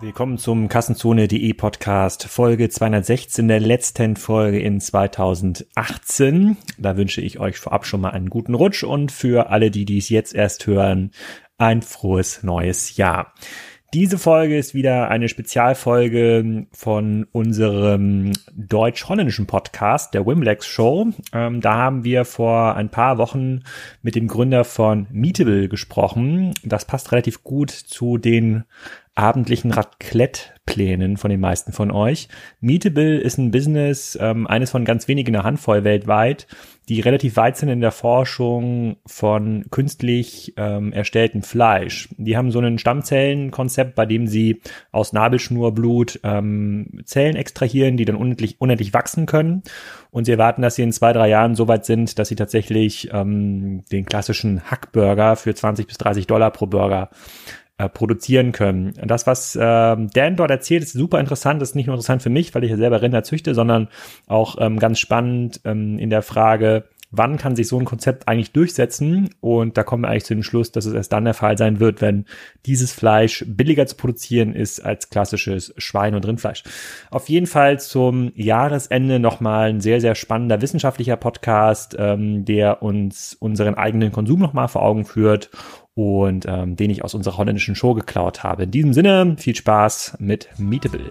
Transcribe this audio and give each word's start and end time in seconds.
Willkommen 0.00 0.38
zum 0.38 0.68
Kassenzone.de 0.68 1.54
Podcast, 1.54 2.22
Folge 2.28 2.68
216 2.68 3.48
der 3.48 3.58
letzten 3.58 4.14
Folge 4.14 4.60
in 4.60 4.80
2018. 4.80 6.56
Da 6.78 6.96
wünsche 6.96 7.20
ich 7.20 7.40
euch 7.40 7.58
vorab 7.58 7.84
schon 7.84 8.02
mal 8.02 8.10
einen 8.10 8.30
guten 8.30 8.54
Rutsch 8.54 8.84
und 8.84 9.10
für 9.10 9.50
alle, 9.50 9.72
die 9.72 9.84
dies 9.84 10.08
jetzt 10.08 10.36
erst 10.36 10.68
hören, 10.68 11.10
ein 11.58 11.82
frohes 11.82 12.44
neues 12.44 12.96
Jahr. 12.96 13.34
Diese 13.94 14.18
Folge 14.18 14.58
ist 14.58 14.74
wieder 14.74 15.08
eine 15.08 15.30
Spezialfolge 15.30 16.66
von 16.72 17.26
unserem 17.32 18.32
deutsch-holländischen 18.54 19.46
Podcast, 19.46 20.12
der 20.12 20.26
Wimlex 20.26 20.66
Show. 20.66 21.08
Ähm, 21.32 21.62
da 21.62 21.74
haben 21.74 22.04
wir 22.04 22.26
vor 22.26 22.76
ein 22.76 22.90
paar 22.90 23.16
Wochen 23.16 23.62
mit 24.02 24.14
dem 24.14 24.28
Gründer 24.28 24.64
von 24.64 25.06
Meetable 25.10 25.70
gesprochen. 25.70 26.52
Das 26.62 26.84
passt 26.84 27.12
relativ 27.12 27.42
gut 27.42 27.70
zu 27.70 28.18
den 28.18 28.64
abendlichen 29.18 29.72
Raclette-Plänen 29.72 31.16
von 31.16 31.30
den 31.30 31.40
meisten 31.40 31.72
von 31.72 31.90
euch. 31.90 32.28
Meetable 32.60 33.18
ist 33.18 33.36
ein 33.36 33.50
Business, 33.50 34.16
ähm, 34.20 34.46
eines 34.46 34.70
von 34.70 34.84
ganz 34.84 35.08
wenigen 35.08 35.34
eine 35.34 35.44
Handvoll 35.44 35.82
weltweit, 35.82 36.46
die 36.88 37.00
relativ 37.00 37.36
weit 37.36 37.56
sind 37.56 37.68
in 37.68 37.80
der 37.80 37.90
Forschung 37.90 38.96
von 39.04 39.66
künstlich 39.70 40.54
ähm, 40.56 40.92
erstelltem 40.92 41.42
Fleisch. 41.42 42.08
Die 42.16 42.36
haben 42.36 42.52
so 42.52 42.60
ein 42.60 42.78
Stammzellenkonzept, 42.78 43.96
bei 43.96 44.06
dem 44.06 44.28
sie 44.28 44.62
aus 44.92 45.12
Nabelschnurblut 45.12 46.20
ähm, 46.22 47.00
Zellen 47.04 47.34
extrahieren, 47.34 47.96
die 47.96 48.04
dann 48.04 48.16
unendlich, 48.16 48.60
unendlich 48.60 48.94
wachsen 48.94 49.26
können. 49.26 49.64
Und 50.10 50.26
sie 50.26 50.32
erwarten, 50.32 50.62
dass 50.62 50.76
sie 50.76 50.82
in 50.82 50.92
zwei, 50.92 51.12
drei 51.12 51.28
Jahren 51.28 51.56
so 51.56 51.66
weit 51.66 51.84
sind, 51.84 52.20
dass 52.20 52.28
sie 52.28 52.36
tatsächlich 52.36 53.10
ähm, 53.12 53.82
den 53.90 54.06
klassischen 54.06 54.70
Hackburger 54.70 55.34
für 55.34 55.54
20 55.54 55.88
bis 55.88 55.98
30 55.98 56.28
Dollar 56.28 56.52
pro 56.52 56.66
Burger 56.66 57.10
äh, 57.78 57.88
produzieren 57.88 58.52
können. 58.52 58.92
Das, 59.04 59.26
was 59.26 59.56
äh, 59.56 59.60
Dan 59.60 60.36
dort 60.36 60.50
erzählt, 60.50 60.82
ist 60.82 60.92
super 60.92 61.20
interessant. 61.20 61.62
Das 61.62 61.70
ist 61.70 61.74
nicht 61.74 61.86
nur 61.86 61.94
interessant 61.94 62.22
für 62.22 62.30
mich, 62.30 62.54
weil 62.54 62.64
ich 62.64 62.70
ja 62.70 62.76
selber 62.76 63.00
Rinder 63.02 63.22
züchte, 63.22 63.54
sondern 63.54 63.88
auch 64.26 64.56
ähm, 64.58 64.78
ganz 64.78 64.98
spannend 64.98 65.60
ähm, 65.64 65.98
in 65.98 66.10
der 66.10 66.22
Frage, 66.22 66.84
wann 67.10 67.38
kann 67.38 67.56
sich 67.56 67.68
so 67.68 67.78
ein 67.78 67.84
Konzept 67.84 68.28
eigentlich 68.28 68.52
durchsetzen? 68.52 69.30
Und 69.40 69.78
da 69.78 69.82
kommen 69.82 70.02
wir 70.02 70.08
eigentlich 70.08 70.24
zu 70.24 70.34
dem 70.34 70.42
Schluss, 70.42 70.72
dass 70.72 70.84
es 70.84 70.94
erst 70.94 71.12
dann 71.12 71.24
der 71.24 71.34
Fall 71.34 71.56
sein 71.56 71.80
wird, 71.80 72.00
wenn 72.00 72.26
dieses 72.66 72.92
Fleisch 72.92 73.44
billiger 73.46 73.86
zu 73.86 73.96
produzieren 73.96 74.54
ist 74.54 74.80
als 74.80 75.08
klassisches 75.08 75.72
Schwein- 75.78 76.14
und 76.14 76.26
Rindfleisch. 76.26 76.64
Auf 77.10 77.28
jeden 77.28 77.46
Fall 77.46 77.80
zum 77.80 78.32
Jahresende 78.34 79.18
nochmal 79.18 79.70
ein 79.70 79.80
sehr, 79.80 80.00
sehr 80.00 80.14
spannender 80.14 80.60
wissenschaftlicher 80.60 81.16
Podcast, 81.16 81.96
ähm, 81.98 82.44
der 82.44 82.82
uns 82.82 83.36
unseren 83.38 83.74
eigenen 83.74 84.12
Konsum 84.12 84.40
nochmal 84.40 84.68
vor 84.68 84.82
Augen 84.82 85.04
führt 85.04 85.50
und 85.98 86.46
ähm, 86.46 86.76
den 86.76 86.90
ich 86.90 87.02
aus 87.02 87.14
unserer 87.14 87.38
holländischen 87.38 87.74
Show 87.74 87.92
geklaut 87.92 88.44
habe. 88.44 88.62
In 88.62 88.70
diesem 88.70 88.92
Sinne, 88.92 89.34
viel 89.36 89.56
Spaß 89.56 90.18
mit 90.20 90.48
Meetable. 90.56 91.10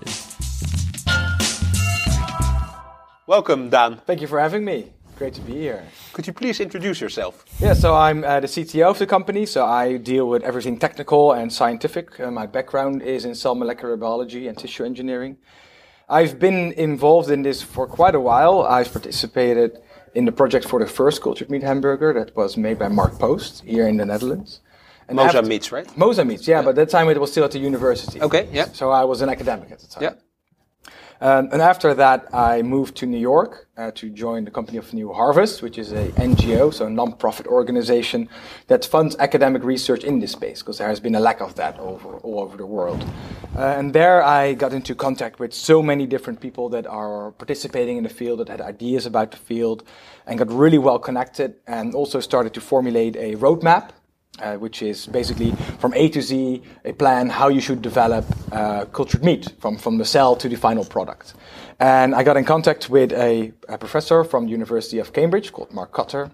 Welcome, 3.28 3.70
Dan. 3.70 3.98
Thank 4.08 4.22
you 4.22 4.28
for 4.30 4.40
having 4.40 4.64
me. 4.64 4.86
Great 5.18 5.34
to 5.34 5.42
be 5.42 5.54
here. 5.54 5.84
Could 6.14 6.26
you 6.26 6.34
please 6.34 6.64
introduce 6.64 7.02
yourself? 7.02 7.44
Yeah, 7.60 7.74
so 7.74 7.96
I'm 7.96 8.24
uh, 8.24 8.40
the 8.40 8.48
CTO 8.48 8.90
of 8.92 9.00
the 9.00 9.06
company, 9.06 9.46
so 9.46 9.66
I 9.66 9.98
deal 9.98 10.30
with 10.30 10.44
everything 10.44 10.80
technical 10.80 11.34
and 11.34 11.52
scientific. 11.52 12.18
Uh, 12.18 12.32
my 12.32 12.46
background 12.46 13.02
is 13.02 13.26
in 13.26 13.36
cell 13.36 13.56
molecular 13.56 13.98
biology 13.98 14.48
and 14.48 14.58
tissue 14.58 14.86
engineering. 14.86 15.36
I've 16.08 16.40
been 16.40 16.72
involved 16.78 17.30
in 17.30 17.42
this 17.42 17.62
for 17.62 17.88
quite 17.88 18.16
a 18.16 18.22
while. 18.22 18.62
I've 18.62 18.94
participated 18.94 19.80
in 20.16 20.24
the 20.24 20.32
project 20.32 20.66
for 20.66 20.80
the 20.80 20.88
first 20.88 21.22
cultured 21.22 21.50
meat 21.50 21.64
hamburger 21.64 22.14
that 22.14 22.34
was 22.38 22.56
made 22.56 22.80
by 22.80 22.88
Mark 22.88 23.20
Post 23.20 23.64
here 23.66 23.86
in 23.86 23.98
the 23.98 24.06
Netherlands. 24.06 24.62
And 25.10 25.18
Mosa 25.18 25.46
Meats, 25.46 25.72
right? 25.72 25.88
Mosa 25.96 26.26
Meats, 26.26 26.48
yeah, 26.48 26.60
yeah, 26.60 26.66
but 26.66 26.76
that 26.76 26.90
time 26.90 27.10
it 27.10 27.20
was 27.20 27.32
still 27.32 27.46
at 27.46 27.52
the 27.52 27.60
university. 27.60 28.22
Okay, 28.22 28.50
yeah. 28.52 28.66
So 28.66 28.92
I 28.92 29.04
was 29.06 29.22
an 29.22 29.30
academic 29.30 29.72
at 29.72 29.80
the 29.80 29.88
time. 29.88 30.04
Yeah. 30.04 30.14
Um, 31.20 31.50
and 31.52 31.62
after 31.62 31.94
that, 31.96 32.28
I 32.34 32.62
moved 32.62 32.96
to 32.98 33.08
New 33.08 33.18
York 33.18 33.68
uh, 33.76 33.90
to 33.96 34.10
join 34.10 34.46
the 34.46 34.52
company 34.52 34.78
of 34.78 34.94
New 34.94 35.12
Harvest, 35.12 35.64
which 35.64 35.80
is 35.80 35.92
a 35.92 36.10
NGO, 36.10 36.72
so 36.72 36.86
a 36.86 36.90
non-profit 36.90 37.48
organization 37.48 38.30
that 38.68 38.86
funds 38.86 39.16
academic 39.18 39.64
research 39.64 40.04
in 40.04 40.20
this 40.20 40.34
space, 40.34 40.62
because 40.62 40.78
there 40.78 40.88
has 40.88 41.00
been 41.00 41.16
a 41.16 41.20
lack 41.20 41.42
of 41.42 41.56
that 41.56 41.80
over, 41.80 42.18
all 42.18 42.42
over 42.42 42.56
the 42.56 42.66
world. 42.66 43.04
Uh, 43.56 43.62
and 43.62 43.94
there 43.94 44.22
I 44.22 44.54
got 44.54 44.74
into 44.74 44.94
contact 44.94 45.40
with 45.40 45.54
so 45.54 45.82
many 45.82 46.06
different 46.06 46.40
people 46.40 46.70
that 46.70 46.86
are 46.86 47.32
participating 47.32 47.98
in 47.98 48.04
the 48.04 48.10
field, 48.10 48.40
that 48.40 48.50
had 48.50 48.62
ideas 48.62 49.08
about 49.08 49.32
the 49.32 49.38
field, 49.38 49.84
and 50.28 50.38
got 50.38 50.52
really 50.52 50.78
well 50.78 51.00
connected, 51.00 51.56
and 51.66 51.96
also 51.96 52.20
started 52.20 52.54
to 52.54 52.62
formulate 52.62 53.16
a 53.16 53.36
roadmap 53.38 53.90
uh, 54.40 54.56
which 54.56 54.82
is 54.82 55.08
basically 55.08 55.52
from 55.80 55.94
A 55.94 56.10
to 56.10 56.22
Z 56.22 56.62
a 56.86 56.94
plan 56.94 57.30
how 57.30 57.48
you 57.50 57.62
should 57.62 57.82
develop 57.82 58.26
uh, 58.52 58.86
cultured 58.86 59.24
meat 59.24 59.54
from, 59.60 59.78
from 59.78 59.98
the 59.98 60.06
cell 60.06 60.36
to 60.36 60.50
the 60.50 60.56
final 60.56 60.86
product. 60.86 61.34
And 61.80 62.16
I 62.16 62.24
got 62.24 62.38
in 62.38 62.46
contact 62.46 62.90
with 62.90 63.12
a, 63.14 63.54
a 63.70 63.78
professor 63.78 64.24
from 64.24 64.46
the 64.46 64.52
University 64.52 65.00
of 65.00 65.14
Cambridge 65.14 65.52
called 65.52 65.72
Mark 65.74 65.92
Kotter, 65.92 66.32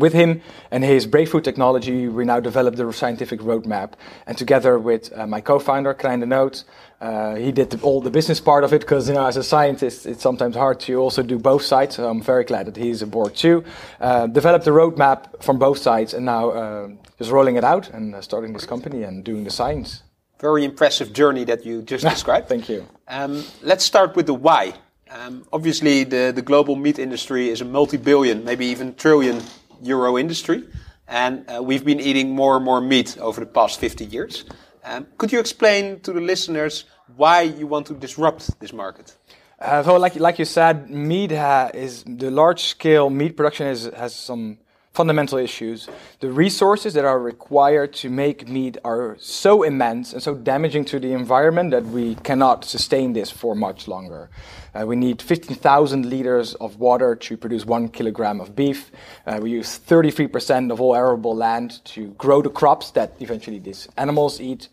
with 0.00 0.12
him 0.12 0.40
and 0.70 0.84
his 0.84 1.06
breakthrough 1.06 1.40
technology, 1.40 2.08
we 2.08 2.24
now 2.24 2.40
developed 2.40 2.76
the 2.76 2.92
scientific 2.92 3.40
roadmap. 3.40 3.94
And 4.26 4.36
together 4.36 4.78
with 4.78 5.12
uh, 5.16 5.26
my 5.26 5.40
co-founder, 5.40 5.94
Krijn 5.94 6.20
de 6.20 6.26
Nood, 6.26 6.62
uh, 7.00 7.34
he 7.34 7.52
did 7.52 7.70
the, 7.70 7.80
all 7.82 8.00
the 8.00 8.10
business 8.10 8.40
part 8.40 8.64
of 8.64 8.72
it 8.72 8.80
because, 8.80 9.08
you 9.08 9.14
know, 9.14 9.26
as 9.26 9.36
a 9.36 9.42
scientist, 9.42 10.06
it's 10.06 10.22
sometimes 10.22 10.56
hard 10.56 10.80
to 10.80 10.94
also 10.96 11.22
do 11.22 11.38
both 11.38 11.62
sides. 11.62 11.96
So 11.96 12.08
I'm 12.08 12.22
very 12.22 12.44
glad 12.44 12.66
that 12.66 12.76
he's 12.76 13.02
aboard 13.02 13.34
too. 13.34 13.64
Uh, 14.00 14.26
developed 14.26 14.64
the 14.64 14.70
roadmap 14.70 15.42
from 15.42 15.58
both 15.58 15.78
sides 15.78 16.14
and 16.14 16.24
now 16.24 16.50
uh, 16.50 16.88
just 17.18 17.30
rolling 17.30 17.56
it 17.56 17.64
out 17.64 17.90
and 17.90 18.14
uh, 18.14 18.20
starting 18.20 18.52
this 18.52 18.66
company 18.66 19.02
and 19.02 19.24
doing 19.24 19.44
the 19.44 19.50
science. 19.50 20.02
Very 20.40 20.64
impressive 20.64 21.12
journey 21.12 21.44
that 21.44 21.64
you 21.64 21.82
just 21.82 22.04
described. 22.14 22.48
Thank 22.48 22.68
you. 22.68 22.86
Um, 23.08 23.44
let's 23.62 23.84
start 23.84 24.16
with 24.16 24.26
the 24.26 24.34
why. 24.34 24.74
Um, 25.14 25.46
obviously, 25.52 26.02
the, 26.02 26.32
the 26.34 26.42
global 26.42 26.74
meat 26.74 26.98
industry 26.98 27.48
is 27.48 27.60
a 27.60 27.64
multi-billion, 27.64 28.44
maybe 28.44 28.66
even 28.66 28.96
trillion 28.96 29.40
euro 29.80 30.18
industry, 30.18 30.64
and 31.06 31.48
uh, 31.48 31.62
we've 31.62 31.84
been 31.84 32.00
eating 32.00 32.34
more 32.34 32.56
and 32.56 32.64
more 32.64 32.80
meat 32.80 33.16
over 33.18 33.38
the 33.38 33.46
past 33.46 33.78
50 33.78 34.06
years. 34.06 34.44
Um, 34.82 35.06
could 35.16 35.30
you 35.30 35.38
explain 35.38 36.00
to 36.00 36.12
the 36.12 36.20
listeners 36.20 36.86
why 37.16 37.42
you 37.42 37.68
want 37.68 37.86
to 37.86 37.94
disrupt 37.94 38.58
this 38.58 38.72
market? 38.72 39.16
Uh, 39.60 39.84
so, 39.84 39.96
like 39.96 40.16
like 40.16 40.40
you 40.40 40.44
said, 40.44 40.90
meat 40.90 41.30
is 41.30 42.02
the 42.04 42.30
large 42.30 42.64
scale 42.64 43.08
meat 43.08 43.36
production 43.36 43.68
is, 43.68 43.84
has 43.96 44.16
some 44.16 44.58
fundamental 44.94 45.38
issues. 45.38 45.88
The 46.20 46.30
resources 46.30 46.94
that 46.94 47.04
are 47.04 47.18
required 47.18 47.92
to 47.94 48.08
make 48.08 48.48
meat 48.48 48.78
are 48.84 49.16
so 49.18 49.64
immense 49.64 50.12
and 50.12 50.22
so 50.22 50.36
damaging 50.36 50.84
to 50.86 51.00
the 51.00 51.12
environment 51.12 51.72
that 51.72 51.84
we 51.84 52.14
cannot 52.16 52.64
sustain 52.64 53.12
this 53.12 53.28
for 53.28 53.56
much 53.56 53.88
longer. 53.88 54.30
Uh, 54.72 54.86
we 54.86 54.94
need 54.94 55.20
15,000 55.20 56.06
liters 56.06 56.54
of 56.54 56.78
water 56.78 57.16
to 57.16 57.36
produce 57.36 57.66
one 57.66 57.88
kilogram 57.88 58.40
of 58.40 58.54
beef. 58.54 58.92
Uh, 59.26 59.40
we 59.42 59.50
use 59.50 59.80
33% 59.80 60.70
of 60.70 60.80
all 60.80 60.94
arable 60.94 61.34
land 61.34 61.84
to 61.84 62.08
grow 62.10 62.40
the 62.40 62.50
crops 62.50 62.92
that 62.92 63.14
eventually 63.18 63.58
these 63.58 63.88
animals 63.96 64.40
eat. 64.40 64.68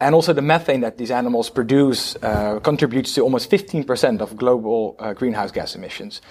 And 0.00 0.14
also 0.14 0.32
the 0.32 0.42
methane 0.42 0.80
that 0.80 0.96
these 0.96 1.10
animals 1.10 1.50
produce 1.50 2.16
uh, 2.22 2.60
contributes 2.60 3.14
to 3.14 3.22
almost 3.22 3.50
15% 3.50 4.20
of 4.20 4.36
global 4.36 4.96
uh, 4.98 5.12
greenhouse 5.12 5.50
gas 5.50 5.74
emissions 5.74 6.22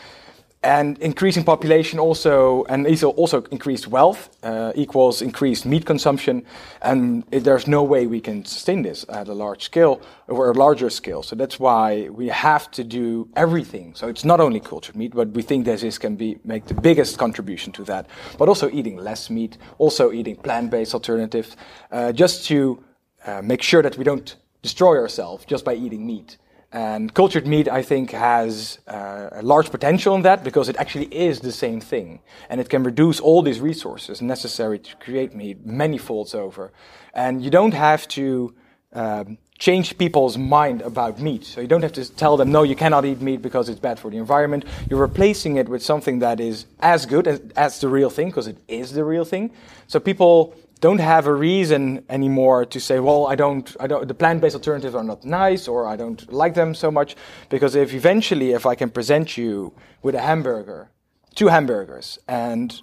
and 0.65 0.97
increasing 0.97 1.43
population 1.43 1.99
also 1.99 2.63
and 2.65 2.87
also 3.03 3.43
increased 3.51 3.87
wealth 3.87 4.29
uh, 4.43 4.71
equals 4.75 5.21
increased 5.21 5.65
meat 5.65 5.85
consumption. 5.85 6.43
And 6.81 7.23
there's 7.29 7.67
no 7.67 7.83
way 7.83 8.07
we 8.07 8.19
can 8.19 8.43
sustain 8.45 8.81
this 8.81 9.05
at 9.09 9.27
a 9.27 9.33
large 9.33 9.63
scale 9.63 10.01
or 10.27 10.49
a 10.49 10.53
larger 10.53 10.89
scale. 10.89 11.21
So 11.21 11.35
that's 11.35 11.59
why 11.59 12.09
we 12.09 12.29
have 12.29 12.71
to 12.71 12.83
do 12.83 13.29
everything. 13.35 13.93
So 13.93 14.07
it's 14.07 14.25
not 14.25 14.39
only 14.39 14.59
cultured 14.59 14.95
meat 14.95 15.13
but 15.13 15.29
we 15.29 15.43
think 15.43 15.65
that 15.65 15.79
this 15.81 15.99
can 15.99 16.15
be 16.15 16.39
make 16.43 16.65
the 16.65 16.73
biggest 16.73 17.19
contribution 17.19 17.71
to 17.73 17.83
that. 17.83 18.07
But 18.39 18.49
also 18.49 18.69
eating 18.71 18.97
less 18.97 19.29
meat 19.29 19.57
also 19.77 20.11
eating 20.11 20.35
plant-based 20.35 20.93
alternatives 20.95 21.55
uh, 21.91 22.11
just 22.11 22.45
to 22.47 22.83
uh, 23.25 23.41
make 23.43 23.61
sure 23.61 23.83
that 23.83 23.97
we 23.97 24.03
don't 24.03 24.35
destroy 24.63 24.97
ourselves 24.97 25.45
just 25.45 25.63
by 25.63 25.75
eating 25.75 26.07
meat 26.07 26.37
and 26.75 27.13
cultured 27.13 27.47
meat, 27.47 27.69
I 27.69 27.81
think, 27.81 28.11
has 28.11 28.79
uh, 28.85 29.29
a 29.31 29.41
large 29.41 29.71
potential 29.71 30.13
in 30.13 30.23
that 30.23 30.43
because 30.43 30.67
it 30.67 30.75
actually 30.75 31.05
is 31.05 31.39
the 31.39 31.53
same 31.53 31.79
thing. 31.79 32.19
And 32.49 32.59
it 32.59 32.67
can 32.67 32.83
reduce 32.83 33.21
all 33.21 33.41
these 33.41 33.61
resources 33.61 34.21
necessary 34.21 34.79
to 34.79 34.95
create 34.97 35.33
meat 35.33 35.65
many 35.65 35.97
folds 35.97 36.35
over. 36.35 36.73
And 37.13 37.41
you 37.41 37.49
don't 37.49 37.73
have 37.73 38.09
to 38.09 38.53
um, 38.91 39.37
change 39.57 39.97
people's 39.97 40.37
mind 40.37 40.81
about 40.81 41.17
meat. 41.17 41.45
So 41.45 41.61
you 41.61 41.67
don't 41.67 41.81
have 41.81 41.93
to 41.93 42.13
tell 42.13 42.35
them, 42.35 42.51
no, 42.51 42.63
you 42.63 42.75
cannot 42.75 43.05
eat 43.05 43.21
meat 43.21 43.41
because 43.41 43.69
it's 43.69 43.79
bad 43.79 43.97
for 43.97 44.11
the 44.11 44.17
environment. 44.17 44.65
You're 44.89 44.99
replacing 44.99 45.55
it 45.55 45.69
with 45.69 45.81
something 45.81 46.19
that 46.19 46.41
is 46.41 46.65
as 46.81 47.05
good 47.05 47.25
as, 47.25 47.39
as 47.55 47.79
the 47.79 47.87
real 47.87 48.09
thing 48.09 48.27
because 48.27 48.47
it 48.47 48.57
is 48.67 48.91
the 48.91 49.05
real 49.05 49.23
thing. 49.23 49.51
So 49.87 50.01
people 50.01 50.53
don't 50.81 50.99
have 50.99 51.27
a 51.27 51.33
reason 51.33 52.03
anymore 52.09 52.65
to 52.65 52.79
say, 52.79 52.99
well, 52.99 53.27
I 53.27 53.35
don't, 53.35 53.75
I 53.79 53.87
don't, 53.87 54.07
the 54.07 54.13
plant-based 54.13 54.55
alternatives 54.55 54.95
are 54.95 55.03
not 55.03 55.23
nice 55.23 55.67
or 55.67 55.87
I 55.87 55.95
don't 55.95 56.31
like 56.31 56.53
them 56.53 56.75
so 56.75 56.91
much. 56.91 57.15
Because 57.49 57.75
if 57.75 57.93
eventually, 57.93 58.51
if 58.51 58.65
I 58.65 58.75
can 58.75 58.89
present 58.89 59.37
you 59.37 59.73
with 60.01 60.15
a 60.15 60.21
hamburger, 60.21 60.89
two 61.33 61.47
hamburgers, 61.47 62.19
and 62.27 62.81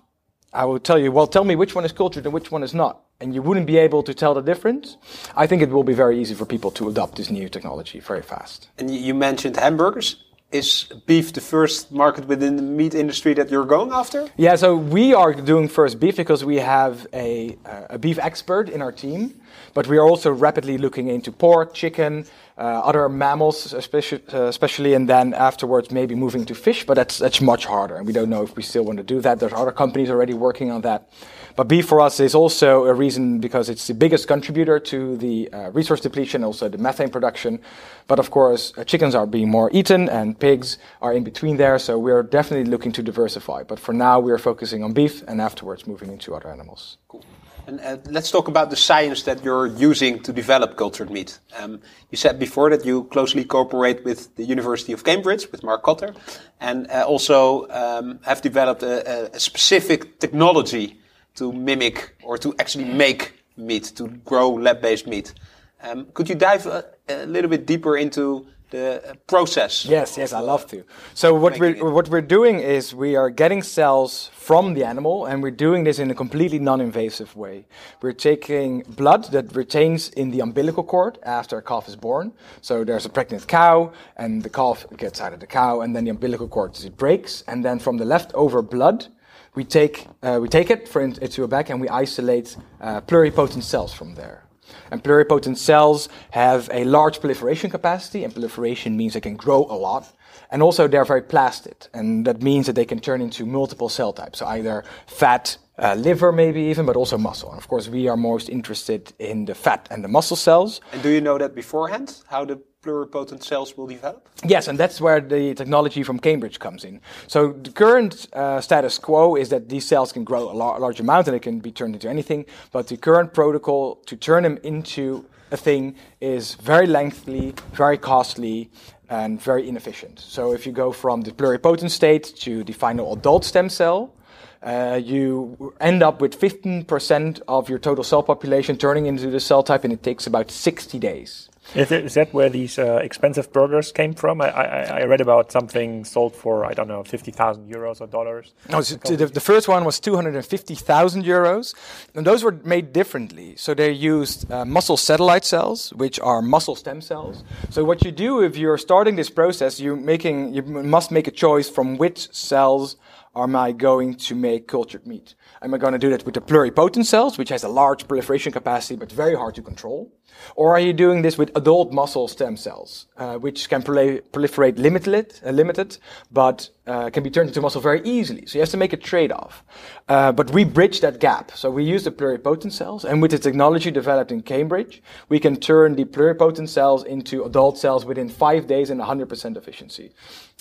I 0.52 0.64
will 0.64 0.78
tell 0.78 0.98
you, 0.98 1.12
well, 1.12 1.26
tell 1.26 1.44
me 1.44 1.54
which 1.56 1.74
one 1.74 1.84
is 1.84 1.92
cultured 1.92 2.24
and 2.24 2.32
which 2.32 2.50
one 2.50 2.62
is 2.62 2.74
not. 2.74 3.02
and 3.22 3.32
you 3.34 3.40
wouldn't 3.40 3.66
be 3.66 3.78
able 3.78 4.02
to 4.02 4.12
tell 4.12 4.34
the 4.34 4.42
difference, 4.42 4.96
I 5.36 5.46
think 5.46 5.62
it 5.62 5.70
will 5.70 5.84
be 5.84 5.94
very 5.94 6.20
easy 6.20 6.34
for 6.34 6.44
people 6.44 6.70
to 6.72 6.88
adopt 6.88 7.16
this 7.16 7.30
new 7.30 7.48
technology 7.48 8.00
very 8.00 8.22
fast. 8.22 8.68
And 8.78 8.90
you 8.90 9.14
mentioned 9.14 9.56
hamburgers. 9.56 10.24
Is 10.52 10.84
beef 11.06 11.32
the 11.32 11.40
first 11.40 11.90
market 11.90 12.26
within 12.28 12.56
the 12.56 12.62
meat 12.62 12.94
industry 12.94 13.32
that 13.34 13.50
you're 13.50 13.64
going 13.64 13.90
after? 13.90 14.28
Yeah, 14.36 14.56
so 14.56 14.76
we 14.76 15.14
are 15.14 15.32
doing 15.32 15.66
first 15.66 15.98
beef 15.98 16.16
because 16.16 16.44
we 16.44 16.56
have 16.56 17.06
a, 17.14 17.56
a 17.88 17.98
beef 17.98 18.18
expert 18.18 18.68
in 18.68 18.82
our 18.82 18.92
team, 18.92 19.40
but 19.72 19.86
we 19.86 19.96
are 19.96 20.06
also 20.06 20.30
rapidly 20.30 20.76
looking 20.76 21.08
into 21.08 21.32
pork, 21.32 21.72
chicken, 21.72 22.26
uh, 22.58 22.60
other 22.60 23.08
mammals, 23.08 23.72
especially, 23.72 24.20
uh, 24.34 24.42
especially, 24.42 24.92
and 24.92 25.08
then 25.08 25.32
afterwards 25.32 25.90
maybe 25.90 26.14
moving 26.14 26.44
to 26.44 26.54
fish. 26.54 26.84
But 26.84 26.94
that's 26.94 27.16
that's 27.16 27.40
much 27.40 27.64
harder, 27.64 27.96
and 27.96 28.06
we 28.06 28.12
don't 28.12 28.28
know 28.28 28.42
if 28.42 28.54
we 28.54 28.62
still 28.62 28.84
want 28.84 28.98
to 28.98 29.04
do 29.04 29.22
that. 29.22 29.40
There's 29.40 29.54
other 29.54 29.72
companies 29.72 30.10
already 30.10 30.34
working 30.34 30.70
on 30.70 30.82
that. 30.82 31.10
But 31.56 31.68
beef 31.68 31.86
for 31.86 32.00
us 32.00 32.20
is 32.20 32.34
also 32.34 32.84
a 32.84 32.94
reason 32.94 33.38
because 33.38 33.68
it's 33.68 33.86
the 33.86 33.94
biggest 33.94 34.26
contributor 34.26 34.78
to 34.80 35.16
the 35.16 35.52
uh, 35.52 35.70
resource 35.70 36.00
depletion, 36.00 36.44
also 36.44 36.68
the 36.68 36.78
methane 36.78 37.10
production. 37.10 37.60
But 38.08 38.18
of 38.18 38.30
course, 38.30 38.72
uh, 38.76 38.84
chickens 38.84 39.14
are 39.14 39.26
being 39.26 39.50
more 39.50 39.70
eaten, 39.72 40.08
and 40.08 40.38
pigs 40.38 40.78
are 41.00 41.12
in 41.12 41.24
between 41.24 41.56
there. 41.56 41.78
So 41.78 41.98
we're 41.98 42.22
definitely 42.22 42.70
looking 42.70 42.92
to 42.92 43.02
diversify. 43.02 43.64
But 43.64 43.78
for 43.78 43.92
now, 43.92 44.18
we're 44.20 44.38
focusing 44.38 44.82
on 44.82 44.92
beef, 44.92 45.22
and 45.28 45.40
afterwards 45.40 45.86
moving 45.86 46.10
into 46.10 46.34
other 46.34 46.50
animals. 46.50 46.96
Cool. 47.08 47.24
And 47.66 47.80
uh, 47.80 47.98
let's 48.06 48.30
talk 48.30 48.48
about 48.48 48.70
the 48.70 48.76
science 48.76 49.22
that 49.22 49.44
you're 49.44 49.66
using 49.66 50.20
to 50.24 50.32
develop 50.32 50.76
cultured 50.76 51.10
meat. 51.10 51.38
Um, 51.56 51.80
you 52.10 52.16
said 52.16 52.38
before 52.38 52.70
that 52.70 52.84
you 52.84 53.04
closely 53.04 53.44
cooperate 53.44 54.04
with 54.04 54.34
the 54.34 54.42
University 54.42 54.92
of 54.92 55.04
Cambridge, 55.04 55.50
with 55.52 55.62
Mark 55.62 55.84
Kotter, 55.84 56.14
and 56.60 56.90
uh, 56.90 57.04
also 57.06 57.68
um, 57.68 58.18
have 58.24 58.42
developed 58.42 58.82
a, 58.82 59.32
a, 59.32 59.38
specific 59.38 60.18
technology 60.18 60.98
to 61.36 61.52
mimic 61.52 62.16
or 62.22 62.38
to 62.38 62.54
actually 62.58 62.84
make 62.84 63.44
meat, 63.56 63.92
to 63.96 64.08
grow 64.24 64.50
lab-based 64.50 65.06
meat. 65.06 65.34
Um, 65.82 66.06
could 66.14 66.28
you 66.28 66.34
dive 66.34 66.66
a, 66.66 66.84
a 67.08 67.26
little 67.26 67.50
bit 67.50 67.66
deeper 67.66 67.96
into 67.96 68.46
the 68.72 69.16
process. 69.26 69.84
Yes, 69.84 70.16
yes, 70.16 70.32
I 70.32 70.40
love 70.40 70.66
to. 70.68 70.82
So 71.14 71.34
what 71.34 71.58
we're 71.60 71.76
it. 71.76 71.84
what 71.84 72.08
we're 72.08 72.28
doing 72.38 72.58
is 72.58 72.94
we 72.94 73.14
are 73.16 73.30
getting 73.30 73.62
cells 73.62 74.30
from 74.32 74.74
the 74.74 74.84
animal, 74.84 75.26
and 75.26 75.42
we're 75.42 75.58
doing 75.68 75.84
this 75.84 75.98
in 75.98 76.10
a 76.10 76.14
completely 76.14 76.58
non-invasive 76.58 77.36
way. 77.36 77.66
We're 78.00 78.18
taking 78.30 78.82
blood 78.88 79.24
that 79.32 79.54
retains 79.54 80.08
in 80.08 80.30
the 80.30 80.40
umbilical 80.40 80.82
cord 80.82 81.18
after 81.22 81.58
a 81.58 81.62
calf 81.62 81.86
is 81.86 81.96
born. 81.96 82.32
So 82.62 82.82
there's 82.82 83.06
a 83.06 83.10
pregnant 83.10 83.46
cow, 83.46 83.92
and 84.16 84.42
the 84.42 84.50
calf 84.50 84.86
gets 84.96 85.20
out 85.20 85.32
of 85.34 85.40
the 85.40 85.46
cow, 85.46 85.82
and 85.82 85.94
then 85.94 86.04
the 86.04 86.10
umbilical 86.10 86.48
cord 86.48 86.72
it 86.82 86.96
breaks, 86.96 87.44
and 87.46 87.64
then 87.64 87.78
from 87.78 87.98
the 87.98 88.04
leftover 88.04 88.62
blood. 88.62 89.06
We 89.54 89.64
take, 89.64 90.06
uh, 90.22 90.38
we 90.40 90.48
take 90.48 90.70
it 90.70 90.88
for 90.88 91.02
into 91.02 91.44
a 91.44 91.48
bag 91.48 91.70
and 91.70 91.80
we 91.80 91.88
isolate 91.88 92.56
uh, 92.80 93.02
pluripotent 93.02 93.62
cells 93.62 93.92
from 93.92 94.14
there. 94.14 94.44
And 94.90 95.02
pluripotent 95.02 95.58
cells 95.58 96.08
have 96.30 96.70
a 96.72 96.84
large 96.84 97.20
proliferation 97.20 97.70
capacity, 97.70 98.24
and 98.24 98.32
proliferation 98.32 98.96
means 98.96 99.12
they 99.14 99.20
can 99.20 99.36
grow 99.36 99.66
a 99.68 99.76
lot. 99.76 100.10
And 100.50 100.62
also, 100.62 100.88
they're 100.88 101.04
very 101.04 101.22
plastic, 101.22 101.86
and 101.94 102.26
that 102.26 102.42
means 102.42 102.66
that 102.66 102.74
they 102.74 102.84
can 102.84 103.00
turn 103.00 103.20
into 103.20 103.46
multiple 103.46 103.88
cell 103.88 104.12
types. 104.12 104.38
So, 104.38 104.46
either 104.46 104.84
fat, 105.06 105.58
uh, 105.78 105.94
liver, 105.94 106.32
maybe 106.32 106.60
even, 106.62 106.86
but 106.86 106.96
also 106.96 107.18
muscle. 107.18 107.50
And 107.50 107.58
of 107.58 107.68
course, 107.68 107.88
we 107.88 108.08
are 108.08 108.16
most 108.16 108.48
interested 108.48 109.12
in 109.18 109.46
the 109.46 109.54
fat 109.54 109.88
and 109.90 110.04
the 110.04 110.08
muscle 110.08 110.36
cells. 110.36 110.80
And 110.92 111.02
do 111.02 111.08
you 111.08 111.20
know 111.20 111.38
that 111.38 111.54
beforehand, 111.54 112.22
how 112.28 112.44
the 112.44 112.60
pluripotent 112.82 113.42
cells 113.42 113.76
will 113.76 113.86
develop? 113.86 114.28
Yes, 114.44 114.68
and 114.68 114.78
that's 114.78 115.00
where 115.00 115.20
the 115.20 115.54
technology 115.54 116.02
from 116.02 116.18
Cambridge 116.18 116.58
comes 116.58 116.84
in. 116.84 117.00
So 117.28 117.52
the 117.52 117.70
current 117.70 118.26
uh, 118.32 118.60
status 118.60 118.98
quo 118.98 119.36
is 119.36 119.48
that 119.50 119.68
these 119.68 119.86
cells 119.86 120.12
can 120.12 120.24
grow 120.24 120.50
a 120.50 120.52
lar- 120.52 120.80
large 120.80 121.00
amount 121.00 121.28
and 121.28 121.34
they 121.34 121.40
can 121.40 121.60
be 121.60 121.70
turned 121.70 121.94
into 121.94 122.08
anything, 122.08 122.44
but 122.72 122.88
the 122.88 122.96
current 122.96 123.32
protocol 123.32 123.96
to 124.06 124.16
turn 124.16 124.42
them 124.42 124.58
into 124.62 125.24
a 125.52 125.56
thing 125.56 125.94
is 126.20 126.54
very 126.54 126.86
lengthy, 126.86 127.54
very 127.72 127.98
costly, 127.98 128.70
and 129.08 129.40
very 129.40 129.68
inefficient. 129.68 130.18
So 130.18 130.52
if 130.52 130.66
you 130.66 130.72
go 130.72 130.90
from 130.90 131.20
the 131.20 131.30
pluripotent 131.30 131.90
state 131.90 132.24
to 132.40 132.64
the 132.64 132.72
final 132.72 133.12
adult 133.12 133.44
stem 133.44 133.68
cell, 133.68 134.14
uh, 134.62 134.98
you 135.02 135.74
end 135.80 136.02
up 136.02 136.20
with 136.20 136.38
15% 136.40 137.42
of 137.48 137.68
your 137.68 137.78
total 137.78 138.04
cell 138.04 138.22
population 138.22 138.76
turning 138.76 139.06
into 139.06 139.28
the 139.28 139.40
cell 139.40 139.62
type, 139.62 139.84
and 139.84 139.92
it 139.92 140.02
takes 140.02 140.26
about 140.26 140.50
60 140.50 140.98
days. 140.98 141.50
Is, 141.74 141.90
it, 141.90 142.04
is 142.04 142.14
that 142.14 142.34
where 142.34 142.50
these 142.50 142.78
uh, 142.78 142.96
expensive 142.96 143.50
burgers 143.52 143.92
came 143.92 144.14
from? 144.14 144.40
I, 144.42 144.50
I, 144.50 144.82
I, 145.00 145.04
read 145.04 145.22
about 145.22 145.50
something 145.50 146.04
sold 146.04 146.36
for 146.36 146.66
I 146.66 146.74
don't 146.74 146.88
know 146.88 147.02
fifty 147.02 147.30
thousand 147.30 147.70
euros 147.70 148.00
or 148.00 148.06
dollars. 148.06 148.52
No, 148.68 148.82
so 148.82 148.96
the, 148.96 149.26
the, 149.26 149.40
first 149.40 149.68
one 149.68 149.84
was 149.84 149.98
two 149.98 150.14
hundred 150.14 150.34
and 150.34 150.44
fifty 150.44 150.74
thousand 150.74 151.24
euros, 151.24 151.74
and 152.14 152.26
those 152.26 152.44
were 152.44 152.52
made 152.64 152.92
differently. 152.92 153.56
So 153.56 153.72
they 153.72 153.90
used 153.90 154.50
uh, 154.52 154.66
muscle 154.66 154.98
satellite 154.98 155.46
cells, 155.46 155.94
which 155.94 156.20
are 156.20 156.42
muscle 156.42 156.76
stem 156.76 157.00
cells. 157.00 157.42
So 157.70 157.84
what 157.84 158.04
you 158.04 158.12
do 158.12 158.42
if 158.42 158.56
you're 158.56 158.78
starting 158.78 159.16
this 159.16 159.30
process, 159.30 159.80
you 159.80 159.96
making 159.96 160.52
you 160.52 160.62
must 160.62 161.10
make 161.10 161.26
a 161.26 161.30
choice 161.30 161.70
from 161.70 161.96
which 161.96 162.32
cells 162.34 162.96
am 163.34 163.56
I 163.56 163.72
going 163.72 164.14
to 164.16 164.34
make 164.34 164.68
cultured 164.68 165.06
meat. 165.06 165.34
Am 165.62 165.72
I 165.72 165.78
going 165.78 165.94
to 165.94 165.98
do 165.98 166.10
that 166.10 166.24
with 166.24 166.34
the 166.34 166.40
pluripotent 166.40 167.06
cells, 167.06 167.38
which 167.38 167.48
has 167.48 167.64
a 167.64 167.68
large 167.68 168.06
proliferation 168.06 168.52
capacity 168.52 168.96
but 168.96 169.10
very 169.10 169.34
hard 169.34 169.54
to 169.54 169.62
control? 169.62 170.12
Or 170.56 170.74
are 170.74 170.80
you 170.80 170.92
doing 170.92 171.22
this 171.22 171.38
with 171.38 171.50
adult 171.56 171.92
muscle 171.92 172.28
stem 172.28 172.56
cells, 172.56 173.06
uh, 173.16 173.36
which 173.38 173.68
can 173.68 173.82
proliferate 173.82 174.78
limited, 174.78 175.40
uh, 175.44 175.50
limited 175.50 175.98
but 176.30 176.68
uh, 176.86 177.10
can 177.10 177.22
be 177.22 177.30
turned 177.30 177.48
into 177.48 177.60
muscle 177.60 177.80
very 177.80 178.02
easily? 178.02 178.46
So 178.46 178.58
you 178.58 178.60
have 178.60 178.70
to 178.70 178.76
make 178.76 178.92
a 178.92 178.96
trade-off. 178.96 179.64
Uh, 180.08 180.32
but 180.32 180.50
we 180.50 180.64
bridge 180.64 181.00
that 181.00 181.20
gap. 181.20 181.52
So 181.52 181.70
we 181.70 181.84
use 181.84 182.04
the 182.04 182.10
pluripotent 182.10 182.72
cells, 182.72 183.04
and 183.04 183.22
with 183.22 183.30
the 183.30 183.38
technology 183.38 183.90
developed 183.90 184.32
in 184.32 184.42
Cambridge, 184.42 185.02
we 185.28 185.38
can 185.38 185.56
turn 185.56 185.94
the 185.94 186.04
pluripotent 186.04 186.68
cells 186.68 187.04
into 187.04 187.44
adult 187.44 187.78
cells 187.78 188.04
within 188.04 188.28
five 188.28 188.66
days 188.66 188.90
and 188.90 189.00
100% 189.00 189.56
efficiency, 189.56 190.12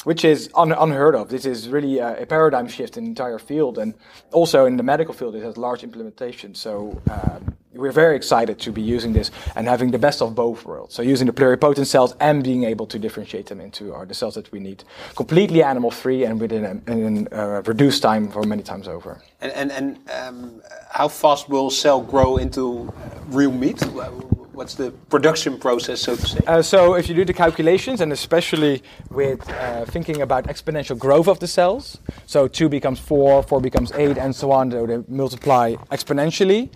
which 0.03 0.23
is 0.23 0.49
un 0.55 0.71
unheard 0.71 1.15
of. 1.15 1.29
This 1.29 1.45
is 1.45 1.69
really 1.69 1.97
a, 1.97 2.21
a, 2.21 2.25
paradigm 2.25 2.67
shift 2.67 2.97
in 2.97 3.03
the 3.03 3.09
entire 3.09 3.39
field, 3.39 3.77
and 3.77 3.93
also 4.31 4.65
in 4.65 4.77
the 4.77 4.83
medical 4.83 5.13
field, 5.13 5.35
it 5.35 5.43
has 5.43 5.57
large 5.57 5.83
implementation. 5.83 6.53
So 6.55 7.01
um, 7.09 7.57
we're 7.73 7.91
very 7.91 8.15
excited 8.15 8.59
to 8.59 8.71
be 8.71 8.81
using 8.81 9.13
this 9.13 9.31
and 9.55 9.67
having 9.67 9.91
the 9.91 9.97
best 9.97 10.21
of 10.21 10.35
both 10.35 10.65
worlds. 10.65 10.93
So 10.93 11.01
using 11.01 11.27
the 11.27 11.33
pluripotent 11.33 11.87
cells 11.87 12.15
and 12.19 12.43
being 12.43 12.63
able 12.65 12.85
to 12.87 12.99
differentiate 12.99 13.45
them 13.45 13.61
into 13.61 13.93
uh, 13.93 14.05
the 14.05 14.13
cells 14.13 14.35
that 14.35 14.51
we 14.51 14.59
need, 14.59 14.83
completely 15.15 15.63
animal 15.63 15.91
free 15.91 16.25
and 16.25 16.39
within 16.39 16.83
a, 16.87 17.37
a 17.37 17.61
reduced 17.61 18.01
time 18.01 18.29
for 18.29 18.43
many 18.43 18.63
times 18.63 18.87
over. 18.87 19.21
And 19.39 19.51
and, 19.53 19.71
and 19.71 20.09
um, 20.11 20.61
how 20.89 21.07
fast 21.07 21.49
will 21.49 21.69
cell 21.69 22.01
grow 22.01 22.37
into 22.37 22.91
real 23.27 23.51
meat? 23.51 23.81
What's 24.53 24.75
the 24.75 24.91
production 25.09 25.57
process, 25.57 26.01
so 26.01 26.15
to 26.15 26.27
say? 26.27 26.39
Uh, 26.47 26.61
so 26.61 26.95
if 26.95 27.07
you 27.09 27.15
do 27.15 27.25
the 27.25 27.33
calculations, 27.33 28.01
and 28.01 28.11
especially 28.11 28.83
with 29.09 29.47
uh, 29.49 29.85
thinking 29.85 30.21
about 30.21 30.45
exponential 30.45 30.97
growth 30.97 31.27
of 31.27 31.39
the 31.39 31.47
cells, 31.47 31.99
so 32.25 32.47
two 32.47 32.69
becomes 32.69 32.99
four, 32.99 33.43
four 33.43 33.61
becomes 33.61 33.91
eight, 33.93 34.17
and 34.17 34.35
so 34.35 34.51
on, 34.51 34.71
so 34.71 34.85
they 34.85 35.03
multiply 35.07 35.75
exponentially. 35.91 36.69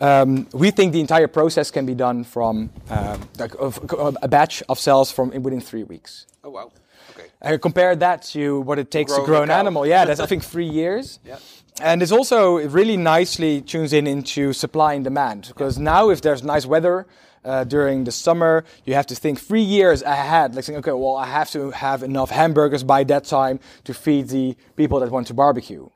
Um, 0.00 0.46
we 0.52 0.70
think 0.70 0.92
the 0.92 1.00
entire 1.00 1.28
process 1.28 1.70
can 1.70 1.86
be 1.86 1.94
done 1.94 2.24
from 2.24 2.70
uh, 2.90 3.18
like 3.38 3.54
a 3.58 4.28
batch 4.28 4.62
of 4.68 4.78
cells 4.78 5.10
from 5.12 5.30
within 5.42 5.60
three 5.60 5.84
weeks. 5.84 6.26
Oh 6.44 6.50
wow! 6.50 6.72
Okay. 7.10 7.28
Uh, 7.40 7.58
compare 7.58 7.94
that 7.96 8.22
to 8.22 8.60
what 8.60 8.78
it 8.78 8.90
takes 8.90 9.12
grow 9.12 9.20
to 9.20 9.26
grow 9.26 9.42
an 9.42 9.50
animal. 9.50 9.86
Yeah, 9.86 10.04
that's 10.04 10.20
I 10.20 10.26
think 10.32 10.44
three 10.44 10.68
years. 10.68 11.18
yeah 11.24 11.38
and 11.80 12.02
it's 12.02 12.12
also 12.12 12.56
really 12.68 12.96
nicely 12.96 13.60
tunes 13.62 13.92
in 13.92 14.06
into 14.06 14.52
supply 14.52 14.94
and 14.94 15.04
demand 15.04 15.46
because 15.48 15.78
now 15.78 16.10
if 16.10 16.20
there's 16.20 16.42
nice 16.42 16.66
weather 16.66 17.06
uh, 17.44 17.64
during 17.64 18.04
the 18.04 18.12
summer 18.12 18.64
you 18.84 18.94
have 18.94 19.06
to 19.06 19.14
think 19.14 19.40
three 19.40 19.62
years 19.62 20.02
ahead 20.02 20.54
like 20.54 20.64
saying 20.64 20.78
okay 20.78 20.92
well 20.92 21.16
i 21.16 21.26
have 21.26 21.50
to 21.50 21.70
have 21.70 22.02
enough 22.02 22.30
hamburgers 22.30 22.84
by 22.84 23.02
that 23.02 23.24
time 23.24 23.58
to 23.84 23.94
feed 23.94 24.28
the 24.28 24.56
people 24.76 25.00
that 25.00 25.10
want 25.10 25.26
to 25.26 25.34
barbecue 25.34 25.88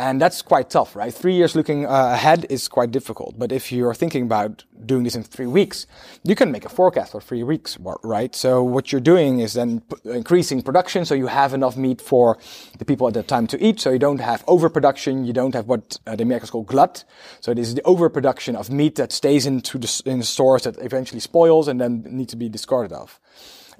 and 0.00 0.18
that's 0.18 0.40
quite 0.40 0.70
tough, 0.70 0.96
right? 0.96 1.12
Three 1.12 1.34
years 1.34 1.54
looking 1.54 1.84
uh, 1.84 2.12
ahead 2.14 2.46
is 2.48 2.68
quite 2.68 2.90
difficult. 2.90 3.38
But 3.38 3.52
if 3.52 3.70
you're 3.70 3.92
thinking 3.92 4.22
about 4.22 4.64
doing 4.86 5.04
this 5.04 5.14
in 5.14 5.22
three 5.22 5.46
weeks, 5.46 5.86
you 6.24 6.34
can 6.34 6.50
make 6.50 6.64
a 6.64 6.70
forecast 6.70 7.12
for 7.12 7.20
three 7.20 7.42
weeks, 7.42 7.76
right? 8.02 8.34
So 8.34 8.62
what 8.62 8.92
you're 8.92 9.02
doing 9.02 9.40
is 9.40 9.52
then 9.52 9.82
increasing 10.04 10.62
production 10.62 11.04
so 11.04 11.14
you 11.14 11.26
have 11.26 11.52
enough 11.52 11.76
meat 11.76 12.00
for 12.00 12.38
the 12.78 12.86
people 12.86 13.08
at 13.08 13.14
that 13.14 13.28
time 13.28 13.46
to 13.48 13.62
eat. 13.62 13.78
So 13.78 13.90
you 13.90 13.98
don't 13.98 14.20
have 14.20 14.42
overproduction. 14.48 15.26
You 15.26 15.34
don't 15.34 15.54
have 15.54 15.66
what 15.66 15.98
uh, 16.06 16.16
the 16.16 16.22
Americans 16.22 16.50
call 16.50 16.62
glut. 16.62 17.04
So 17.40 17.52
this 17.52 17.68
is 17.68 17.74
the 17.74 17.84
overproduction 17.84 18.56
of 18.56 18.70
meat 18.70 18.94
that 18.94 19.12
stays 19.12 19.44
into 19.44 19.76
the, 19.76 20.02
in 20.06 20.20
the 20.20 20.24
stores 20.24 20.62
that 20.62 20.78
eventually 20.78 21.20
spoils 21.20 21.68
and 21.68 21.78
then 21.78 22.06
need 22.08 22.30
to 22.30 22.36
be 22.36 22.48
discarded 22.48 22.92
of. 22.92 23.20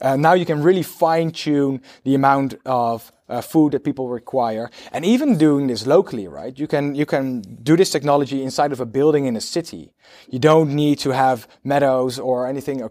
Uh, 0.00 0.16
now 0.16 0.34
you 0.34 0.44
can 0.46 0.62
really 0.62 0.82
fine 0.82 1.30
tune 1.30 1.80
the 2.04 2.14
amount 2.14 2.54
of 2.64 3.12
uh, 3.28 3.40
food 3.40 3.72
that 3.72 3.84
people 3.84 4.08
require, 4.08 4.70
and 4.92 5.04
even 5.04 5.38
doing 5.38 5.68
this 5.68 5.86
locally, 5.86 6.26
right? 6.26 6.58
You 6.58 6.66
can 6.66 6.94
you 6.96 7.06
can 7.06 7.42
do 7.62 7.76
this 7.76 7.90
technology 7.90 8.42
inside 8.42 8.72
of 8.72 8.80
a 8.80 8.86
building 8.86 9.26
in 9.26 9.36
a 9.36 9.40
city. 9.40 9.92
You 10.28 10.40
don't 10.40 10.74
need 10.74 10.98
to 10.98 11.10
have 11.10 11.46
meadows 11.62 12.18
or 12.18 12.46
anything 12.48 12.82
uh, 12.82 12.88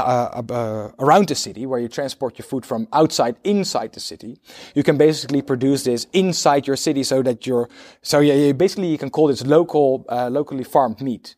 uh, 0.00 0.90
around 0.98 1.28
the 1.28 1.34
city 1.34 1.66
where 1.66 1.80
you 1.82 1.88
transport 1.88 2.38
your 2.38 2.46
food 2.46 2.64
from 2.64 2.88
outside 2.92 3.34
inside 3.44 3.92
the 3.92 4.00
city. 4.00 4.38
You 4.74 4.82
can 4.82 4.96
basically 4.96 5.42
produce 5.42 5.84
this 5.84 6.06
inside 6.12 6.66
your 6.66 6.76
city, 6.76 7.02
so 7.02 7.22
that 7.22 7.46
you're 7.46 7.68
so 8.02 8.20
yeah, 8.20 8.52
basically 8.52 8.88
you 8.88 8.98
can 8.98 9.10
call 9.10 9.28
this 9.28 9.44
local 9.44 10.04
uh, 10.08 10.30
locally 10.30 10.64
farmed 10.64 11.00
meat. 11.00 11.36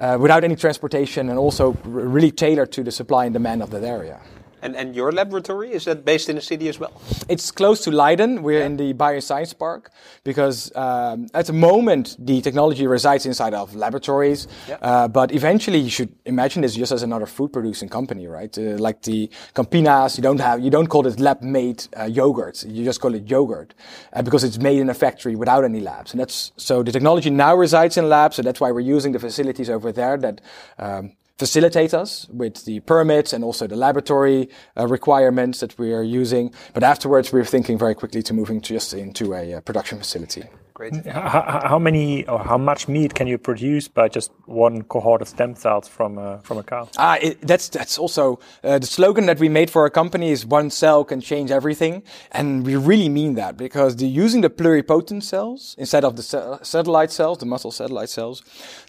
uh, 0.00 0.16
without 0.18 0.44
any 0.44 0.56
transportation 0.56 1.28
and 1.28 1.38
also 1.38 1.72
really 1.84 2.30
tailored 2.30 2.72
to 2.72 2.82
the 2.82 2.90
supply 2.90 3.26
and 3.26 3.34
demand 3.34 3.62
of 3.62 3.70
that 3.70 3.84
area. 3.84 4.20
And, 4.62 4.76
and 4.76 4.94
your 4.94 5.10
laboratory, 5.12 5.72
is 5.72 5.84
that 5.84 6.04
based 6.04 6.28
in 6.28 6.36
the 6.36 6.42
city 6.42 6.68
as 6.68 6.78
well? 6.78 6.92
It's 7.28 7.50
close 7.50 7.82
to 7.84 7.90
Leiden. 7.90 8.42
We're 8.42 8.62
in 8.62 8.76
the 8.76 8.92
Bioscience 8.92 9.56
Park 9.58 9.90
because 10.22 10.70
um, 10.76 11.28
at 11.32 11.46
the 11.46 11.52
moment 11.52 12.16
the 12.18 12.40
technology 12.40 12.86
resides 12.86 13.24
inside 13.26 13.54
of 13.54 13.74
laboratories. 13.74 14.48
Yeah. 14.68 14.76
Uh, 14.82 15.08
but 15.08 15.32
eventually 15.32 15.78
you 15.78 15.90
should 15.90 16.12
imagine 16.24 16.62
this 16.62 16.74
just 16.74 16.92
as 16.92 17.02
another 17.02 17.26
food 17.26 17.52
producing 17.52 17.88
company, 17.88 18.26
right? 18.26 18.56
Uh, 18.58 18.76
like 18.78 19.02
the 19.02 19.30
Campinas, 19.54 20.16
you 20.16 20.22
don't 20.22 20.40
have, 20.40 20.60
you 20.60 20.70
don't 20.70 20.88
call 20.88 21.06
it 21.06 21.18
lab 21.18 21.42
made 21.42 21.86
uh, 21.98 22.04
yogurt. 22.04 22.64
You 22.64 22.84
just 22.84 23.00
call 23.00 23.14
it 23.14 23.28
yogurt 23.30 23.74
uh, 24.12 24.22
because 24.22 24.44
it's 24.44 24.58
made 24.58 24.78
in 24.78 24.90
a 24.90 24.94
factory 24.94 25.36
without 25.36 25.64
any 25.64 25.80
labs. 25.80 26.12
And 26.12 26.20
that's, 26.20 26.52
so 26.56 26.82
the 26.82 26.92
technology 26.92 27.30
now 27.30 27.54
resides 27.54 27.96
in 27.96 28.08
labs. 28.08 28.36
So 28.36 28.42
that's 28.42 28.60
why 28.60 28.70
we're 28.72 28.80
using 28.80 29.12
the 29.12 29.18
facilities 29.18 29.70
over 29.70 29.92
there 29.92 30.16
that, 30.18 30.40
um, 30.78 31.12
facilitate 31.40 31.94
us 31.94 32.28
with 32.42 32.54
the 32.66 32.80
permits 32.80 33.32
and 33.32 33.42
also 33.42 33.66
the 33.66 33.80
laboratory 33.86 34.40
uh, 34.76 34.86
requirements 34.86 35.60
that 35.60 35.72
we 35.78 35.88
are 35.98 36.06
using. 36.22 36.52
But 36.74 36.82
afterwards, 36.82 37.32
we're 37.32 37.50
thinking 37.56 37.78
very 37.78 37.94
quickly 37.94 38.22
to 38.28 38.34
moving 38.34 38.60
just 38.60 38.92
into 38.92 39.24
a 39.32 39.54
uh, 39.54 39.60
production 39.62 39.96
facility. 39.98 40.44
Great. 40.74 41.06
How, 41.06 41.60
how 41.72 41.78
many 41.78 42.26
or 42.26 42.38
how 42.50 42.58
much 42.58 42.88
meat 42.88 43.12
can 43.14 43.26
you 43.26 43.38
produce 43.38 43.88
by 43.88 44.08
just 44.08 44.30
one 44.46 44.82
cohort 44.82 45.20
of 45.22 45.28
stem 45.28 45.54
cells 45.54 45.86
from 45.88 46.18
a, 46.18 46.40
from 46.42 46.56
a 46.58 46.62
cow? 46.62 46.88
Ah, 46.96 47.16
it, 47.20 47.34
that's 47.50 47.68
that's 47.68 47.98
also 47.98 48.24
uh, 48.64 48.78
the 48.78 48.86
slogan 48.86 49.26
that 49.26 49.38
we 49.38 49.48
made 49.48 49.68
for 49.68 49.82
our 49.82 49.90
company 49.90 50.30
is 50.30 50.46
one 50.46 50.70
cell 50.70 51.04
can 51.04 51.20
change 51.20 51.50
everything, 51.50 52.02
and 52.32 52.64
we 52.66 52.76
really 52.76 53.10
mean 53.10 53.34
that 53.34 53.52
because 53.56 53.96
the, 53.96 54.06
using 54.24 54.40
the 54.40 54.50
pluripotent 54.50 55.22
cells 55.22 55.74
instead 55.78 56.04
of 56.04 56.12
the 56.16 56.22
sa- 56.22 56.58
satellite 56.62 57.12
cells, 57.12 57.36
the 57.38 57.46
muscle 57.46 57.72
satellite 57.72 58.08
cells, 58.08 58.42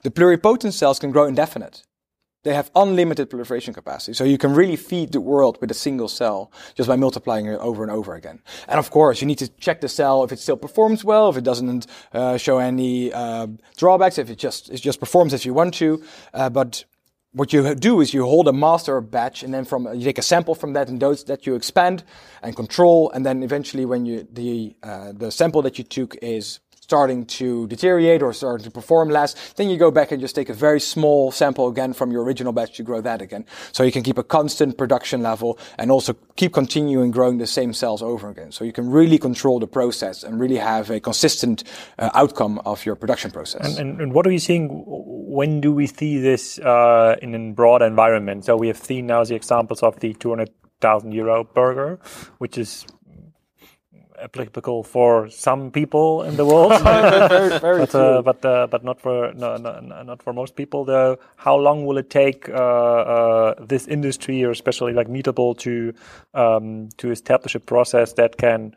the 0.03 0.11
pluripotent 0.11 0.73
cells 0.73 0.97
can 0.99 1.11
grow 1.11 1.25
indefinite. 1.27 1.83
They 2.43 2.55
have 2.55 2.71
unlimited 2.75 3.29
proliferation 3.29 3.73
capacity. 3.73 4.13
So 4.13 4.23
you 4.23 4.37
can 4.37 4.53
really 4.53 4.75
feed 4.75 5.11
the 5.11 5.21
world 5.21 5.59
with 5.61 5.69
a 5.69 5.75
single 5.75 6.07
cell 6.07 6.51
just 6.73 6.89
by 6.89 6.95
multiplying 6.95 7.45
it 7.45 7.59
over 7.59 7.83
and 7.83 7.91
over 7.91 8.15
again. 8.15 8.41
And 8.67 8.79
of 8.79 8.89
course, 8.89 9.21
you 9.21 9.27
need 9.27 9.37
to 9.39 9.47
check 9.47 9.81
the 9.81 9.89
cell 9.89 10.23
if 10.23 10.31
it 10.31 10.39
still 10.39 10.57
performs 10.57 11.03
well, 11.03 11.29
if 11.29 11.37
it 11.37 11.43
doesn't 11.43 11.85
uh, 12.13 12.37
show 12.37 12.57
any 12.57 13.13
uh, 13.13 13.47
drawbacks, 13.77 14.17
if 14.17 14.29
it 14.29 14.39
just, 14.39 14.69
it 14.69 14.81
just 14.81 14.99
performs 14.99 15.33
as 15.33 15.45
you 15.45 15.53
want 15.53 15.75
to. 15.75 16.03
Uh, 16.33 16.49
but 16.49 16.83
what 17.33 17.53
you 17.53 17.75
do 17.75 18.01
is 18.01 18.13
you 18.13 18.25
hold 18.25 18.47
a 18.47 18.53
master 18.53 18.99
batch 19.01 19.43
and 19.43 19.53
then 19.53 19.63
from 19.63 19.87
you 19.93 20.03
take 20.03 20.17
a 20.17 20.23
sample 20.23 20.55
from 20.55 20.73
that 20.73 20.89
and 20.89 20.99
those 20.99 21.23
that 21.25 21.45
you 21.45 21.55
expand 21.55 22.03
and 22.41 22.55
control 22.55 23.09
and 23.11 23.25
then 23.25 23.41
eventually 23.41 23.85
when 23.85 24.05
you 24.05 24.27
the 24.31 24.75
uh, 24.83 25.13
the 25.13 25.31
sample 25.31 25.61
that 25.61 25.77
you 25.77 25.83
took 25.83 26.15
is 26.21 26.59
starting 26.91 27.25
to 27.25 27.67
deteriorate 27.67 28.21
or 28.21 28.33
starting 28.33 28.65
to 28.65 28.69
perform 28.69 29.07
less, 29.07 29.53
then 29.53 29.69
you 29.69 29.77
go 29.77 29.89
back 29.89 30.11
and 30.11 30.19
just 30.19 30.35
take 30.35 30.49
a 30.49 30.53
very 30.53 30.81
small 30.81 31.31
sample 31.31 31.69
again 31.69 31.93
from 31.93 32.11
your 32.11 32.21
original 32.21 32.51
batch 32.51 32.73
to 32.75 32.83
grow 32.83 32.99
that 32.99 33.21
again. 33.21 33.45
So 33.71 33.83
you 33.83 33.93
can 33.93 34.03
keep 34.03 34.17
a 34.17 34.23
constant 34.37 34.77
production 34.77 35.21
level 35.21 35.57
and 35.79 35.89
also 35.89 36.13
keep 36.35 36.51
continuing 36.51 37.09
growing 37.09 37.37
the 37.37 37.47
same 37.47 37.71
cells 37.71 38.01
over 38.01 38.29
again. 38.29 38.51
So 38.51 38.65
you 38.65 38.73
can 38.73 38.89
really 38.89 39.17
control 39.17 39.57
the 39.57 39.67
process 39.67 40.25
and 40.25 40.37
really 40.37 40.57
have 40.57 40.89
a 40.89 40.99
consistent 40.99 41.63
uh, 41.97 42.09
outcome 42.13 42.59
of 42.65 42.85
your 42.85 42.97
production 42.97 43.31
process. 43.31 43.61
And, 43.65 43.79
and, 43.79 44.01
and 44.01 44.13
what 44.13 44.27
are 44.27 44.31
you 44.31 44.43
seeing? 44.49 44.67
When 44.85 45.61
do 45.61 45.71
we 45.71 45.87
see 45.87 46.19
this 46.19 46.59
uh, 46.59 47.15
in 47.21 47.33
a 47.33 47.53
broad 47.53 47.81
environment? 47.81 48.43
So 48.43 48.57
we 48.57 48.67
have 48.67 48.81
seen 48.89 49.07
now 49.07 49.23
the 49.23 49.35
examples 49.35 49.81
of 49.81 49.97
the 50.01 50.13
200,000 50.15 51.13
euro 51.13 51.45
burger, 51.45 52.01
which 52.39 52.57
is 52.57 52.85
applicable 54.21 54.83
for 54.83 55.29
some 55.29 55.71
people 55.71 56.23
in 56.23 56.37
the 56.37 56.45
world, 56.45 56.71
very, 56.81 57.59
very 57.59 57.79
but 57.85 57.95
uh, 57.95 58.21
but 58.21 58.45
uh, 58.45 58.67
but 58.67 58.83
not 58.83 59.01
for 59.01 59.33
no, 59.33 59.57
no, 59.57 59.79
no, 59.79 60.03
not 60.03 60.21
for 60.21 60.33
most 60.33 60.55
people. 60.55 60.85
Though, 60.85 61.17
how 61.35 61.55
long 61.55 61.85
will 61.85 61.97
it 61.97 62.09
take 62.09 62.49
uh, 62.49 62.53
uh, 62.53 63.55
this 63.59 63.87
industry, 63.87 64.43
or 64.43 64.51
especially 64.51 64.93
like 64.93 65.07
Meatable, 65.07 65.57
to 65.59 65.93
um, 66.33 66.89
to 66.97 67.11
establish 67.11 67.55
a 67.55 67.59
process 67.59 68.13
that 68.13 68.37
can 68.37 68.75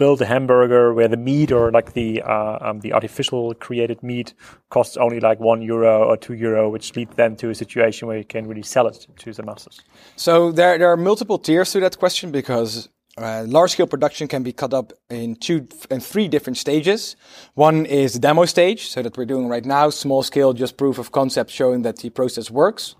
build 0.00 0.22
a 0.22 0.24
hamburger 0.24 0.94
where 0.94 1.08
the 1.08 1.16
meat 1.18 1.52
or 1.52 1.70
like 1.70 1.92
the 1.92 2.22
uh, 2.22 2.58
um, 2.62 2.80
the 2.80 2.92
artificial 2.94 3.54
created 3.54 4.02
meat 4.02 4.32
costs 4.70 4.96
only 4.96 5.20
like 5.20 5.38
one 5.38 5.60
euro 5.60 6.04
or 6.08 6.16
two 6.16 6.32
euro, 6.32 6.70
which 6.70 6.96
leads 6.96 7.14
then 7.16 7.36
to 7.36 7.50
a 7.50 7.54
situation 7.54 8.08
where 8.08 8.16
you 8.16 8.24
can 8.24 8.48
really 8.48 8.62
sell 8.62 8.86
it 8.86 9.06
to 9.18 9.32
the 9.32 9.42
masses. 9.42 9.82
So 10.16 10.52
there, 10.52 10.78
there 10.78 10.88
are 10.88 10.96
multiple 10.96 11.38
tiers 11.38 11.72
to 11.72 11.80
that 11.80 11.98
question 11.98 12.32
because 12.32 12.88
uh, 13.20 13.44
large 13.46 13.72
scale 13.72 13.86
production 13.86 14.28
can 14.28 14.42
be 14.42 14.52
cut 14.52 14.72
up 14.72 14.92
in 15.10 15.36
two 15.36 15.68
and 15.90 16.02
three 16.02 16.28
different 16.28 16.56
stages. 16.56 17.16
One 17.54 17.86
is 17.86 18.14
the 18.14 18.18
demo 18.18 18.46
stage, 18.46 18.88
so 18.88 19.02
that 19.02 19.16
we're 19.16 19.26
doing 19.26 19.48
right 19.48 19.64
now, 19.64 19.90
small 19.90 20.22
scale, 20.22 20.52
just 20.52 20.76
proof 20.76 20.98
of 20.98 21.12
concept 21.12 21.50
showing 21.50 21.82
that 21.82 21.96
the 21.98 22.10
process 22.10 22.50
works. 22.50 22.94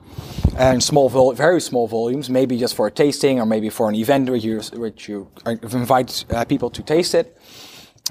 And 0.57 0.83
small, 0.83 1.09
vol- 1.09 1.33
very 1.33 1.61
small 1.61 1.89
volumes, 1.89 2.29
maybe 2.29 2.59
just 2.59 2.75
for 2.75 2.87
a 2.87 2.91
tasting 2.91 3.41
or 3.41 3.47
maybe 3.47 3.71
for 3.71 3.89
an 3.89 3.95
event 3.95 4.29
where 4.29 4.37
you, 4.37 4.61
which 4.75 5.09
you 5.09 5.29
invite 5.47 6.25
uh, 6.31 6.45
people 6.45 6.71
to 6.71 6.83
taste 6.83 7.15
it. 7.15 7.37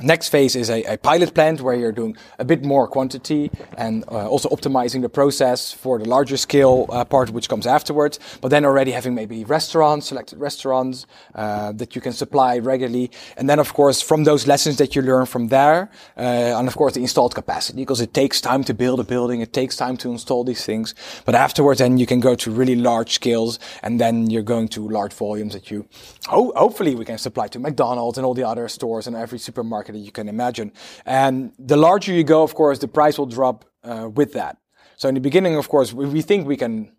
Next 0.02 0.30
phase 0.30 0.56
is 0.56 0.70
a, 0.70 0.82
a, 0.84 0.98
pilot 0.98 1.34
plant 1.34 1.60
where 1.60 1.76
you're 1.76 1.92
doing 1.92 2.16
a 2.38 2.46
bit 2.46 2.64
more 2.64 2.88
quantity 2.88 3.52
and 3.78 4.06
uh, 4.08 4.30
also 4.30 4.48
optimizing 4.50 5.02
the 5.02 5.10
process 5.10 5.74
for 5.74 6.00
the 6.00 6.08
larger 6.08 6.38
scale 6.38 6.86
uh, 6.90 7.04
part, 7.04 7.32
which 7.32 7.50
comes 7.50 7.68
afterwards. 7.68 8.18
But 8.40 8.48
then 8.50 8.64
already 8.64 8.92
having 8.92 9.14
maybe 9.14 9.44
restaurants, 9.44 10.08
selected 10.08 10.40
restaurants 10.40 11.06
uh, 11.36 11.74
that 11.74 11.96
you 11.96 12.02
can 12.02 12.14
supply 12.14 12.60
regularly. 12.60 13.12
And 13.36 13.50
then, 13.50 13.60
of 13.60 13.74
course, 13.74 14.02
from 14.02 14.24
those 14.24 14.48
lessons 14.48 14.78
that 14.78 14.96
you 14.96 15.02
learn 15.02 15.26
from 15.26 15.50
there, 15.50 15.90
uh, 16.18 16.22
and 16.58 16.68
of 16.68 16.76
course, 16.76 16.94
the 16.94 17.02
installed 17.02 17.36
capacity, 17.36 17.82
because 17.82 18.00
it 18.00 18.14
takes 18.14 18.40
time 18.40 18.64
to 18.66 18.74
build 18.74 19.02
a 19.02 19.04
building, 19.04 19.42
it 19.42 19.52
takes 19.52 19.76
time 19.76 19.98
to 19.98 20.12
install 20.12 20.46
these 20.46 20.64
things. 20.64 20.96
But 21.26 21.36
afterwards, 21.36 21.80
then 21.80 21.98
you 21.98 22.06
can 22.06 22.22
go 22.22 22.36
to 22.36 22.52
really 22.52 22.76
large 22.76 23.14
scales, 23.14 23.60
and 23.84 24.00
then 24.00 24.30
you're 24.30 24.44
going 24.44 24.70
to 24.70 24.88
large 24.88 25.14
volumes 25.14 25.54
that 25.54 25.70
you, 25.70 25.88
ho- 26.28 26.54
hopefully, 26.56 26.96
we 26.96 27.04
can 27.04 27.18
supply 27.18 27.48
to 27.50 27.60
McDonald's 27.60 28.18
and 28.18 28.26
all 28.26 28.34
the 28.34 28.48
other 28.48 28.70
stores 28.70 29.06
and 29.06 29.16
every 29.16 29.40
supermarket 29.40 29.89
that 29.92 30.00
you 30.00 30.12
can 30.12 30.28
imagine. 30.30 30.72
And 31.06 31.52
the 31.60 31.78
larger 31.78 32.14
you 32.14 32.24
go, 32.24 32.44
of 32.44 32.56
course, 32.56 32.80
the 32.80 32.88
price 32.88 33.18
will 33.18 33.26
drop 33.26 33.66
uh, 33.84 34.10
with 34.14 34.34
that. 34.34 34.58
So 34.98 35.08
in 35.10 35.16
the 35.16 35.22
beginning, 35.22 35.56
of 35.56 35.70
course, 35.70 35.94
we, 35.94 36.06
we 36.06 36.22
think 36.22 36.48
we 36.48 36.58
can. 36.58 36.92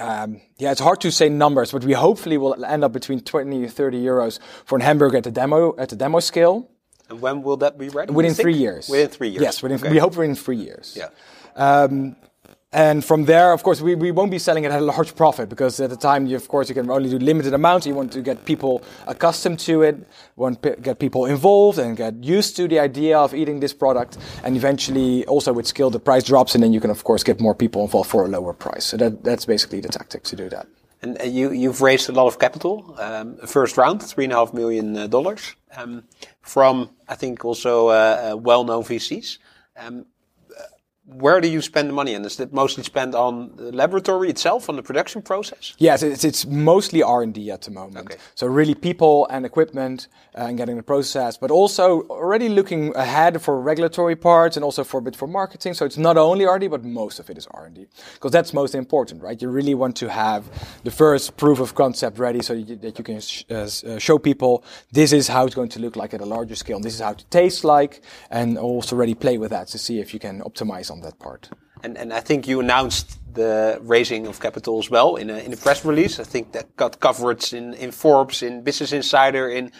Um, 0.00 0.40
yeah, 0.58 0.72
it's 0.72 0.80
hard 0.80 1.00
to 1.02 1.12
say 1.12 1.28
numbers, 1.28 1.70
but 1.70 1.84
we 1.84 1.92
hopefully 1.92 2.36
will 2.38 2.64
end 2.64 2.82
up 2.82 2.92
between 2.92 3.20
20 3.20 3.56
and 3.64 3.72
30 3.72 4.02
euros 4.02 4.40
for 4.64 4.78
a 4.78 4.82
hamburger 4.82 5.18
at 5.18 5.24
the 5.24 5.30
demo 5.30 5.76
at 5.78 5.90
the 5.90 5.96
demo 5.96 6.18
scale. 6.20 6.68
And 7.08 7.20
when 7.20 7.42
will 7.42 7.56
that 7.58 7.78
be 7.78 7.88
ready? 7.88 8.12
Within 8.12 8.34
three 8.34 8.54
years. 8.54 8.88
Within 8.88 9.08
three 9.08 9.28
years. 9.28 9.42
Yes, 9.42 9.62
within, 9.62 9.78
Okay. 9.78 9.90
we 9.90 9.98
hope 9.98 10.16
within 10.16 10.34
three 10.34 10.56
years. 10.56 10.98
Yeah. 10.98 11.08
Um, 11.54 12.16
and 12.76 13.02
from 13.02 13.24
there, 13.24 13.54
of 13.54 13.62
course, 13.62 13.80
we, 13.80 13.94
we 13.94 14.10
won't 14.10 14.30
be 14.30 14.38
selling 14.38 14.64
it 14.64 14.70
at 14.70 14.82
a 14.82 14.84
large 14.84 15.16
profit 15.16 15.48
because 15.48 15.80
at 15.80 15.88
the 15.88 15.96
time, 15.96 16.26
you, 16.26 16.36
of 16.36 16.46
course, 16.46 16.68
you 16.68 16.74
can 16.74 16.90
only 16.90 17.08
do 17.08 17.18
limited 17.18 17.54
amounts. 17.54 17.86
You 17.86 17.94
want 17.94 18.12
to 18.12 18.20
get 18.20 18.44
people 18.44 18.82
accustomed 19.06 19.58
to 19.60 19.80
it, 19.80 20.06
want 20.36 20.62
to 20.62 20.76
get 20.76 20.98
people 20.98 21.24
involved 21.24 21.78
and 21.78 21.96
get 21.96 22.22
used 22.22 22.54
to 22.56 22.68
the 22.68 22.78
idea 22.78 23.18
of 23.18 23.34
eating 23.34 23.60
this 23.60 23.72
product. 23.72 24.18
And 24.44 24.58
eventually, 24.58 25.24
also 25.24 25.54
with 25.54 25.66
skill, 25.66 25.88
the 25.88 25.98
price 25.98 26.24
drops, 26.24 26.54
and 26.54 26.62
then 26.62 26.74
you 26.74 26.80
can, 26.80 26.90
of 26.90 27.02
course, 27.02 27.24
get 27.24 27.40
more 27.40 27.54
people 27.54 27.80
involved 27.80 28.10
for 28.10 28.26
a 28.26 28.28
lower 28.28 28.52
price. 28.52 28.84
So 28.84 28.98
that, 28.98 29.24
that's 29.24 29.46
basically 29.46 29.80
the 29.80 29.88
tactic 29.88 30.24
to 30.24 30.36
do 30.36 30.50
that. 30.50 30.66
And 31.00 31.18
uh, 31.18 31.24
you, 31.24 31.52
you've 31.52 31.80
raised 31.80 32.10
a 32.10 32.12
lot 32.12 32.26
of 32.26 32.38
capital. 32.38 32.94
Um, 32.98 33.38
first 33.46 33.78
round, 33.78 34.02
three 34.02 34.24
and 34.24 34.34
a 34.34 34.36
half 34.36 34.52
million 34.52 34.98
uh, 34.98 35.06
dollars 35.06 35.56
um, 35.78 36.04
from, 36.42 36.90
I 37.08 37.14
think, 37.14 37.42
also 37.42 37.88
uh, 37.88 38.32
uh, 38.32 38.36
well-known 38.36 38.84
VCs. 38.84 39.38
Um, 39.78 40.04
where 41.06 41.40
do 41.40 41.48
you 41.48 41.62
spend 41.62 41.88
the 41.88 41.92
money? 41.92 42.14
And 42.14 42.26
is 42.26 42.40
it 42.40 42.52
mostly 42.52 42.82
spent 42.82 43.14
on 43.14 43.52
the 43.56 43.70
laboratory 43.70 44.28
itself, 44.28 44.68
on 44.68 44.74
the 44.74 44.82
production 44.82 45.22
process? 45.22 45.74
Yes, 45.78 46.02
it's, 46.02 46.24
it's 46.24 46.44
mostly 46.44 47.00
R&D 47.02 47.50
at 47.50 47.62
the 47.62 47.70
moment. 47.70 48.10
Okay. 48.10 48.16
So 48.34 48.48
really 48.48 48.74
people 48.74 49.26
and 49.30 49.46
equipment 49.46 50.08
uh, 50.36 50.46
and 50.46 50.58
getting 50.58 50.76
the 50.76 50.82
process, 50.82 51.36
but 51.36 51.52
also 51.52 52.02
already 52.02 52.48
looking 52.48 52.94
ahead 52.96 53.40
for 53.40 53.60
regulatory 53.60 54.16
parts 54.16 54.56
and 54.56 54.64
also 54.64 54.82
for 54.82 54.98
a 54.98 55.02
bit 55.02 55.14
for 55.14 55.28
marketing. 55.28 55.74
So 55.74 55.84
it's 55.84 55.96
not 55.96 56.16
only 56.16 56.44
R&D, 56.44 56.66
but 56.66 56.84
most 56.84 57.20
of 57.20 57.30
it 57.30 57.38
is 57.38 57.46
R&D 57.52 57.86
because 58.14 58.32
that's 58.32 58.52
most 58.52 58.74
important, 58.74 59.22
right? 59.22 59.40
You 59.40 59.48
really 59.48 59.74
want 59.74 59.94
to 59.96 60.10
have 60.10 60.44
the 60.82 60.90
first 60.90 61.36
proof 61.36 61.60
of 61.60 61.76
concept 61.76 62.18
ready 62.18 62.42
so 62.42 62.52
you, 62.52 62.76
that 62.76 62.98
you 62.98 63.04
can 63.04 63.20
sh- 63.20 63.44
uh, 63.48 63.68
uh, 63.86 63.98
show 63.98 64.18
people 64.18 64.64
this 64.90 65.12
is 65.12 65.28
how 65.28 65.46
it's 65.46 65.54
going 65.54 65.68
to 65.68 65.78
look 65.78 65.94
like 65.94 66.14
at 66.14 66.20
a 66.20 66.26
larger 66.26 66.56
scale. 66.56 66.76
And 66.76 66.84
this 66.84 66.94
is 66.94 67.00
how 67.00 67.12
it 67.12 67.24
tastes 67.30 67.62
like 67.62 68.02
and 68.28 68.58
also 68.58 68.96
already 68.96 69.14
play 69.14 69.38
with 69.38 69.50
that 69.50 69.68
to 69.68 69.78
see 69.78 70.00
if 70.00 70.12
you 70.12 70.18
can 70.18 70.40
optimize 70.40 70.90
on 70.90 70.95
that 71.02 71.18
part. 71.18 71.50
And, 71.82 71.98
and 71.98 72.12
I 72.12 72.20
think 72.20 72.46
you 72.46 72.60
announced 72.60 73.18
the 73.34 73.78
raising 73.82 74.26
of 74.26 74.40
capital 74.40 74.78
as 74.78 74.90
well 74.90 75.16
in 75.16 75.30
a, 75.30 75.38
in 75.38 75.52
a 75.52 75.56
press 75.56 75.84
release. 75.84 76.18
I 76.18 76.24
think 76.24 76.52
that 76.52 76.74
got 76.76 77.00
coverage 77.00 77.52
in, 77.52 77.74
in 77.74 77.92
Forbes, 77.92 78.42
in 78.42 78.62
Business 78.62 78.92
Insider, 78.92 79.48
in 79.50 79.72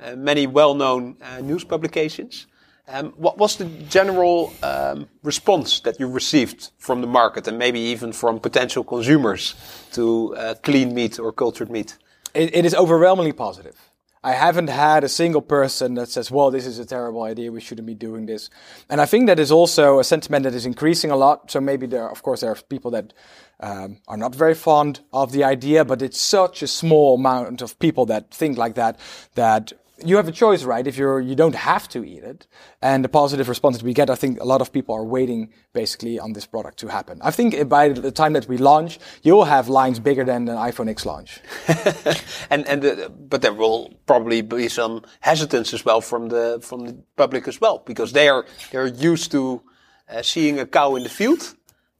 uh, 0.00 0.16
many 0.16 0.46
well-known 0.46 1.16
uh, 1.22 1.40
news 1.40 1.64
publications. 1.64 2.46
Um, 2.88 3.12
what 3.16 3.38
was 3.38 3.56
the 3.56 3.66
general 3.88 4.52
um, 4.62 5.08
response 5.22 5.80
that 5.80 6.00
you 6.00 6.08
received 6.08 6.70
from 6.78 7.00
the 7.00 7.06
market 7.06 7.46
and 7.46 7.56
maybe 7.56 7.78
even 7.78 8.12
from 8.12 8.40
potential 8.40 8.82
consumers 8.82 9.54
to 9.92 10.34
uh, 10.34 10.54
clean 10.62 10.92
meat 10.92 11.18
or 11.18 11.32
cultured 11.32 11.70
meat? 11.70 11.96
It, 12.34 12.54
it 12.54 12.64
is 12.64 12.74
overwhelmingly 12.74 13.32
positive. 13.32 13.91
I 14.24 14.32
haven't 14.32 14.68
had 14.68 15.02
a 15.02 15.08
single 15.08 15.42
person 15.42 15.94
that 15.94 16.08
says, 16.08 16.30
well, 16.30 16.52
this 16.52 16.64
is 16.64 16.78
a 16.78 16.84
terrible 16.84 17.24
idea. 17.24 17.50
We 17.50 17.60
shouldn't 17.60 17.86
be 17.86 17.94
doing 17.94 18.26
this. 18.26 18.50
And 18.88 19.00
I 19.00 19.06
think 19.06 19.26
that 19.26 19.40
is 19.40 19.50
also 19.50 19.98
a 19.98 20.04
sentiment 20.04 20.44
that 20.44 20.54
is 20.54 20.64
increasing 20.64 21.10
a 21.10 21.16
lot. 21.16 21.50
So 21.50 21.60
maybe 21.60 21.86
there, 21.86 22.08
of 22.08 22.22
course, 22.22 22.42
there 22.42 22.52
are 22.52 22.58
people 22.68 22.92
that 22.92 23.12
um, 23.58 23.98
are 24.06 24.16
not 24.16 24.34
very 24.34 24.54
fond 24.54 25.00
of 25.12 25.32
the 25.32 25.42
idea, 25.42 25.84
but 25.84 26.02
it's 26.02 26.20
such 26.20 26.62
a 26.62 26.68
small 26.68 27.16
amount 27.16 27.62
of 27.62 27.76
people 27.80 28.06
that 28.06 28.30
think 28.30 28.56
like 28.56 28.74
that, 28.74 28.98
that 29.34 29.72
you 30.04 30.16
have 30.16 30.28
a 30.28 30.32
choice, 30.32 30.64
right? 30.64 30.86
If 30.86 30.96
you're, 30.96 31.20
you 31.20 31.34
don't 31.34 31.54
have 31.54 31.88
to 31.90 32.04
eat 32.04 32.22
it. 32.22 32.46
And 32.80 33.04
the 33.04 33.08
positive 33.08 33.48
response 33.48 33.78
that 33.78 33.84
we 33.84 33.94
get, 33.94 34.10
I 34.10 34.14
think 34.14 34.40
a 34.40 34.44
lot 34.44 34.60
of 34.60 34.72
people 34.72 34.94
are 34.94 35.04
waiting 35.04 35.52
basically 35.72 36.18
on 36.18 36.32
this 36.32 36.46
product 36.46 36.78
to 36.78 36.88
happen. 36.88 37.18
I 37.22 37.30
think 37.30 37.68
by 37.68 37.88
the 37.88 38.12
time 38.12 38.32
that 38.34 38.48
we 38.48 38.58
launch, 38.58 38.98
you'll 39.22 39.44
have 39.44 39.68
lines 39.68 39.98
bigger 40.00 40.24
than 40.24 40.48
an 40.48 40.56
iPhone 40.56 40.88
X 40.88 41.06
launch. 41.06 41.40
and, 42.50 42.66
and, 42.66 42.82
the, 42.82 43.12
but 43.16 43.42
there 43.42 43.54
will 43.54 43.92
probably 44.06 44.42
be 44.42 44.68
some 44.68 45.02
hesitance 45.20 45.72
as 45.74 45.84
well 45.84 46.00
from 46.00 46.28
the, 46.28 46.58
from 46.62 46.86
the 46.86 46.96
public 47.16 47.48
as 47.48 47.60
well, 47.60 47.82
because 47.86 48.12
they 48.12 48.28
are, 48.28 48.44
they're 48.70 48.86
used 48.86 49.30
to 49.32 49.62
uh, 50.08 50.22
seeing 50.22 50.58
a 50.58 50.66
cow 50.66 50.94
in 50.96 51.02
the 51.02 51.08
field 51.08 51.54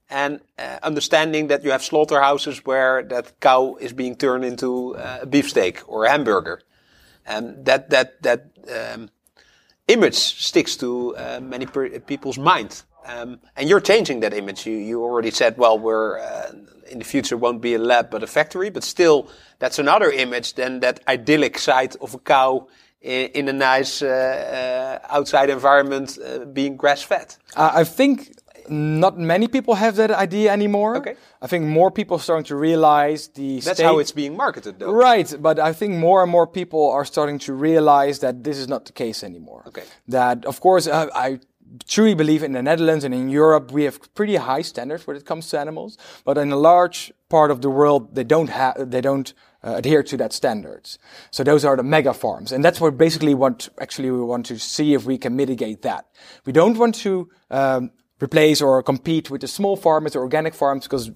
and 0.09 0.41
uh, 0.59 0.77
understanding 0.83 1.47
that 1.47 1.63
you 1.63 1.71
have 1.71 1.83
slaughterhouses 1.83 2.65
where 2.65 3.03
that 3.03 3.39
cow 3.39 3.75
is 3.79 3.93
being 3.93 4.15
turned 4.15 4.45
into 4.45 4.95
uh, 4.95 5.19
a 5.21 5.25
beefsteak 5.25 5.81
or 5.87 6.05
a 6.05 6.09
hamburger. 6.09 6.61
And 7.25 7.65
that, 7.65 7.89
that, 7.89 8.21
that, 8.23 8.45
um, 8.73 9.09
image 9.87 10.15
sticks 10.15 10.77
to 10.77 11.15
uh, 11.17 11.39
many 11.41 11.65
people's 11.65 12.37
mind. 12.37 12.83
Um, 13.05 13.39
and 13.55 13.67
you're 13.67 13.81
changing 13.81 14.21
that 14.21 14.33
image. 14.33 14.65
You, 14.65 14.77
you 14.77 15.03
already 15.03 15.31
said, 15.31 15.57
well, 15.57 15.77
we're, 15.77 16.19
uh, 16.19 16.51
in 16.89 16.99
the 16.99 17.05
future 17.05 17.35
won't 17.35 17.61
be 17.61 17.73
a 17.73 17.79
lab, 17.79 18.09
but 18.09 18.23
a 18.23 18.27
factory. 18.27 18.69
But 18.69 18.83
still, 18.83 19.29
that's 19.59 19.79
another 19.79 20.09
image 20.11 20.53
than 20.53 20.79
that 20.81 21.01
idyllic 21.07 21.57
side 21.57 21.95
of 22.01 22.13
a 22.13 22.19
cow 22.19 22.67
in, 23.01 23.27
in 23.29 23.49
a 23.49 23.53
nice 23.53 24.01
uh, 24.01 24.99
uh 25.03 25.07
outside 25.13 25.49
environment 25.49 26.17
uh, 26.17 26.45
being 26.45 26.77
grass 26.77 27.01
fed. 27.01 27.35
I 27.55 27.83
think 27.83 28.31
not 28.69 29.17
many 29.17 29.47
people 29.47 29.75
have 29.75 29.95
that 29.95 30.11
idea 30.11 30.51
anymore. 30.51 30.97
Okay. 30.97 31.15
I 31.41 31.47
think 31.47 31.65
more 31.65 31.91
people 31.91 32.17
are 32.17 32.21
starting 32.21 32.45
to 32.45 32.55
realize 32.55 33.27
the. 33.29 33.59
That's 33.59 33.77
state. 33.77 33.85
how 33.85 33.99
it's 33.99 34.11
being 34.11 34.35
marketed, 34.35 34.79
though. 34.79 34.91
Right, 34.91 35.33
but 35.39 35.59
I 35.59 35.73
think 35.73 35.95
more 35.95 36.23
and 36.23 36.31
more 36.31 36.47
people 36.47 36.91
are 36.91 37.05
starting 37.05 37.39
to 37.39 37.53
realize 37.53 38.19
that 38.19 38.43
this 38.43 38.57
is 38.57 38.67
not 38.67 38.85
the 38.85 38.93
case 38.93 39.23
anymore. 39.23 39.63
Okay. 39.67 39.83
That, 40.07 40.45
of 40.45 40.59
course, 40.59 40.87
I, 40.87 41.07
I 41.13 41.39
truly 41.87 42.13
believe 42.13 42.43
in 42.43 42.51
the 42.53 42.61
Netherlands 42.61 43.03
and 43.03 43.13
in 43.13 43.29
Europe 43.29 43.71
we 43.71 43.83
have 43.83 44.13
pretty 44.13 44.35
high 44.35 44.61
standards 44.61 45.07
when 45.07 45.15
it 45.15 45.25
comes 45.25 45.49
to 45.49 45.59
animals, 45.59 45.97
but 46.23 46.37
in 46.37 46.51
a 46.51 46.57
large 46.57 47.11
part 47.29 47.51
of 47.51 47.61
the 47.61 47.69
world 47.69 48.15
they 48.15 48.23
don't 48.23 48.49
have 48.49 48.91
they 48.91 49.01
don't 49.01 49.33
uh, 49.63 49.75
adhere 49.77 50.03
to 50.03 50.17
that 50.17 50.33
standards. 50.33 50.99
So 51.31 51.43
those 51.43 51.65
are 51.65 51.75
the 51.75 51.83
mega 51.83 52.13
farms, 52.13 52.51
and 52.51 52.63
that's 52.63 52.81
what 52.81 52.97
basically 52.97 53.33
what 53.33 53.69
actually 53.79 54.11
we 54.11 54.21
want 54.21 54.45
to 54.47 54.59
see 54.59 54.93
if 54.93 55.05
we 55.05 55.17
can 55.17 55.35
mitigate 55.35 55.81
that. 55.83 56.05
We 56.45 56.51
don't 56.51 56.77
want 56.77 56.95
to 56.95 57.29
um, 57.49 57.91
replace 58.23 58.61
or 58.61 58.81
compete 58.83 59.29
with 59.29 59.41
the 59.41 59.47
small 59.47 59.75
farmers 59.75 60.15
or 60.15 60.21
organic 60.21 60.53
farms 60.53 60.85
because 60.85 61.11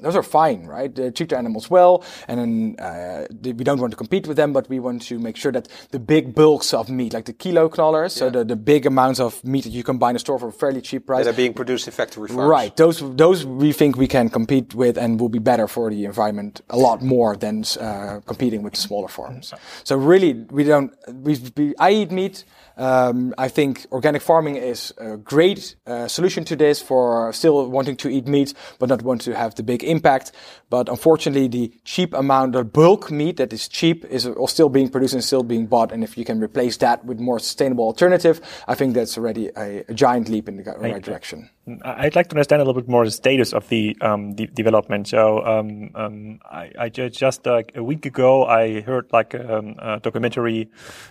those 0.00 0.16
are 0.16 0.22
fine, 0.22 0.66
right? 0.66 0.94
They 0.94 1.10
treat 1.10 1.28
their 1.30 1.38
animals 1.38 1.70
well, 1.70 2.04
and 2.26 2.40
then 2.40 2.76
uh, 2.78 3.26
we 3.42 3.52
don't 3.52 3.80
want 3.80 3.92
to 3.92 3.96
compete 3.96 4.26
with 4.26 4.36
them, 4.36 4.52
but 4.52 4.68
we 4.68 4.80
want 4.80 5.02
to 5.02 5.18
make 5.18 5.36
sure 5.36 5.52
that 5.52 5.68
the 5.90 5.98
big 5.98 6.34
bulks 6.34 6.74
of 6.74 6.88
meat, 6.88 7.12
like 7.12 7.26
the 7.26 7.32
kilo 7.32 7.68
knallers, 7.68 8.16
yeah. 8.16 8.20
so 8.20 8.30
the, 8.30 8.44
the 8.44 8.56
big 8.56 8.86
amounts 8.86 9.20
of 9.20 9.42
meat 9.44 9.64
that 9.64 9.70
you 9.70 9.84
can 9.84 9.98
buy 9.98 10.10
in 10.10 10.16
a 10.16 10.18
store 10.18 10.38
for 10.38 10.48
a 10.48 10.52
fairly 10.52 10.80
cheap 10.80 11.06
price, 11.06 11.24
that 11.24 11.34
are 11.34 11.36
being 11.36 11.54
produced 11.54 11.86
in 11.86 11.92
factory 11.92 12.28
farms. 12.28 12.48
Right. 12.48 12.76
Those 12.76 12.98
those 13.16 13.44
we 13.44 13.72
think 13.72 13.96
we 13.96 14.08
can 14.08 14.28
compete 14.28 14.74
with 14.74 14.96
and 14.96 15.20
will 15.20 15.28
be 15.28 15.38
better 15.38 15.68
for 15.68 15.90
the 15.90 16.04
environment 16.04 16.60
a 16.70 16.76
lot 16.76 17.02
more 17.02 17.36
than 17.36 17.64
uh, 17.80 18.20
competing 18.26 18.62
with 18.62 18.74
the 18.74 18.80
smaller 18.80 19.08
farms. 19.08 19.54
So 19.84 19.96
really, 19.96 20.32
we 20.50 20.64
don't. 20.64 20.92
We, 21.08 21.38
we 21.56 21.74
I 21.78 21.90
eat 21.90 22.10
meat. 22.10 22.44
Um, 22.76 23.34
I 23.38 23.48
think 23.48 23.86
organic 23.92 24.22
farming 24.22 24.56
is 24.56 24.92
a 24.98 25.16
great 25.16 25.76
uh, 25.86 26.08
solution 26.08 26.44
to 26.44 26.56
this 26.56 26.80
for 26.80 27.32
still 27.32 27.68
wanting 27.68 27.96
to 27.96 28.08
eat 28.08 28.26
meat, 28.26 28.54
but 28.78 28.88
not 28.88 29.02
want 29.02 29.20
to 29.22 29.34
have 29.34 29.54
the 29.54 29.62
big 29.62 29.84
impact. 29.84 30.32
But 30.70 30.88
unfortunately, 30.88 31.48
the 31.48 31.72
cheap 31.84 32.14
amount 32.14 32.54
of 32.54 32.72
bulk 32.72 33.10
meat 33.10 33.36
that 33.36 33.52
is 33.52 33.68
cheap 33.68 34.04
is 34.06 34.28
still 34.46 34.68
being 34.68 34.88
produced 34.88 35.14
and 35.14 35.24
still 35.24 35.42
being 35.42 35.66
bought. 35.66 35.92
And 35.92 36.02
if 36.02 36.16
you 36.16 36.24
can 36.24 36.40
replace 36.40 36.76
that 36.78 37.04
with 37.04 37.20
more 37.20 37.38
sustainable 37.38 37.84
alternative, 37.84 38.40
I 38.66 38.74
think 38.74 38.94
that's 38.94 39.18
already 39.18 39.50
a, 39.56 39.84
a 39.88 39.94
giant 39.94 40.28
leap 40.28 40.48
in 40.48 40.56
the 40.56 40.64
right 40.78 41.02
direction. 41.02 41.50
I'd 41.64 42.16
like 42.16 42.28
to 42.30 42.34
understand 42.34 42.60
a 42.60 42.64
little 42.64 42.82
bit 42.82 42.88
more 42.88 43.04
the 43.04 43.12
status 43.12 43.52
of 43.52 43.68
the, 43.68 43.96
um, 44.00 44.34
development. 44.34 45.06
So 45.06 45.46
um, 45.46 45.90
um, 45.94 46.40
I, 46.44 46.72
I, 46.76 46.88
just 46.88 47.46
like 47.46 47.70
a 47.76 47.84
week 47.84 48.04
ago, 48.04 48.46
I 48.46 48.80
heard 48.80 49.12
like 49.12 49.32
um, 49.36 49.76
a 49.78 50.00
documentary 50.00 50.68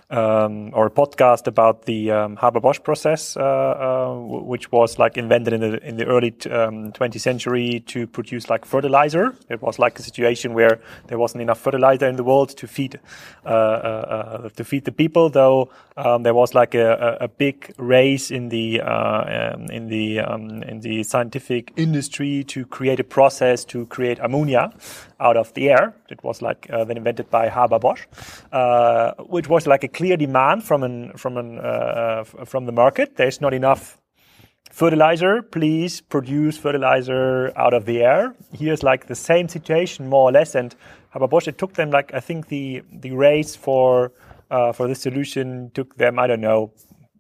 um, 0.09 0.71
or 0.73 0.87
a 0.87 0.89
podcast 0.89 1.47
about 1.47 1.85
the 1.85 2.11
um, 2.11 2.35
Haber-Bosch 2.35 2.81
process, 2.83 3.37
uh, 3.37 3.41
uh, 3.41 4.13
which 4.19 4.73
was 4.73 4.99
like 4.99 5.17
invented 5.17 5.53
in 5.53 5.61
the 5.61 5.87
in 5.87 5.95
the 5.95 6.05
early 6.05 6.31
20th 6.31 7.21
century 7.21 7.79
to 7.87 8.05
produce 8.07 8.49
like 8.49 8.65
fertilizer. 8.65 9.33
It 9.47 9.61
was 9.61 9.79
like 9.79 9.97
a 9.99 10.01
situation 10.01 10.53
where 10.53 10.81
there 11.07 11.17
wasn't 11.17 11.43
enough 11.43 11.61
fertilizer 11.61 12.09
in 12.09 12.17
the 12.17 12.25
world 12.25 12.49
to 12.57 12.67
feed 12.67 12.99
uh, 13.45 13.49
uh, 13.49 13.51
uh 13.51 14.49
to 14.49 14.65
feed 14.65 14.83
the 14.83 14.91
people, 14.91 15.29
though 15.29 15.69
there 15.95 16.33
was 16.33 16.53
like 16.53 16.75
a, 16.75 17.17
a, 17.21 17.27
big 17.27 17.73
race 17.77 18.31
in 18.31 18.49
the 18.49 18.81
uh, 18.81 19.55
in 19.69 19.87
the 19.87 20.19
um, 20.41 20.63
in 20.63 20.81
the 20.81 21.03
scientific 21.03 21.71
industry 21.75 22.43
to 22.45 22.65
create 22.65 22.99
a 22.99 23.03
process 23.03 23.65
to 23.65 23.85
create 23.87 24.19
ammonia 24.19 24.71
out 25.19 25.37
of 25.37 25.53
the 25.53 25.69
air. 25.69 25.93
It 26.09 26.23
was 26.23 26.41
like 26.41 26.67
uh, 26.69 26.83
then 26.83 26.97
invented 26.97 27.29
by 27.29 27.49
Haber 27.49 27.79
Bosch, 27.79 28.05
uh, 28.51 29.13
which 29.19 29.47
was 29.47 29.67
like 29.67 29.83
a 29.83 29.87
clear 29.87 30.17
demand 30.17 30.63
from 30.63 30.83
an 30.83 31.13
from 31.17 31.37
an 31.37 31.59
uh, 31.59 32.23
from 32.23 32.65
the 32.65 32.71
market. 32.71 33.15
There's 33.15 33.41
not 33.41 33.53
enough 33.53 33.97
fertilizer. 34.71 35.41
Please 35.41 36.01
produce 36.01 36.57
fertilizer 36.57 37.51
out 37.55 37.73
of 37.73 37.85
the 37.85 38.03
air. 38.03 38.33
Here's 38.53 38.83
like 38.83 39.07
the 39.07 39.15
same 39.15 39.47
situation 39.47 40.09
more 40.09 40.29
or 40.29 40.31
less. 40.31 40.55
And 40.55 40.75
Haber 41.13 41.27
Bosch 41.27 41.47
it 41.47 41.57
took 41.57 41.73
them 41.73 41.91
like 41.91 42.13
I 42.13 42.19
think 42.19 42.47
the 42.47 42.83
the 42.91 43.11
race 43.11 43.55
for 43.55 44.11
uh, 44.49 44.71
for 44.71 44.87
this 44.87 45.01
solution 45.01 45.71
took 45.73 45.95
them 45.97 46.19
I 46.19 46.27
don't 46.27 46.41
know 46.41 46.71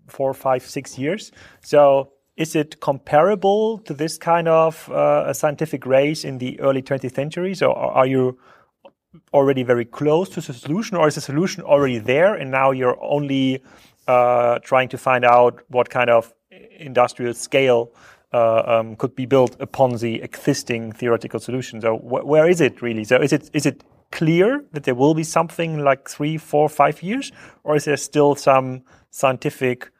four, 0.07 0.33
five, 0.33 0.63
six 0.63 0.97
years. 0.99 1.31
So 1.61 2.11
is 2.41 2.55
it 2.55 2.79
comparable 2.79 3.77
to 3.79 3.93
this 3.93 4.17
kind 4.17 4.47
of 4.47 4.89
uh, 4.89 5.31
scientific 5.31 5.85
race 5.85 6.25
in 6.25 6.39
the 6.39 6.59
early 6.59 6.81
20th 6.81 7.13
century? 7.13 7.53
So 7.53 7.73
are 7.73 8.07
you 8.07 8.39
already 9.31 9.63
very 9.63 9.85
close 9.85 10.27
to 10.29 10.41
the 10.41 10.53
solution, 10.53 10.97
or 10.97 11.07
is 11.07 11.15
the 11.15 11.21
solution 11.21 11.63
already 11.63 11.99
there, 11.99 12.33
and 12.33 12.49
now 12.49 12.71
you're 12.71 12.97
only 13.01 13.61
uh, 14.07 14.57
trying 14.59 14.89
to 14.89 14.97
find 14.97 15.23
out 15.23 15.61
what 15.67 15.89
kind 15.89 16.09
of 16.09 16.33
industrial 16.79 17.33
scale 17.33 17.91
uh, 18.33 18.63
um, 18.65 18.95
could 18.95 19.15
be 19.15 19.25
built 19.25 19.55
upon 19.59 19.97
the 19.97 20.21
existing 20.21 20.93
theoretical 20.93 21.39
solution? 21.39 21.81
So 21.81 21.97
wh 21.97 22.25
where 22.25 22.49
is 22.49 22.59
it 22.61 22.81
really? 22.81 23.03
So 23.03 23.17
is 23.17 23.33
it 23.33 23.49
is 23.53 23.65
it 23.65 23.83
clear 24.11 24.65
that 24.73 24.83
there 24.83 24.95
will 24.95 25.13
be 25.13 25.23
something 25.23 25.83
like 25.83 26.09
three, 26.09 26.37
four, 26.37 26.69
five 26.69 27.03
years, 27.03 27.31
or 27.63 27.75
is 27.75 27.85
there 27.85 27.97
still 27.97 28.35
some 28.35 28.81
scientific 29.11 29.91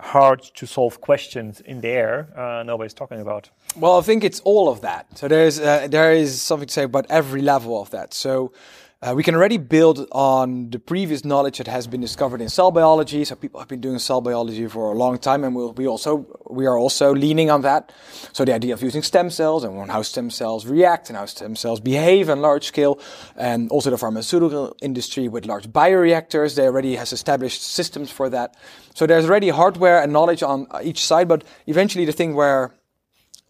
hard 0.00 0.42
to 0.54 0.66
solve 0.66 1.00
questions 1.00 1.60
in 1.60 1.80
there 1.80 2.28
uh, 2.36 2.62
nobody's 2.62 2.94
talking 2.94 3.20
about? 3.20 3.50
Well, 3.76 3.98
I 3.98 4.02
think 4.02 4.24
it's 4.24 4.40
all 4.40 4.68
of 4.68 4.80
that. 4.80 5.06
So 5.18 5.28
there's 5.28 5.58
uh, 5.58 5.88
there 5.88 6.12
is 6.12 6.40
something 6.40 6.68
to 6.68 6.72
say 6.72 6.84
about 6.84 7.06
every 7.10 7.42
level 7.42 7.80
of 7.80 7.90
that. 7.90 8.14
So 8.14 8.52
uh, 9.00 9.14
we 9.14 9.22
can 9.22 9.36
already 9.36 9.58
build 9.58 10.08
on 10.10 10.70
the 10.70 10.78
previous 10.78 11.24
knowledge 11.24 11.58
that 11.58 11.68
has 11.68 11.86
been 11.86 12.00
discovered 12.00 12.40
in 12.40 12.48
cell 12.48 12.72
biology. 12.72 13.24
So 13.24 13.36
people 13.36 13.60
have 13.60 13.68
been 13.68 13.80
doing 13.80 14.00
cell 14.00 14.20
biology 14.20 14.66
for 14.66 14.90
a 14.90 14.94
long 14.94 15.18
time, 15.18 15.44
and 15.44 15.54
we'll, 15.54 15.72
we 15.72 15.86
also 15.86 16.26
we 16.50 16.66
are 16.66 16.76
also 16.76 17.14
leaning 17.14 17.48
on 17.48 17.62
that. 17.62 17.92
So 18.32 18.44
the 18.44 18.54
idea 18.54 18.74
of 18.74 18.82
using 18.82 19.02
stem 19.02 19.30
cells 19.30 19.62
and 19.62 19.88
how 19.88 20.02
stem 20.02 20.30
cells 20.30 20.66
react 20.66 21.10
and 21.10 21.16
how 21.16 21.26
stem 21.26 21.54
cells 21.54 21.78
behave 21.78 22.28
on 22.28 22.40
large 22.40 22.66
scale, 22.66 22.98
and 23.36 23.70
also 23.70 23.90
the 23.90 23.98
pharmaceutical 23.98 24.76
industry 24.82 25.28
with 25.28 25.46
large 25.46 25.68
bioreactors, 25.68 26.56
they 26.56 26.64
already 26.64 26.96
has 26.96 27.12
established 27.12 27.62
systems 27.62 28.10
for 28.10 28.28
that. 28.30 28.56
So 28.94 29.06
there's 29.06 29.26
already 29.26 29.50
hardware 29.50 30.02
and 30.02 30.12
knowledge 30.12 30.42
on 30.42 30.66
each 30.82 31.06
side, 31.06 31.28
but 31.28 31.44
eventually 31.68 32.04
the 32.04 32.12
thing 32.12 32.34
where 32.34 32.74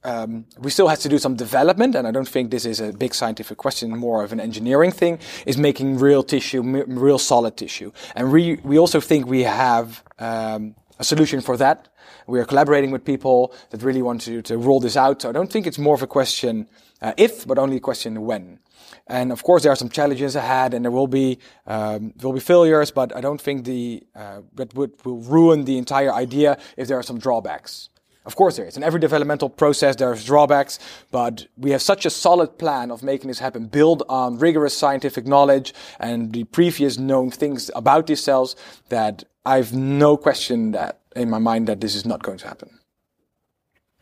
um, 0.05 0.47
we 0.59 0.71
still 0.71 0.89
have 0.89 1.01
to 1.01 1.09
do 1.09 1.19
some 1.19 1.35
development, 1.35 1.95
and 1.95 2.07
I 2.07 2.11
don't 2.11 2.29
think 2.29 2.51
this 2.51 2.65
is 2.65 2.81
a 2.81 2.93
big 2.93 3.15
scientific 3.15 3.59
question, 3.59 3.97
more 3.97 4.23
of 4.23 4.33
an 4.33 4.41
engineering 4.41 4.93
thing, 4.93 5.19
is 5.47 5.59
making 5.59 5.99
real 5.99 6.23
tissue, 6.23 6.63
real 6.87 7.19
solid 7.19 7.57
tissue. 7.57 7.93
And 8.15 8.33
we, 8.33 8.57
we 8.63 8.79
also 8.79 9.01
think 9.01 9.27
we 9.27 9.43
have 9.43 10.03
um, 10.19 10.75
a 10.99 11.05
solution 11.05 11.41
for 11.41 11.57
that. 11.57 11.89
We 12.27 12.39
are 12.41 12.45
collaborating 12.45 12.91
with 12.91 13.05
people 13.05 13.55
that 13.71 13.83
really 13.83 14.03
want 14.03 14.21
to, 14.23 14.43
to 14.43 14.59
roll 14.59 14.81
this 14.81 14.97
out. 14.97 15.23
So 15.23 15.29
I 15.29 15.33
don't 15.33 15.51
think 15.51 15.67
it's 15.67 15.79
more 15.79 15.95
of 15.95 16.03
a 16.03 16.07
question 16.07 16.69
uh, 17.01 17.13
if, 17.17 17.47
but 17.47 17.59
only 17.59 17.77
a 17.77 17.81
question 17.81 18.21
when. 18.25 18.61
And 19.07 19.33
of 19.33 19.43
course, 19.43 19.63
there 19.63 19.73
are 19.73 19.77
some 19.77 19.89
challenges 19.89 20.37
ahead, 20.37 20.75
and 20.75 20.85
there 20.85 20.93
will 20.93 21.07
be 21.07 21.39
um, 21.67 22.13
will 22.23 22.33
be 22.33 22.41
failures. 22.41 22.91
But 22.91 23.17
I 23.17 23.21
don't 23.21 23.41
think 23.41 23.65
the 23.65 24.03
uh, 24.15 24.43
that 24.55 24.75
would 24.75 24.93
will 25.05 25.21
ruin 25.21 25.65
the 25.65 25.79
entire 25.79 26.13
idea 26.13 26.59
if 26.77 26.89
there 26.89 26.99
are 26.99 27.03
some 27.03 27.19
drawbacks. 27.19 27.89
Of 28.29 28.37
course, 28.37 28.59
there 28.59 28.67
is. 28.67 28.77
In 28.77 28.83
every 28.83 29.01
developmental 29.01 29.49
process, 29.49 29.97
there's 29.97 30.23
drawbacks, 30.23 30.79
but 31.11 31.47
we 31.57 31.71
have 31.71 31.81
such 31.81 32.05
a 32.05 32.11
solid 32.11 32.59
plan 32.59 32.91
of 32.91 33.03
making 33.03 33.29
this 33.29 33.39
happen, 33.39 33.69
build 33.69 34.03
on 34.07 34.39
rigorous 34.39 34.77
scientific 34.77 35.27
knowledge 35.27 35.73
and 35.99 36.35
the 36.35 36.45
previous 36.45 36.99
known 36.99 37.31
things 37.31 37.71
about 37.75 38.07
these 38.07 38.23
cells 38.23 38.55
that 38.91 39.25
I've 39.47 39.73
no 39.73 40.19
question 40.19 40.73
that 40.73 41.01
in 41.17 41.31
my 41.31 41.39
mind 41.39 41.69
that 41.69 41.81
this 41.81 41.95
is 41.95 42.05
not 42.05 42.23
going 42.23 42.37
to 42.37 42.49
happen. 42.49 42.79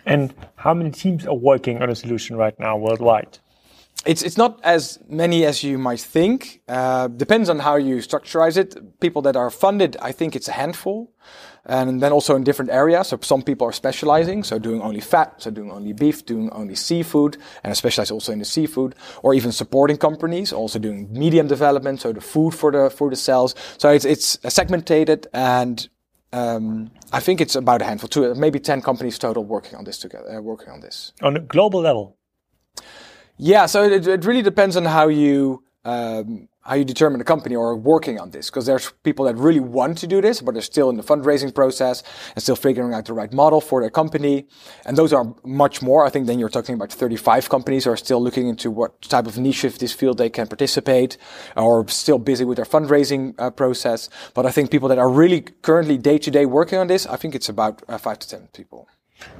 And 0.04 0.34
how 0.56 0.74
many 0.74 0.90
teams 0.90 1.24
are 1.24 1.36
working 1.36 1.80
on 1.80 1.88
a 1.88 1.94
solution 1.94 2.34
right 2.34 2.58
now 2.58 2.76
worldwide? 2.76 3.38
It's 4.04 4.22
it's 4.22 4.36
not 4.36 4.60
as 4.62 4.98
many 5.08 5.44
as 5.44 5.62
you 5.62 5.78
might 5.78 6.00
think. 6.00 6.62
Uh, 6.68 7.08
depends 7.08 7.48
on 7.48 7.60
how 7.60 7.76
you 7.76 7.96
structurize 7.96 8.56
it. 8.56 9.00
People 9.00 9.22
that 9.22 9.36
are 9.36 9.50
funded, 9.50 9.96
I 10.00 10.12
think 10.12 10.36
it's 10.36 10.48
a 10.48 10.52
handful, 10.52 11.12
and 11.66 12.00
then 12.00 12.12
also 12.12 12.36
in 12.36 12.44
different 12.44 12.70
areas. 12.70 13.08
So 13.08 13.18
some 13.22 13.42
people 13.42 13.66
are 13.66 13.72
specializing, 13.72 14.44
so 14.44 14.58
doing 14.58 14.80
only 14.80 15.00
fat, 15.00 15.34
so 15.42 15.50
doing 15.50 15.70
only 15.70 15.92
beef, 15.92 16.24
doing 16.24 16.50
only 16.52 16.74
seafood, 16.74 17.36
and 17.62 17.70
I 17.70 17.74
specialize 17.74 18.10
also 18.10 18.32
in 18.32 18.38
the 18.38 18.44
seafood, 18.44 18.94
or 19.22 19.34
even 19.34 19.52
supporting 19.52 19.98
companies, 19.98 20.52
also 20.52 20.78
doing 20.78 21.12
medium 21.12 21.48
development, 21.48 22.00
so 22.00 22.12
the 22.12 22.20
food 22.20 22.54
for 22.54 22.72
the 22.72 22.90
for 22.90 23.10
the 23.10 23.16
cells. 23.16 23.54
So 23.78 23.90
it's 23.90 24.04
it's 24.04 24.38
segmented 24.48 25.26
and 25.32 25.88
um, 26.32 26.90
I 27.12 27.20
think 27.20 27.40
it's 27.40 27.54
about 27.54 27.82
a 27.82 27.84
handful, 27.84 28.08
two, 28.08 28.34
maybe 28.34 28.60
ten 28.60 28.82
companies 28.82 29.18
total 29.18 29.44
working 29.44 29.78
on 29.78 29.84
this 29.84 29.98
together, 29.98 30.38
uh, 30.38 30.40
working 30.40 30.68
on 30.68 30.80
this 30.80 31.12
on 31.22 31.36
a 31.36 31.40
global 31.40 31.80
level. 31.80 32.16
Yeah, 33.38 33.66
so 33.66 33.84
it, 33.84 34.06
it 34.06 34.24
really 34.24 34.42
depends 34.42 34.76
on 34.76 34.84
how 34.84 35.08
you 35.08 35.62
um, 35.84 36.48
how 36.66 36.74
you 36.74 36.84
determine 36.84 37.20
a 37.20 37.24
company 37.24 37.54
or 37.54 37.76
working 37.76 38.18
on 38.18 38.30
this, 38.30 38.50
because 38.50 38.66
there's 38.66 38.90
people 39.02 39.24
that 39.26 39.36
really 39.36 39.60
want 39.60 39.98
to 39.98 40.06
do 40.06 40.20
this, 40.20 40.40
but 40.40 40.54
they're 40.54 40.62
still 40.62 40.90
in 40.90 40.96
the 40.96 41.02
fundraising 41.02 41.54
process 41.54 42.02
and 42.34 42.42
still 42.42 42.56
figuring 42.56 42.92
out 42.92 43.04
the 43.04 43.12
right 43.12 43.32
model 43.32 43.60
for 43.60 43.80
their 43.80 43.90
company. 43.90 44.46
And 44.84 44.96
those 44.96 45.12
are 45.12 45.34
much 45.44 45.82
more. 45.82 46.04
I 46.04 46.10
think 46.10 46.26
then 46.26 46.38
you're 46.38 46.48
talking 46.48 46.74
about 46.74 46.92
35 46.92 47.48
companies 47.48 47.86
are 47.86 47.96
still 47.96 48.22
looking 48.22 48.48
into 48.48 48.70
what 48.70 49.00
type 49.02 49.26
of 49.26 49.38
niche 49.38 49.64
of 49.64 49.78
this 49.78 49.92
field 49.92 50.18
they 50.18 50.30
can 50.30 50.46
participate 50.46 51.16
or 51.56 51.86
still 51.88 52.18
busy 52.18 52.44
with 52.44 52.56
their 52.56 52.64
fundraising 52.64 53.34
uh, 53.38 53.50
process. 53.50 54.08
But 54.34 54.46
I 54.46 54.50
think 54.50 54.70
people 54.70 54.88
that 54.88 54.98
are 54.98 55.08
really 55.08 55.42
currently 55.62 55.98
day 55.98 56.18
to 56.18 56.30
day 56.30 56.46
working 56.46 56.78
on 56.78 56.88
this, 56.88 57.06
I 57.06 57.16
think 57.16 57.34
it's 57.34 57.48
about 57.48 57.82
uh, 57.88 57.98
five 57.98 58.18
to 58.18 58.28
10 58.28 58.48
people 58.52 58.88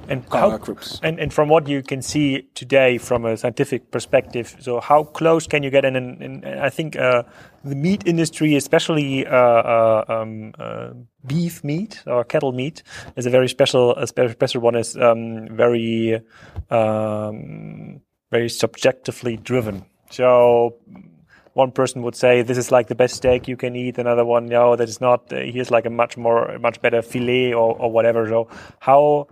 and 0.07 0.25
how. 0.31 0.59
And, 1.03 1.19
and 1.19 1.33
from 1.33 1.49
what 1.49 1.67
you 1.67 1.83
can 1.83 2.01
see 2.01 2.47
today 2.53 2.97
from 2.97 3.25
a 3.25 3.37
scientific 3.37 3.91
perspective, 3.91 4.55
so 4.59 4.79
how 4.79 5.03
close 5.03 5.47
can 5.47 5.63
you 5.63 5.69
get 5.69 5.85
in? 5.85 5.95
in, 5.95 6.21
in 6.21 6.45
I 6.45 6.69
think 6.69 6.95
uh, 6.95 7.23
the 7.63 7.75
meat 7.75 8.03
industry, 8.05 8.55
especially 8.55 9.25
uh, 9.25 9.35
uh, 9.35 10.05
um, 10.07 10.53
uh, 10.59 10.93
beef 11.25 11.63
meat 11.63 12.03
or 12.07 12.23
cattle 12.23 12.51
meat, 12.51 12.83
is 13.15 13.25
a 13.25 13.29
very 13.29 13.49
special, 13.49 13.95
a 13.95 14.07
special 14.07 14.61
one. 14.61 14.75
is 14.75 14.97
um, 14.97 15.47
very, 15.51 16.21
um, 16.69 18.01
very 18.31 18.49
subjectively 18.49 19.37
driven. 19.37 19.85
So 20.09 20.77
one 21.57 21.71
person 21.71 22.03
would 22.03 22.15
say 22.15 22.43
this 22.43 22.57
is 22.57 22.71
like 22.71 22.87
the 22.87 22.95
best 22.95 23.15
steak 23.15 23.47
you 23.47 23.57
can 23.57 23.75
eat 23.75 23.97
another 23.97 24.23
one 24.23 24.45
no 24.45 24.75
that 24.75 24.87
is 24.87 25.01
not 25.01 25.33
uh, 25.33 25.37
here's 25.37 25.71
like 25.71 25.87
a 25.87 25.89
much 25.89 26.15
more 26.15 26.55
much 26.59 26.79
better 26.83 27.01
filet 27.01 27.51
or, 27.51 27.75
or 27.81 27.91
whatever 27.91 28.29
so 28.29 28.47
how 28.79 29.27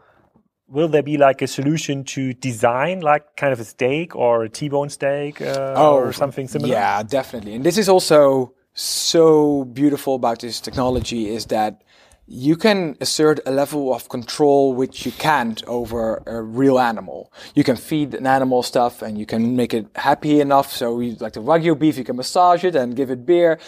will 0.67 0.87
there 0.87 1.03
be 1.03 1.17
like 1.17 1.41
a 1.41 1.47
solution 1.47 2.03
to 2.03 2.33
design 2.33 3.01
like 3.01 3.35
kind 3.35 3.53
of 3.53 3.59
a 3.59 3.65
steak 3.65 4.15
or 4.15 4.43
a 4.43 4.49
T-bone 4.49 4.89
steak 4.89 5.41
uh, 5.41 5.73
oh, 5.75 5.95
or 5.95 6.13
something 6.13 6.47
similar? 6.47 6.73
Yeah, 6.73 7.03
definitely. 7.03 7.55
And 7.55 7.63
this 7.63 7.77
is 7.77 7.87
also 7.89 8.53
so 8.73 9.65
beautiful 9.65 10.15
about 10.15 10.39
this 10.39 10.59
technology 10.59 11.29
is 11.29 11.45
that 11.47 11.83
you 12.27 12.55
can 12.55 12.97
assert 13.01 13.39
a 13.45 13.51
level 13.51 13.93
of 13.93 14.09
control 14.09 14.73
which 14.73 15.05
you 15.05 15.11
can't 15.11 15.63
over 15.67 16.23
a 16.25 16.41
real 16.41 16.79
animal. 16.79 17.31
You 17.53 17.63
can 17.63 17.75
feed 17.75 18.15
an 18.15 18.25
animal 18.25 18.63
stuff 18.63 19.03
and 19.03 19.17
you 19.17 19.27
can 19.27 19.55
make 19.55 19.75
it 19.75 19.85
happy 19.95 20.41
enough. 20.41 20.73
So 20.73 20.99
you, 20.99 21.15
like 21.19 21.33
the 21.33 21.41
Wagyu 21.41 21.77
beef, 21.77 21.97
you 21.97 22.03
can 22.03 22.15
massage 22.15 22.63
it 22.63 22.75
and 22.75 22.95
give 22.95 23.11
it 23.11 23.25
beer. 23.27 23.59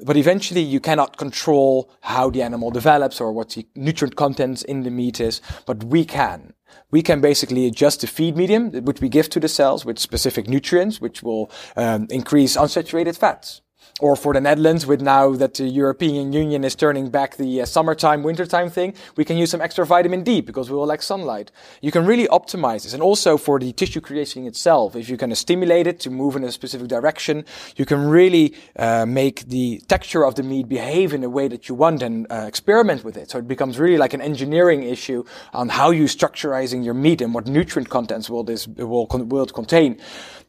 But 0.00 0.16
eventually 0.16 0.62
you 0.62 0.80
cannot 0.80 1.16
control 1.16 1.90
how 2.02 2.30
the 2.30 2.42
animal 2.42 2.70
develops 2.70 3.20
or 3.20 3.32
what 3.32 3.50
the 3.50 3.66
nutrient 3.74 4.16
contents 4.16 4.62
in 4.62 4.82
the 4.82 4.90
meat 4.90 5.20
is, 5.20 5.40
but 5.66 5.84
we 5.84 6.04
can. 6.04 6.54
We 6.90 7.02
can 7.02 7.20
basically 7.20 7.66
adjust 7.66 8.02
the 8.02 8.06
feed 8.06 8.36
medium, 8.36 8.70
which 8.84 9.00
we 9.00 9.08
give 9.08 9.28
to 9.30 9.40
the 9.40 9.48
cells 9.48 9.84
with 9.84 9.98
specific 9.98 10.48
nutrients, 10.48 11.00
which 11.00 11.22
will 11.22 11.50
um, 11.76 12.06
increase 12.10 12.56
unsaturated 12.56 13.16
fats 13.16 13.62
or 14.00 14.14
for 14.14 14.32
the 14.32 14.40
Netherlands, 14.40 14.86
with 14.86 15.00
now 15.00 15.32
that 15.32 15.54
the 15.54 15.64
European 15.64 16.32
Union 16.32 16.62
is 16.62 16.74
turning 16.74 17.10
back 17.10 17.36
the 17.36 17.62
uh, 17.62 17.66
summertime, 17.66 18.22
wintertime 18.22 18.70
thing, 18.70 18.94
we 19.16 19.24
can 19.24 19.36
use 19.36 19.50
some 19.50 19.60
extra 19.60 19.84
vitamin 19.84 20.22
D 20.22 20.40
because 20.40 20.70
we 20.70 20.76
will 20.76 20.86
lack 20.86 21.02
sunlight. 21.02 21.50
You 21.80 21.90
can 21.90 22.06
really 22.06 22.28
optimize 22.28 22.84
this. 22.84 22.94
And 22.94 23.02
also 23.02 23.36
for 23.36 23.58
the 23.58 23.72
tissue 23.72 24.00
creation 24.00 24.46
itself, 24.46 24.94
if 24.94 25.08
you 25.08 25.16
can 25.16 25.34
stimulate 25.34 25.86
it 25.86 25.98
to 26.00 26.10
move 26.10 26.36
in 26.36 26.44
a 26.44 26.52
specific 26.52 26.86
direction, 26.86 27.44
you 27.76 27.84
can 27.84 28.08
really 28.08 28.54
uh, 28.76 29.04
make 29.04 29.46
the 29.48 29.82
texture 29.88 30.24
of 30.24 30.36
the 30.36 30.42
meat 30.44 30.68
behave 30.68 31.12
in 31.12 31.24
a 31.24 31.28
way 31.28 31.48
that 31.48 31.68
you 31.68 31.74
want 31.74 32.02
and 32.02 32.26
uh, 32.30 32.44
experiment 32.46 33.02
with 33.02 33.16
it. 33.16 33.30
So 33.30 33.38
it 33.38 33.48
becomes 33.48 33.78
really 33.78 33.98
like 33.98 34.14
an 34.14 34.20
engineering 34.20 34.84
issue 34.84 35.24
on 35.52 35.70
how 35.70 35.90
you 35.90 36.04
structurizing 36.04 36.84
your 36.84 36.94
meat 36.94 37.20
and 37.20 37.34
what 37.34 37.46
nutrient 37.46 37.88
contents 37.88 38.30
will 38.30 38.44
this 38.44 38.68
will, 38.68 39.06
will 39.06 39.46
contain. 39.46 40.00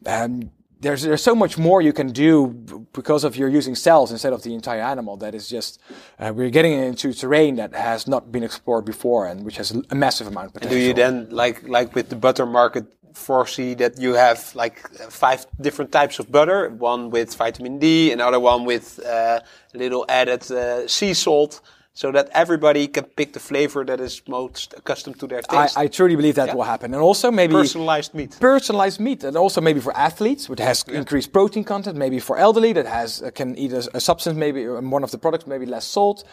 Um, 0.06 0.52
there's 0.80 1.02
there's 1.02 1.22
so 1.22 1.34
much 1.34 1.58
more 1.58 1.82
you 1.82 1.92
can 1.92 2.08
do 2.08 2.48
because 2.92 3.22
of 3.24 3.36
you're 3.36 3.48
using 3.48 3.74
cells 3.74 4.10
instead 4.10 4.32
of 4.32 4.42
the 4.42 4.54
entire 4.54 4.80
animal. 4.80 5.16
That 5.16 5.34
is 5.34 5.48
just 5.48 5.80
uh, 6.18 6.32
we're 6.34 6.50
getting 6.50 6.72
into 6.72 7.12
terrain 7.12 7.56
that 7.56 7.74
has 7.74 8.06
not 8.06 8.32
been 8.32 8.42
explored 8.42 8.84
before 8.84 9.26
and 9.26 9.44
which 9.44 9.56
has 9.56 9.70
a 9.90 9.94
massive 9.94 10.26
amount 10.26 10.48
of 10.48 10.52
potential. 10.54 10.76
And 10.76 10.82
do 10.82 10.88
you 10.88 10.94
then 10.94 11.28
like 11.30 11.68
like 11.68 11.94
with 11.94 12.08
the 12.08 12.16
butter 12.16 12.46
market 12.46 12.86
foresee 13.14 13.74
that 13.74 13.98
you 13.98 14.14
have 14.14 14.54
like 14.54 14.88
five 15.10 15.46
different 15.60 15.92
types 15.92 16.18
of 16.18 16.32
butter, 16.32 16.70
one 16.70 17.10
with 17.10 17.34
vitamin 17.34 17.78
D, 17.78 18.12
another 18.12 18.40
one 18.40 18.64
with 18.64 19.00
uh, 19.04 19.40
a 19.74 19.78
little 19.78 20.04
added 20.08 20.50
uh, 20.50 20.88
sea 20.88 21.14
salt? 21.14 21.60
So 21.92 22.12
that 22.12 22.28
everybody 22.32 22.86
can 22.86 23.04
pick 23.04 23.32
the 23.32 23.40
flavor 23.40 23.84
that 23.84 24.00
is 24.00 24.22
most 24.28 24.74
accustomed 24.76 25.18
to 25.20 25.26
their 25.26 25.42
taste. 25.42 25.76
I, 25.76 25.82
I 25.82 25.86
truly 25.88 26.16
believe 26.16 26.36
that 26.36 26.48
yeah. 26.48 26.54
will 26.54 26.62
happen, 26.62 26.94
and 26.94 27.02
also 27.02 27.30
maybe 27.30 27.54
personalized 27.54 28.14
meat. 28.14 28.36
Personalized 28.40 29.00
meat, 29.00 29.24
and 29.24 29.36
also 29.36 29.60
maybe 29.60 29.80
for 29.80 29.96
athletes, 29.96 30.48
which 30.48 30.60
has 30.60 30.84
yeah. 30.86 30.98
increased 30.98 31.32
protein 31.32 31.64
content. 31.64 31.96
Maybe 31.96 32.20
for 32.20 32.36
elderly, 32.36 32.72
that 32.74 32.86
has 32.86 33.22
uh, 33.22 33.30
can 33.30 33.56
eat 33.56 33.72
a, 33.72 33.88
a, 33.94 34.00
substance, 34.00 34.36
maybe 34.36 34.66
one 34.68 35.04
of 35.04 35.10
the 35.10 35.18
products, 35.18 35.46
maybe 35.46 35.66
less 35.66 35.84
salt. 35.84 36.24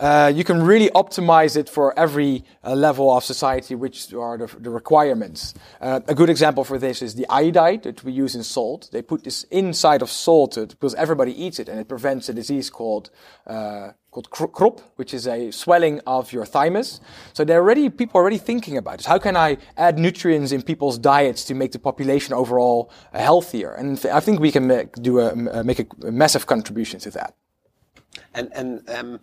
Uh, 0.00 0.32
you 0.34 0.44
can 0.44 0.62
really 0.62 0.88
optimize 0.90 1.58
it 1.58 1.68
for 1.68 1.96
every 1.98 2.42
uh, 2.64 2.74
level 2.74 3.14
of 3.14 3.22
society, 3.22 3.74
which 3.74 4.14
are 4.14 4.38
the, 4.38 4.46
the 4.58 4.70
requirements. 4.70 5.52
Uh, 5.78 6.00
a 6.08 6.14
good 6.14 6.30
example 6.30 6.64
for 6.64 6.78
this 6.78 7.02
is 7.02 7.16
the 7.16 7.26
iodide 7.28 7.82
that 7.82 8.02
we 8.02 8.10
use 8.10 8.34
in 8.34 8.42
salt. 8.42 8.88
They 8.92 9.02
put 9.02 9.24
this 9.24 9.44
inside 9.50 10.00
of 10.00 10.10
salt 10.10 10.56
because 10.56 10.94
everybody 10.94 11.32
eats 11.44 11.58
it, 11.58 11.68
and 11.68 11.78
it 11.78 11.86
prevents 11.86 12.30
a 12.30 12.32
disease 12.32 12.70
called 12.70 13.10
uh, 13.46 13.90
called 14.10 14.30
krop, 14.30 14.80
which 14.96 15.14
is 15.14 15.26
a 15.26 15.50
swelling 15.50 16.00
of 16.06 16.32
your 16.32 16.44
thymus. 16.44 17.00
So 17.32 17.44
there 17.44 17.58
are 17.58 17.62
already 17.62 17.88
people 17.90 18.18
are 18.18 18.22
already 18.22 18.38
thinking 18.38 18.76
about 18.76 18.98
this. 18.98 19.06
How 19.06 19.18
can 19.18 19.36
I 19.36 19.56
add 19.76 19.98
nutrients 19.98 20.52
in 20.52 20.62
people's 20.62 20.98
diets 20.98 21.44
to 21.44 21.54
make 21.54 21.72
the 21.72 21.78
population 21.78 22.34
overall 22.34 22.90
uh, 23.12 23.20
healthier? 23.20 23.72
And 23.72 24.04
I 24.06 24.20
think 24.20 24.40
we 24.40 24.50
can 24.50 24.66
make, 24.66 24.92
do 24.94 25.20
a, 25.20 25.64
make 25.64 25.80
a 25.80 26.10
massive 26.10 26.46
contribution 26.46 26.98
to 27.00 27.10
that. 27.12 27.34
And 28.34 28.50
and 28.52 28.90
um, 28.90 29.20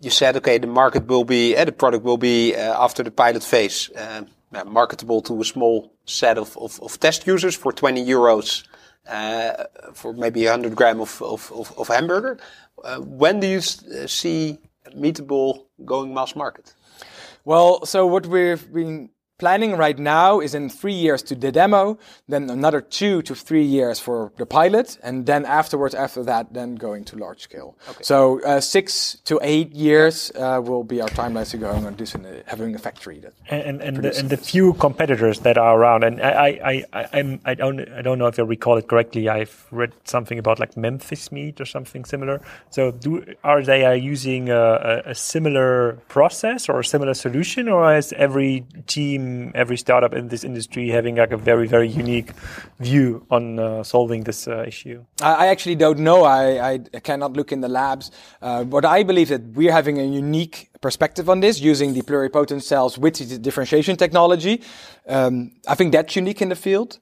you 0.00 0.10
said, 0.10 0.36
okay, 0.36 0.58
the 0.58 0.66
market 0.66 1.06
will 1.06 1.24
be, 1.24 1.56
uh, 1.56 1.64
the 1.64 1.72
product 1.72 2.04
will 2.04 2.18
be 2.18 2.54
uh, 2.54 2.84
after 2.84 3.02
the 3.02 3.10
pilot 3.10 3.42
phase 3.42 3.90
uh, 3.96 4.22
marketable 4.66 5.20
to 5.22 5.40
a 5.40 5.44
small 5.44 5.92
set 6.04 6.38
of, 6.38 6.56
of, 6.58 6.78
of, 6.80 7.00
test 7.00 7.26
users 7.26 7.56
for 7.56 7.72
20 7.72 8.04
euros 8.04 8.64
uh, 9.08 9.64
for 9.94 10.12
maybe 10.12 10.44
100 10.44 10.76
gram 10.76 11.00
of, 11.00 11.20
of, 11.22 11.50
of, 11.52 11.76
of 11.78 11.88
hamburger. 11.88 12.38
Uh, 12.84 12.98
when 12.98 13.40
do 13.40 13.46
you 13.46 13.58
uh, 13.58 14.06
see 14.06 14.58
Meatable 14.94 15.64
going 15.84 16.12
mass 16.12 16.36
market? 16.36 16.74
Well, 17.44 17.84
so 17.86 18.06
what 18.06 18.26
we've 18.26 18.72
been 18.72 19.10
planning 19.38 19.76
right 19.76 19.98
now 19.98 20.40
is 20.40 20.54
in 20.54 20.68
three 20.68 20.92
years 20.92 21.22
to 21.22 21.34
the 21.34 21.50
demo, 21.50 21.98
then 22.28 22.48
another 22.50 22.80
two 22.80 23.22
to 23.22 23.34
three 23.34 23.64
years 23.64 23.98
for 23.98 24.32
the 24.36 24.46
pilot, 24.46 24.98
and 25.02 25.26
then 25.26 25.44
afterwards, 25.44 25.94
after 25.94 26.22
that, 26.24 26.54
then 26.54 26.76
going 26.76 27.04
to 27.04 27.16
large 27.16 27.40
scale. 27.40 27.76
Okay. 27.90 28.02
So 28.02 28.42
uh, 28.44 28.60
six 28.60 29.16
to 29.24 29.40
eight 29.42 29.72
years 29.72 30.30
uh, 30.36 30.60
will 30.62 30.84
be 30.84 31.00
our 31.00 31.08
timeline 31.08 31.48
to 31.50 31.56
going 31.56 31.86
on 31.86 31.96
this 31.96 32.14
and 32.14 32.24
having 32.46 32.74
a 32.74 32.78
factory 32.78 33.18
that 33.20 33.32
and 33.50 33.62
and, 33.62 33.82
and 33.82 33.96
the, 34.04 34.18
and 34.18 34.30
the 34.30 34.36
few 34.36 34.72
competitors 34.74 35.40
that 35.40 35.58
are 35.58 35.78
around. 35.78 36.04
And 36.04 36.22
I 36.22 36.60
I 36.64 36.84
I 36.92 37.08
I'm, 37.12 37.40
I 37.44 37.54
don't 37.54 37.80
I 37.90 38.02
don't 38.02 38.18
know 38.18 38.28
if 38.28 38.38
I 38.38 38.42
recall 38.42 38.78
it 38.78 38.88
correctly. 38.88 39.28
I've 39.28 39.66
read 39.70 39.92
something 40.04 40.38
about 40.38 40.58
like 40.58 40.76
Memphis 40.76 41.32
meat 41.32 41.60
or 41.60 41.66
something 41.66 42.04
similar. 42.04 42.40
So 42.70 42.92
do 42.92 43.24
are 43.42 43.62
they 43.62 43.84
are 43.84 43.96
using 43.96 44.48
a, 44.50 45.02
a 45.06 45.14
similar 45.14 45.98
process 46.08 46.68
or 46.68 46.80
a 46.80 46.84
similar 46.84 47.14
solution, 47.14 47.68
or 47.68 47.94
is 47.96 48.12
every 48.12 48.64
team 48.86 49.23
every 49.54 49.76
startup 49.76 50.12
in 50.14 50.28
this 50.28 50.44
industry 50.44 50.88
having 50.88 51.16
like 51.16 51.32
a 51.32 51.36
very 51.36 51.66
very 51.66 51.88
unique 51.88 52.32
view 52.80 53.26
on 53.30 53.58
uh, 53.58 53.82
solving 53.82 54.24
this 54.24 54.48
uh, 54.48 54.64
issue? 54.66 55.04
I, 55.22 55.46
actually 55.48 55.76
don't 55.76 55.98
know. 55.98 56.24
I, 56.24 56.74
I, 56.94 57.00
cannot 57.00 57.32
look 57.34 57.52
in 57.52 57.60
the 57.60 57.68
labs, 57.68 58.10
uh, 58.42 58.64
but 58.64 58.84
I 58.84 59.02
believe 59.02 59.28
that 59.28 59.42
we're 59.54 59.72
having 59.72 59.98
a 59.98 60.04
unique 60.04 60.70
perspective 60.80 61.28
on 61.30 61.40
this 61.40 61.60
using 61.60 61.94
the 61.94 62.02
pluripotent 62.02 62.62
cells 62.62 62.98
with 62.98 63.14
the 63.16 63.38
differentiation 63.38 63.96
technology. 63.96 64.62
Um, 65.06 65.52
I 65.68 65.74
think 65.74 65.92
that's 65.92 66.16
unique 66.16 66.42
in 66.42 66.48
the 66.48 66.56
field 66.56 66.98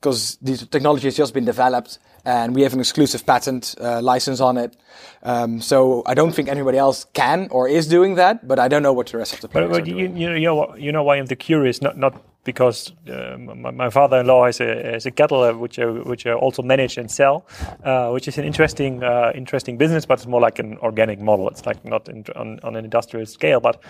because 0.00 0.38
the 0.40 0.56
technology 0.56 1.06
has 1.06 1.16
just 1.16 1.34
been 1.34 1.44
developed 1.44 1.98
and 2.24 2.54
we 2.54 2.62
have 2.62 2.72
an 2.72 2.80
exclusive 2.80 3.26
patent 3.26 3.74
uh, 3.80 4.00
license 4.00 4.40
on 4.40 4.56
it. 4.56 4.76
Um, 5.22 5.60
so 5.60 6.02
I 6.06 6.14
don't 6.14 6.32
think 6.32 6.48
anybody 6.48 6.78
else 6.78 7.06
can 7.12 7.48
or 7.50 7.68
is 7.68 7.86
doing 7.86 8.14
that, 8.14 8.46
but 8.46 8.58
I 8.58 8.68
don't 8.68 8.82
know 8.82 8.92
what 8.92 9.08
the 9.08 9.18
rest 9.18 9.34
of 9.34 9.40
the 9.40 9.48
players 9.48 9.68
but, 9.68 9.80
but 9.80 9.82
are 9.82 9.86
you, 9.86 10.08
doing. 10.08 10.16
you 10.16 10.40
know 10.40 10.74
you 10.76 10.92
know 10.92 11.02
why 11.02 11.16
I'm 11.16 11.26
the 11.26 11.36
curious 11.36 11.82
not 11.82 11.98
not 11.98 12.22
because 12.44 12.92
uh, 13.08 13.36
my, 13.38 13.70
my, 13.70 13.90
father-in-law 13.90 14.46
has 14.46 14.60
a, 14.60 14.92
has 14.92 15.06
a 15.06 15.10
cattle 15.10 15.42
uh, 15.42 15.52
which 15.52 15.78
I, 15.78 15.84
which 15.86 16.26
I 16.26 16.32
also 16.32 16.62
manage 16.62 16.96
and 16.96 17.10
sell, 17.10 17.46
uh, 17.84 18.10
which 18.10 18.28
is 18.28 18.38
an 18.38 18.44
interesting 18.44 19.02
uh, 19.02 19.32
interesting 19.34 19.76
business, 19.76 20.06
but 20.06 20.18
it's 20.18 20.26
more 20.26 20.40
like 20.40 20.58
an 20.58 20.78
organic 20.78 21.20
model. 21.20 21.48
It's 21.48 21.66
like 21.66 21.84
not 21.84 22.08
in, 22.08 22.24
on, 22.36 22.58
on 22.62 22.76
an 22.76 22.84
industrial 22.84 23.26
scale, 23.26 23.60
but 23.60 23.82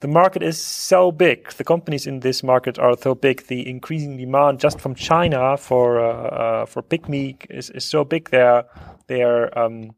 the 0.00 0.08
market 0.08 0.42
is 0.42 0.60
so 0.62 1.10
big. 1.10 1.50
The 1.52 1.64
companies 1.64 2.06
in 2.06 2.20
this 2.20 2.42
market 2.42 2.78
are 2.78 2.96
so 2.96 3.14
big. 3.14 3.46
The 3.48 3.68
increasing 3.68 4.16
demand 4.16 4.60
just 4.60 4.80
from 4.80 4.94
China 4.94 5.56
for 5.56 6.00
uh, 6.00 6.12
uh, 6.12 6.66
for 6.66 6.82
pig 6.82 7.08
meat 7.08 7.46
is, 7.50 7.70
is 7.70 7.84
so 7.84 8.04
big. 8.04 8.30
There, 8.30 8.64
there. 9.08 9.58
Um, 9.58 9.94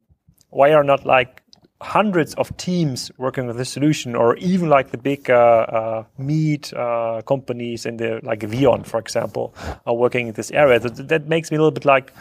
why 0.51 0.73
are 0.73 0.85
not 0.85 1.05
like 1.05 1.43
hundreds 1.81 2.35
of 2.35 2.57
teams 2.57 3.11
working 3.19 3.47
with 3.47 3.57
this 3.57 3.71
solution, 3.71 4.17
or 4.17 4.37
even 4.37 4.69
like 4.69 4.91
the 4.91 4.99
big 4.99 5.31
uh, 5.31 5.35
uh, 5.35 6.05
meat 6.17 6.73
uh, 6.75 7.23
companies 7.23 7.87
in 7.87 7.99
the 7.99 8.21
like 8.23 8.41
Vion, 8.41 8.85
for 8.85 8.99
example, 8.99 9.55
are 9.87 9.95
working 9.95 10.29
in 10.29 10.35
this 10.35 10.51
area. 10.51 10.79
That, 10.81 11.09
that 11.09 11.29
makes 11.29 11.51
me 11.51 11.57
a 11.57 11.61
little 11.61 11.73
bit 11.73 11.85
like. 11.85 12.13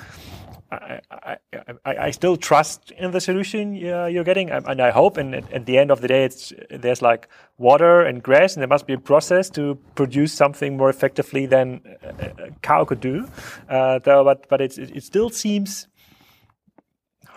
I, 0.70 1.00
I, 1.10 1.38
I, 1.86 1.98
I 1.98 2.12
still 2.12 2.36
trust 2.36 2.92
in 2.92 3.12
the 3.12 3.22
solution 3.22 3.74
you're 3.74 4.26
getting, 4.26 4.50
and 4.50 4.82
I 4.82 4.92
hope. 4.92 5.16
And 5.16 5.34
at, 5.34 5.66
the 5.66 5.78
end 5.78 5.92
of 5.92 6.02
the 6.02 6.10
day, 6.10 6.26
it's 6.26 6.52
there's 6.70 7.02
like 7.02 7.30
water 7.58 8.02
and 8.02 8.22
grass, 8.22 8.54
and 8.54 8.62
there 8.62 8.68
must 8.68 8.86
be 8.86 8.92
a 8.92 8.98
process 8.98 9.50
to 9.52 9.76
produce 9.96 10.34
something 10.34 10.76
more 10.76 10.90
effectively 10.90 11.46
than 11.46 11.80
a 12.04 12.52
cow 12.62 12.84
could 12.84 13.00
do. 13.00 13.30
Uh, 13.70 14.00
though, 14.00 14.26
but 14.26 14.50
but 14.50 14.60
it 14.60 14.78
it 14.78 15.04
still 15.04 15.30
seems 15.30 15.88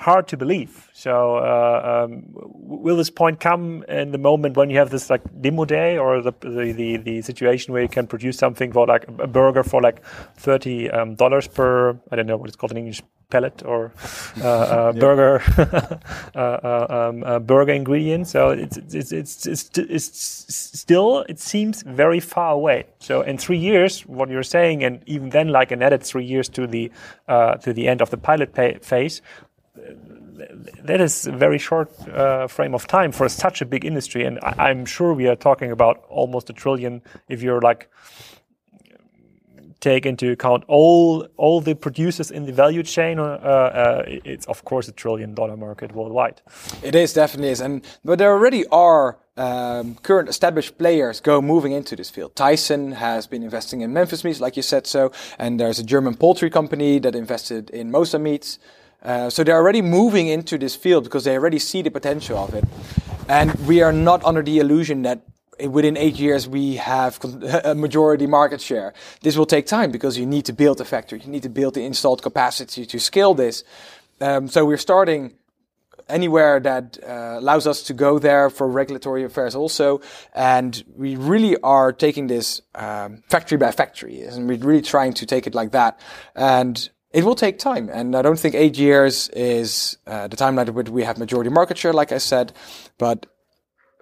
hard 0.01 0.27
to 0.27 0.37
believe. 0.37 0.89
So, 0.95 1.37
uh, 1.37 2.07
um, 2.09 2.23
will 2.33 2.97
this 2.97 3.11
point 3.11 3.39
come 3.39 3.85
in 3.87 4.13
the 4.13 4.19
moment 4.19 4.57
when 4.57 4.71
you 4.71 4.79
have 4.79 4.89
this 4.89 5.11
like 5.11 5.21
demo 5.43 5.67
day 5.67 5.99
or 5.99 6.23
the, 6.23 6.33
the, 6.41 6.73
the, 6.73 6.97
the, 6.97 7.23
situation 7.23 7.75
where 7.75 7.83
you 7.83 7.89
can 7.89 8.07
produce 8.07 8.39
something 8.39 8.73
for 8.73 8.87
like 8.87 9.07
a 9.19 9.27
burger 9.27 9.63
for 9.63 9.83
like 9.83 10.03
30 10.37 10.91
um, 10.91 11.15
dollars 11.17 11.47
per, 11.47 12.01
I 12.11 12.17
don't 12.17 12.27
know 12.27 12.39
what 12.39 12.49
it's 12.49 12.57
called 12.57 12.73
in 12.73 12.79
English, 12.79 13.03
pellet 13.29 13.63
or 13.65 13.93
uh, 14.43 14.49
uh, 14.49 14.93
burger 15.05 15.43
uh, 16.35 16.39
uh, 16.39 17.11
um, 17.11 17.45
burger 17.45 17.73
ingredient. 17.73 18.27
So 18.27 18.51
it's, 18.51 18.77
it's, 18.77 19.13
it's, 19.13 19.47
it's, 19.47 19.79
it's, 19.79 20.55
still, 20.81 21.25
it 21.29 21.39
seems 21.39 21.83
very 21.83 22.21
far 22.21 22.53
away. 22.53 22.87
So 23.01 23.21
in 23.21 23.39
three 23.39 23.59
years, 23.59 24.01
what 24.07 24.31
you're 24.31 24.43
saying, 24.43 24.83
and 24.83 25.03
even 25.07 25.31
then 25.31 25.49
like 25.49 25.71
an 25.71 25.83
added 25.83 26.03
three 26.03 26.25
years 26.25 26.49
to 26.51 26.67
the, 26.67 26.91
uh, 27.29 27.57
to 27.57 27.73
the 27.73 27.87
end 27.87 28.01
of 28.01 28.11
the 28.11 28.17
pilot 28.17 28.55
phase, 28.83 29.23
that 29.75 31.01
is 31.01 31.27
a 31.27 31.33
very 31.33 31.59
short 31.59 31.91
uh, 32.09 32.47
frame 32.47 32.75
of 32.75 32.87
time 32.87 33.13
for 33.13 33.29
such 33.29 33.61
a 33.61 33.67
big 33.67 33.85
industry. 33.85 34.25
And 34.25 34.39
I, 34.43 34.71
am 34.71 34.85
sure 34.85 35.15
we 35.15 35.29
are 35.29 35.37
talking 35.37 35.71
about 35.71 36.05
almost 36.09 36.51
a 36.51 36.53
trillion 36.53 37.03
if 37.29 37.43
you're 37.43 37.61
like 37.61 37.91
take 39.81 40.05
into 40.05 40.31
account 40.31 40.63
all 40.69 41.27
all 41.37 41.61
the 41.61 41.75
producers 41.75 42.31
in 42.31 42.47
the 42.47 42.53
value 42.53 42.83
chain. 42.83 43.19
Uh, 43.19 43.23
uh, 43.23 44.03
it's 44.07 44.47
of 44.47 44.65
course 44.65 44.89
a 44.89 44.93
trillion 44.93 45.35
dollar 45.35 45.57
market 45.57 45.93
worldwide. 45.93 46.43
It 46.83 46.95
is 46.95 47.13
definitely 47.13 47.51
is, 47.51 47.61
and 47.61 47.85
but 48.05 48.19
there 48.19 48.33
already 48.33 48.67
are. 48.67 49.19
Um, 49.37 49.95
current 49.95 50.29
established 50.29 50.77
players 50.77 51.19
go 51.19 51.41
moving 51.41 51.73
into 51.73 51.97
this 51.97 52.11
field. 52.11 52.37
Tyson 52.37 52.93
has 52.93 53.27
been 53.27 53.43
investing 53.43 53.81
in 53.81 53.91
Memphis 53.91 54.23
meats, 54.23 54.39
like 54.39 54.55
you 54.55 54.63
said 54.63 54.87
so, 54.87 55.13
and 55.39 55.59
there's 55.59 55.79
a 55.79 55.83
German 55.83 56.15
poultry 56.15 56.51
company 56.51 56.99
that 56.99 57.15
invested 57.15 57.71
in 57.71 57.91
Mosa 57.91 58.21
meats. 58.21 58.59
Uh, 59.03 59.31
so 59.31 59.43
they're 59.43 59.57
already 59.57 59.83
moving 59.83 60.27
into 60.29 60.59
this 60.59 60.77
field 60.77 61.05
because 61.05 61.25
they 61.25 61.37
already 61.37 61.59
see 61.59 61.83
the 61.83 61.91
potential 61.91 62.39
of 62.39 62.55
it. 62.55 62.65
And 63.29 63.55
we 63.67 63.83
are 63.83 63.93
not 63.93 64.25
under 64.25 64.43
the 64.43 64.59
illusion 64.59 65.03
that 65.03 65.23
within 65.69 65.97
eight 65.97 66.19
years 66.19 66.49
we 66.49 66.77
have 66.77 67.19
a 67.65 67.75
majority 67.75 68.27
market 68.27 68.61
share. 68.61 68.93
This 69.23 69.37
will 69.37 69.47
take 69.47 69.67
time 69.67 69.91
because 69.91 70.19
you 70.19 70.27
need 70.27 70.45
to 70.47 70.53
build 70.53 70.81
a 70.81 70.85
factory, 70.85 71.21
you 71.25 71.31
need 71.31 71.43
to 71.43 71.49
build 71.49 71.75
the 71.75 71.85
installed 71.85 72.23
capacity 72.23 72.87
to 72.87 72.99
scale 72.99 73.35
this. 73.35 73.65
Um, 74.21 74.49
so 74.49 74.67
we're 74.67 74.77
starting 74.77 75.35
anywhere 76.11 76.61
that 76.61 76.99
uh, 77.03 77.37
allows 77.39 77.67
us 77.67 77.83
to 77.85 77.95
go 77.95 78.19
there 78.19 78.51
for 78.51 78.69
regulatory 78.69 79.25
affairs 79.25 79.55
also. 79.55 80.01
And 80.35 80.83
we 80.95 81.17
really 81.17 81.57
are 81.63 81.93
taking 81.93 82.27
this 82.27 82.61
um, 82.75 83.23
factory 83.29 83.59
by 83.59 83.71
factory, 83.71 84.23
and 84.23 84.49
we're 84.49 84.59
really 84.59 84.83
trying 84.83 85.15
to 85.15 85.27
take 85.27 85.47
it 85.47 85.55
like 85.55 85.73
that. 85.73 86.01
And 86.35 86.91
it 87.13 87.25
will 87.25 87.35
take 87.35 87.59
time, 87.59 87.91
and 87.93 88.15
I 88.15 88.23
don't 88.23 88.39
think 88.39 88.55
eight 88.55 88.79
years 88.79 89.29
is 89.31 89.99
uh, 90.07 90.29
the 90.29 90.37
timeline 90.37 90.69
at 90.69 90.75
which 90.75 90.89
we 90.89 91.03
have 91.03 91.19
majority 91.19 91.51
market 91.51 91.77
share, 91.77 91.93
like 91.93 92.13
I 92.13 92.19
said. 92.19 92.53
But 92.99 93.27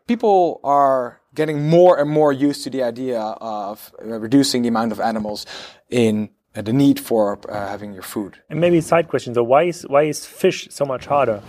people 0.07 0.61
are 0.62 1.21
getting 1.35 1.68
more 1.68 1.99
and 1.99 2.11
more 2.11 2.33
used 2.33 2.64
to 2.64 2.71
the 2.71 2.83
idea 2.83 3.21
of 3.21 3.92
reducing 4.01 4.62
the 4.62 4.68
amount 4.68 4.92
of 4.92 5.01
animals 5.01 5.47
in 5.88 6.31
uh, 6.55 6.62
the 6.62 6.73
need 6.73 6.99
for 7.01 7.38
uh, 7.49 7.68
having 7.68 7.92
your 7.94 8.03
food. 8.03 8.38
And 8.51 8.61
maybe 8.61 8.81
side 8.81 9.09
question: 9.09 9.35
so 9.35 9.42
why 9.42 9.64
is 9.64 9.83
why 9.83 10.03
is 10.03 10.27
fish 10.27 10.68
so 10.71 10.85
much 10.85 11.07
harder? 11.07 11.42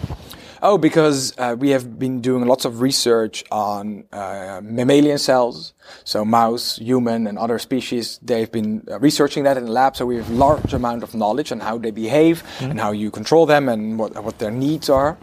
Oh, 0.62 0.78
because 0.78 1.34
uh, 1.38 1.56
we 1.58 1.70
have 1.70 1.98
been 1.98 2.22
doing 2.22 2.46
lots 2.46 2.66
of 2.66 2.82
research 2.82 3.44
on 3.52 4.06
uh, 4.12 4.62
mammalian 4.64 5.18
cells, 5.18 5.74
so 6.04 6.26
mouse, 6.26 6.78
human, 6.78 7.28
and 7.28 7.38
other 7.38 7.60
species. 7.60 8.20
They've 8.22 8.52
been 8.52 8.86
uh, 8.90 9.00
researching 9.00 9.44
that 9.44 9.58
in 9.58 9.66
the 9.66 9.72
lab, 9.72 9.96
so 9.96 10.06
we 10.06 10.18
have 10.18 10.30
large 10.30 10.74
amount 10.74 11.04
of 11.04 11.16
knowledge 11.16 11.52
on 11.52 11.62
how 11.62 11.78
they 11.78 11.92
behave 11.92 12.44
mm-hmm. 12.44 12.72
and 12.72 12.80
how 12.80 12.92
you 12.92 13.12
control 13.12 13.46
them 13.46 13.70
and 13.70 13.98
what 13.98 14.22
what 14.24 14.40
their 14.40 14.52
needs 14.52 14.90
are. 14.90 15.18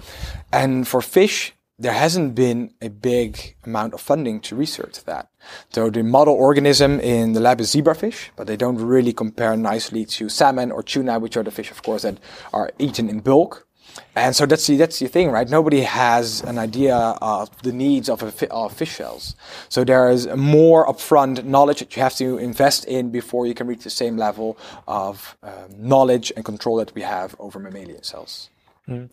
And 0.53 0.89
for 0.89 1.03
fish, 1.03 1.53
there 1.79 1.93
hasn't 1.93 2.35
been 2.35 2.73
a 2.81 2.89
big 2.89 3.57
amount 3.65 3.93
of 3.93 4.01
funding 4.01 4.41
to 4.41 4.57
research 4.57 5.05
that. 5.05 5.29
So 5.71 5.91
the 5.91 6.03
model 6.03 6.35
organism 6.35 7.01
in 7.01 7.35
the 7.35 7.41
lab 7.41 7.61
is 7.61 7.75
zebrafish, 7.75 8.31
but 8.37 8.47
they 8.47 8.57
don't 8.57 8.79
really 8.79 9.13
compare 9.13 9.57
nicely 9.57 10.07
to 10.07 10.29
salmon 10.31 10.73
or 10.73 10.83
tuna, 10.83 11.19
which 11.19 11.37
are 11.37 11.43
the 11.43 11.51
fish, 11.51 11.71
of 11.71 11.83
course, 11.83 12.03
that 12.03 12.19
are 12.53 12.71
eaten 12.79 13.11
in 13.11 13.21
bulk. 13.21 13.66
And 14.15 14.35
so 14.35 14.47
that's 14.47 14.67
the, 14.67 14.77
that's 14.77 14.99
the 14.99 15.09
thing, 15.09 15.31
right? 15.31 15.49
Nobody 15.49 15.83
has 15.83 16.43
an 16.43 16.59
idea 16.59 16.97
of 16.97 17.51
the 17.63 17.73
needs 17.73 18.09
of, 18.09 18.23
a, 18.23 18.53
of 18.53 18.73
fish 18.73 18.95
shells. 18.95 19.37
So 19.69 19.85
there 19.85 20.09
is 20.11 20.27
more 20.29 20.87
upfront 20.87 21.45
knowledge 21.45 21.81
that 21.81 21.97
you 21.97 22.03
have 22.03 22.15
to 22.17 22.39
invest 22.39 22.85
in 22.87 23.11
before 23.11 23.47
you 23.47 23.55
can 23.55 23.67
reach 23.67 23.85
the 23.85 23.91
same 23.91 24.17
level 24.17 24.59
of 24.87 25.37
um, 25.43 25.53
knowledge 25.77 26.33
and 26.37 26.45
control 26.45 26.77
that 26.77 26.95
we 26.95 27.03
have 27.03 27.35
over 27.39 27.59
mammalian 27.59 28.03
cells. 28.03 28.51
Mm. 28.89 29.09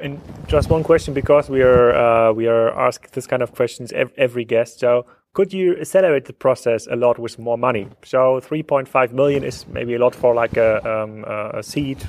And 0.00 0.20
just 0.46 0.68
one 0.68 0.84
question, 0.84 1.14
because 1.14 1.48
we 1.48 1.62
are 1.62 1.94
uh, 1.94 2.32
we 2.32 2.48
are 2.48 2.68
asked 2.78 3.12
this 3.12 3.26
kind 3.26 3.42
of 3.42 3.54
questions 3.54 3.90
every 4.18 4.44
guest. 4.44 4.80
So, 4.80 5.06
could 5.32 5.54
you 5.54 5.76
accelerate 5.78 6.26
the 6.26 6.34
process 6.34 6.86
a 6.86 6.96
lot 6.96 7.18
with 7.18 7.38
more 7.38 7.56
money? 7.56 7.88
So, 8.04 8.40
3.5 8.40 9.12
million 9.12 9.42
is 9.42 9.66
maybe 9.68 9.94
a 9.94 9.98
lot 9.98 10.14
for 10.14 10.34
like 10.34 10.58
a, 10.58 10.84
um, 10.86 11.24
a 11.24 11.62
seed 11.62 12.04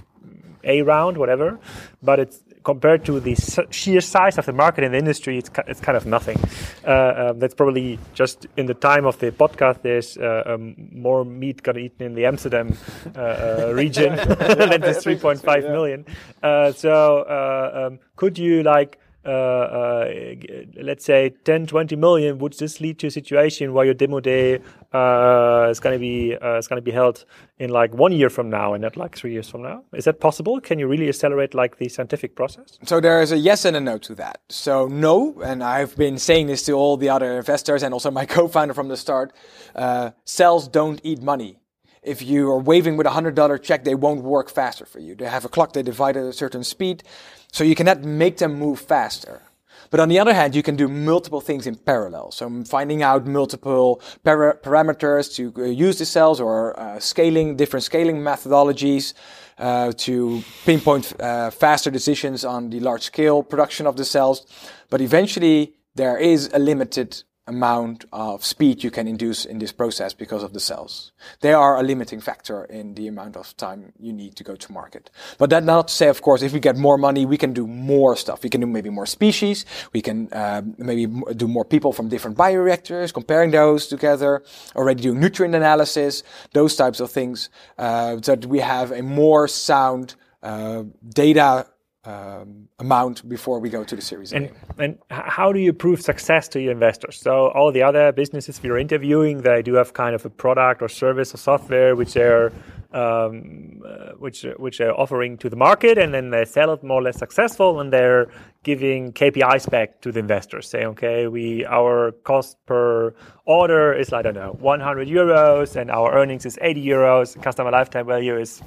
a 0.68 0.84
round, 0.84 1.18
whatever. 1.18 1.60
But 2.04 2.20
it's 2.20 2.40
compared 2.68 3.06
to 3.06 3.22
the 3.22 3.34
sheer 3.72 4.02
size 4.02 4.38
of 4.38 4.46
the 4.46 4.52
market 4.52 4.84
in 4.84 4.92
the 4.92 4.98
industry, 4.98 5.38
it's, 5.38 5.50
it's 5.68 5.80
kind 5.80 5.98
of 5.98 6.06
nothing. 6.06 6.38
Uh, 6.86 7.30
um, 7.30 7.40
that's 7.40 7.56
probably 7.56 7.98
just 8.14 8.46
in 8.58 8.66
the 8.66 8.74
time 8.74 9.06
of 9.06 9.18
the 9.20 9.32
podcast. 9.32 9.82
There's 9.84 10.18
uh, 10.18 10.44
um, 10.46 10.76
more 10.92 11.24
meat 11.24 11.64
got 11.64 11.78
eaten 11.78 12.06
in 12.06 12.14
the 12.14 12.26
Amsterdam 12.26 12.78
uh, 13.16 13.20
uh 13.20 13.72
region 13.74 14.16
than 14.18 14.82
this 14.82 15.06
3.5 15.06 15.72
million. 15.72 16.06
Uh, 16.44 16.74
so 16.74 17.20
uh, 17.22 17.88
um, 17.88 18.00
could 18.18 18.38
you 18.38 18.64
like 18.64 19.00
let's 19.28 21.04
say 21.04 21.30
10, 21.44 21.68
20 21.68 21.96
million, 21.96 22.38
would 22.40 22.54
this 22.54 22.80
lead 22.80 23.00
to 23.00 23.08
a 23.08 23.12
situation 23.12 23.74
where 23.74 23.86
your 23.86 23.94
demo 23.94 24.20
day 24.20 24.60
uh, 24.94 25.68
is 25.70 25.80
going 25.80 25.94
to 25.94 26.00
be 26.00 26.36
uh, 26.36 26.58
is 26.58 26.68
going 26.68 26.78
to 26.78 26.82
be 26.82 26.92
held 26.92 27.26
in 27.60 27.70
like 27.70 27.94
one 27.94 28.12
year 28.12 28.30
from 28.30 28.50
now 28.50 28.74
and 28.74 28.82
not 28.82 28.96
like 28.96 29.18
three 29.18 29.34
years 29.34 29.50
from 29.50 29.63
now? 29.63 29.84
Is 29.94 30.06
that 30.06 30.20
possible? 30.20 30.60
Can 30.62 30.80
you 30.80 30.88
really 30.88 31.10
accelerate 31.10 31.54
like 31.54 31.78
the 31.78 31.90
scientific 31.90 32.36
process? 32.36 32.80
So 32.84 33.00
there 33.00 33.22
is 33.22 33.32
a 33.32 33.38
yes 33.38 33.66
and 33.66 33.76
a 33.76 33.82
no 33.82 33.98
to 34.00 34.16
that. 34.16 34.42
So 34.50 34.88
no, 34.88 35.42
and 35.42 35.63
I've 35.63 35.96
been 35.96 36.18
saying 36.18 36.48
this 36.48 36.63
to 36.63 36.74
all 36.74 36.98
the 36.98 37.10
other 37.10 37.38
investors 37.38 37.84
and 37.84 37.94
also 37.94 38.12
my 38.12 38.26
co-founder 38.38 38.74
from 38.74 38.88
the 38.88 38.98
start. 38.98 39.34
Uh, 39.76 40.12
cells 40.24 40.68
don't 40.68 41.02
eat 41.04 41.22
money 41.22 41.60
if 42.08 42.22
you 42.22 42.50
are 42.50 42.60
waving 42.60 42.96
with 42.96 43.06
a 43.06 43.12
hundred 43.12 43.36
dollar 43.36 43.58
check, 43.58 43.84
they 43.84 43.94
won't 43.94 44.24
work 44.24 44.50
faster 44.50 44.86
for 44.86 45.00
you. 45.00 45.13
They 45.13 45.26
have 45.26 45.44
a 45.44 45.50
clock 45.50 45.74
they 45.74 45.84
divide 45.84 46.16
at 46.16 46.24
a 46.24 46.34
certain 46.34 46.63
speed. 46.63 47.04
So 47.52 47.64
you 47.64 47.76
cannot 47.76 48.04
make 48.04 48.38
them 48.38 48.60
move 48.60 48.80
faster. 48.80 49.42
But 49.90 50.00
on 50.00 50.10
the 50.10 50.20
other 50.20 50.34
hand, 50.34 50.56
you 50.56 50.64
can 50.64 50.76
do 50.76 50.88
multiple 50.88 51.42
things 51.42 51.66
in 51.66 51.76
parallel. 51.76 52.32
So 52.32 52.64
finding 52.66 53.04
out 53.04 53.26
multiple 53.26 54.02
para- 54.24 54.58
parameters 54.58 55.34
to 55.36 55.54
uh, 55.62 55.66
use 55.66 55.98
the 55.98 56.06
cells 56.06 56.42
or 56.42 56.78
uh, 56.80 57.00
scaling, 57.00 57.56
different 57.56 57.84
scaling 57.84 58.18
methodologies 58.18 59.14
uh, 59.58 59.92
to 59.98 60.44
pinpoint 60.66 61.20
uh, 61.22 61.50
faster 61.52 61.90
decisions 61.90 62.44
on 62.44 62.70
the 62.70 62.80
large 62.80 63.04
scale 63.04 63.44
production 63.44 63.88
of 63.88 63.96
the 63.96 64.06
cells. 64.06 64.46
But 64.90 65.02
eventually, 65.02 65.74
there 65.96 66.18
is 66.18 66.50
a 66.54 66.60
limited 66.60 67.24
amount 67.48 68.06
of 68.12 68.44
speed 68.44 68.84
you 68.84 68.92
can 68.92 69.08
induce 69.08 69.46
in 69.46 69.60
this 69.60 69.72
process 69.72 70.14
because 70.14 70.44
of 70.44 70.54
the 70.54 70.60
cells. 70.60 71.14
They 71.42 71.54
are 71.54 71.78
a 71.78 71.84
limiting 71.84 72.20
factor 72.20 72.66
in 72.66 72.94
the 72.94 73.08
amount 73.08 73.38
of 73.38 73.56
time 73.58 73.94
you 74.00 74.14
need 74.14 74.36
to 74.36 74.44
go 74.44 74.56
to 74.56 74.72
market. 74.72 75.10
But 75.38 75.50
that 75.52 75.64
not 75.64 75.88
to 75.88 75.94
say, 75.94 76.08
of 76.10 76.22
course, 76.22 76.42
if 76.42 76.54
we 76.54 76.60
get 76.60 76.78
more 76.78 76.98
money, 76.98 77.26
we 77.26 77.38
can 77.38 77.54
do 77.54 77.66
more 77.66 78.16
stuff. 78.16 78.44
We 78.44 78.50
can 78.50 78.62
do 78.62 78.68
maybe 78.68 78.90
more 78.90 79.06
species. 79.06 79.66
We 79.94 80.02
can 80.02 80.32
uh, 80.34 80.62
maybe 80.78 81.08
do 81.36 81.48
more 81.48 81.66
people 81.66 81.94
from 81.94 82.10
different 82.10 82.38
bioreactors, 82.38 83.14
comparing 83.14 83.52
those 83.52 83.88
together, 83.88 84.44
already 84.76 85.02
doing 85.02 85.20
nutrient 85.20 85.56
analysis, 85.56 86.24
those 86.54 86.76
types 86.76 87.00
of 87.00 87.10
things, 87.12 87.50
uh, 87.78 88.18
so 88.22 88.36
that 88.36 88.46
we 88.46 88.60
have 88.60 88.92
a 88.92 89.02
more 89.02 89.48
sound 89.48 90.16
uh, 90.44 90.84
data 91.10 91.68
um, 92.08 92.70
amount 92.80 93.28
before 93.28 93.60
we 93.60 93.70
go 93.70 93.84
to 93.84 93.96
the 93.96 94.02
Series 94.02 94.32
and, 94.32 94.46
A. 94.46 94.84
And 94.84 94.98
how 95.10 95.52
do 95.52 95.60
you 95.60 95.74
prove 95.74 96.02
success 96.02 96.48
to 96.50 96.62
your 96.62 96.72
investors? 96.72 97.20
So 97.20 97.50
all 97.50 97.72
the 97.74 97.84
other 97.84 98.13
businesses 98.13 98.63
we 98.63 98.70
are 98.70 98.78
interviewing, 98.78 99.41
they 99.41 99.62
do 99.62 99.74
have 99.74 99.93
kind 99.93 100.15
of 100.15 100.26
a 100.26 100.30
product 100.30 100.82
or 100.82 100.88
service 100.88 101.34
or 101.34 101.38
software 101.38 101.96
which 101.96 102.13
they're 102.13 102.54
um, 102.93 103.84
uh, 103.86 104.13
which 104.13 104.46
which 104.58 104.78
they're 104.78 104.98
offering 104.98 105.38
to 105.39 105.50
the 105.50 105.58
market, 105.58 105.98
and 105.98 106.13
then 106.13 106.30
they 106.30 106.46
sell 106.46 106.72
it 106.72 106.84
more 106.84 107.02
or 107.02 107.04
less 107.04 107.17
successful, 107.17 107.82
and 107.82 107.91
they're 107.91 108.28
giving 108.63 109.12
KPIs 109.12 109.70
back 109.70 110.00
to 110.02 110.12
the 110.13 110.20
investors, 110.20 110.70
saying, 110.70 110.88
okay, 110.88 111.28
we 111.28 111.65
our 111.65 112.13
cost 112.24 112.58
per 112.65 113.13
order 113.46 113.93
is 113.93 114.13
I 114.13 114.22
don't 114.22 114.36
know 114.36 114.56
100 114.60 115.10
euros, 115.10 115.76
and 115.76 115.91
our 115.91 116.13
earnings 116.13 116.46
is 116.46 116.58
80 116.62 116.86
euros, 116.86 117.41
customer 117.41 117.72
lifetime 117.72 118.08
value 118.08 118.38
is 118.38 118.62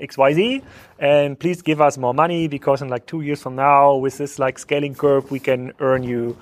XYZ 0.00 0.62
and 0.98 1.38
please 1.38 1.62
give 1.62 1.80
us 1.80 1.98
more 1.98 2.14
money 2.14 2.48
because 2.48 2.82
in 2.82 2.88
like 2.88 3.06
two 3.06 3.20
years 3.20 3.42
from 3.42 3.56
now 3.56 3.96
with 3.96 4.18
this 4.18 4.38
like 4.38 4.58
scaling 4.58 4.94
curve 4.94 5.30
we 5.30 5.38
can 5.38 5.72
earn 5.80 6.02
you 6.02 6.36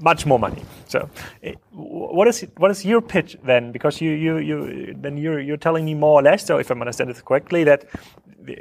much 0.00 0.26
more 0.26 0.38
money. 0.38 0.62
So, 0.86 1.08
eh, 1.42 1.54
what 1.72 2.28
is 2.28 2.46
what 2.56 2.70
is 2.70 2.84
your 2.84 3.00
pitch 3.00 3.36
then? 3.44 3.72
Because 3.72 4.00
you 4.00 4.10
you 4.10 4.38
you 4.38 4.94
then 4.98 5.16
you're 5.16 5.40
you're 5.40 5.56
telling 5.56 5.84
me 5.84 5.94
more 5.94 6.20
or 6.20 6.22
less. 6.22 6.44
So, 6.44 6.58
if 6.58 6.70
I'm 6.70 6.80
understanding 6.80 7.14
this 7.14 7.22
correctly, 7.22 7.64
that 7.64 7.84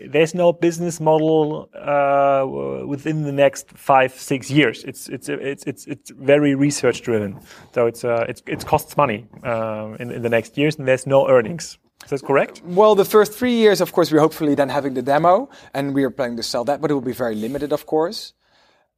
there's 0.07 0.33
no 0.35 0.53
business 0.53 0.99
model 0.99 1.69
uh, 1.73 2.45
within 2.85 3.23
the 3.23 3.31
next 3.31 3.71
five 3.71 4.13
six 4.13 4.51
years. 4.51 4.83
It's 4.83 5.09
it's 5.09 5.29
it's 5.29 5.63
it's 5.63 5.87
it's 5.87 6.11
very 6.11 6.55
research 6.55 7.01
driven. 7.01 7.39
So 7.73 7.87
it's 7.87 8.03
uh, 8.03 8.25
it's 8.27 8.43
it 8.45 8.65
costs 8.65 8.97
money 8.97 9.27
uh, 9.43 9.95
in 9.99 10.11
in 10.11 10.21
the 10.21 10.29
next 10.29 10.57
years, 10.57 10.77
and 10.77 10.87
there's 10.87 11.07
no 11.07 11.27
earnings. 11.29 11.77
Is 12.03 12.11
that 12.11 12.23
correct? 12.23 12.61
Well, 12.63 12.95
the 12.95 13.05
first 13.05 13.33
three 13.33 13.55
years, 13.55 13.81
of 13.81 13.91
course, 13.91 14.11
we're 14.11 14.19
hopefully 14.19 14.55
then 14.55 14.69
having 14.69 14.93
the 14.93 15.01
demo, 15.01 15.49
and 15.73 15.93
we 15.93 16.03
are 16.03 16.09
planning 16.09 16.37
to 16.37 16.43
sell 16.43 16.63
that, 16.65 16.79
but 16.79 16.89
it 16.89 16.93
will 16.93 17.01
be 17.01 17.11
very 17.11 17.35
limited, 17.35 17.73
of 17.73 17.85
course. 17.85 18.33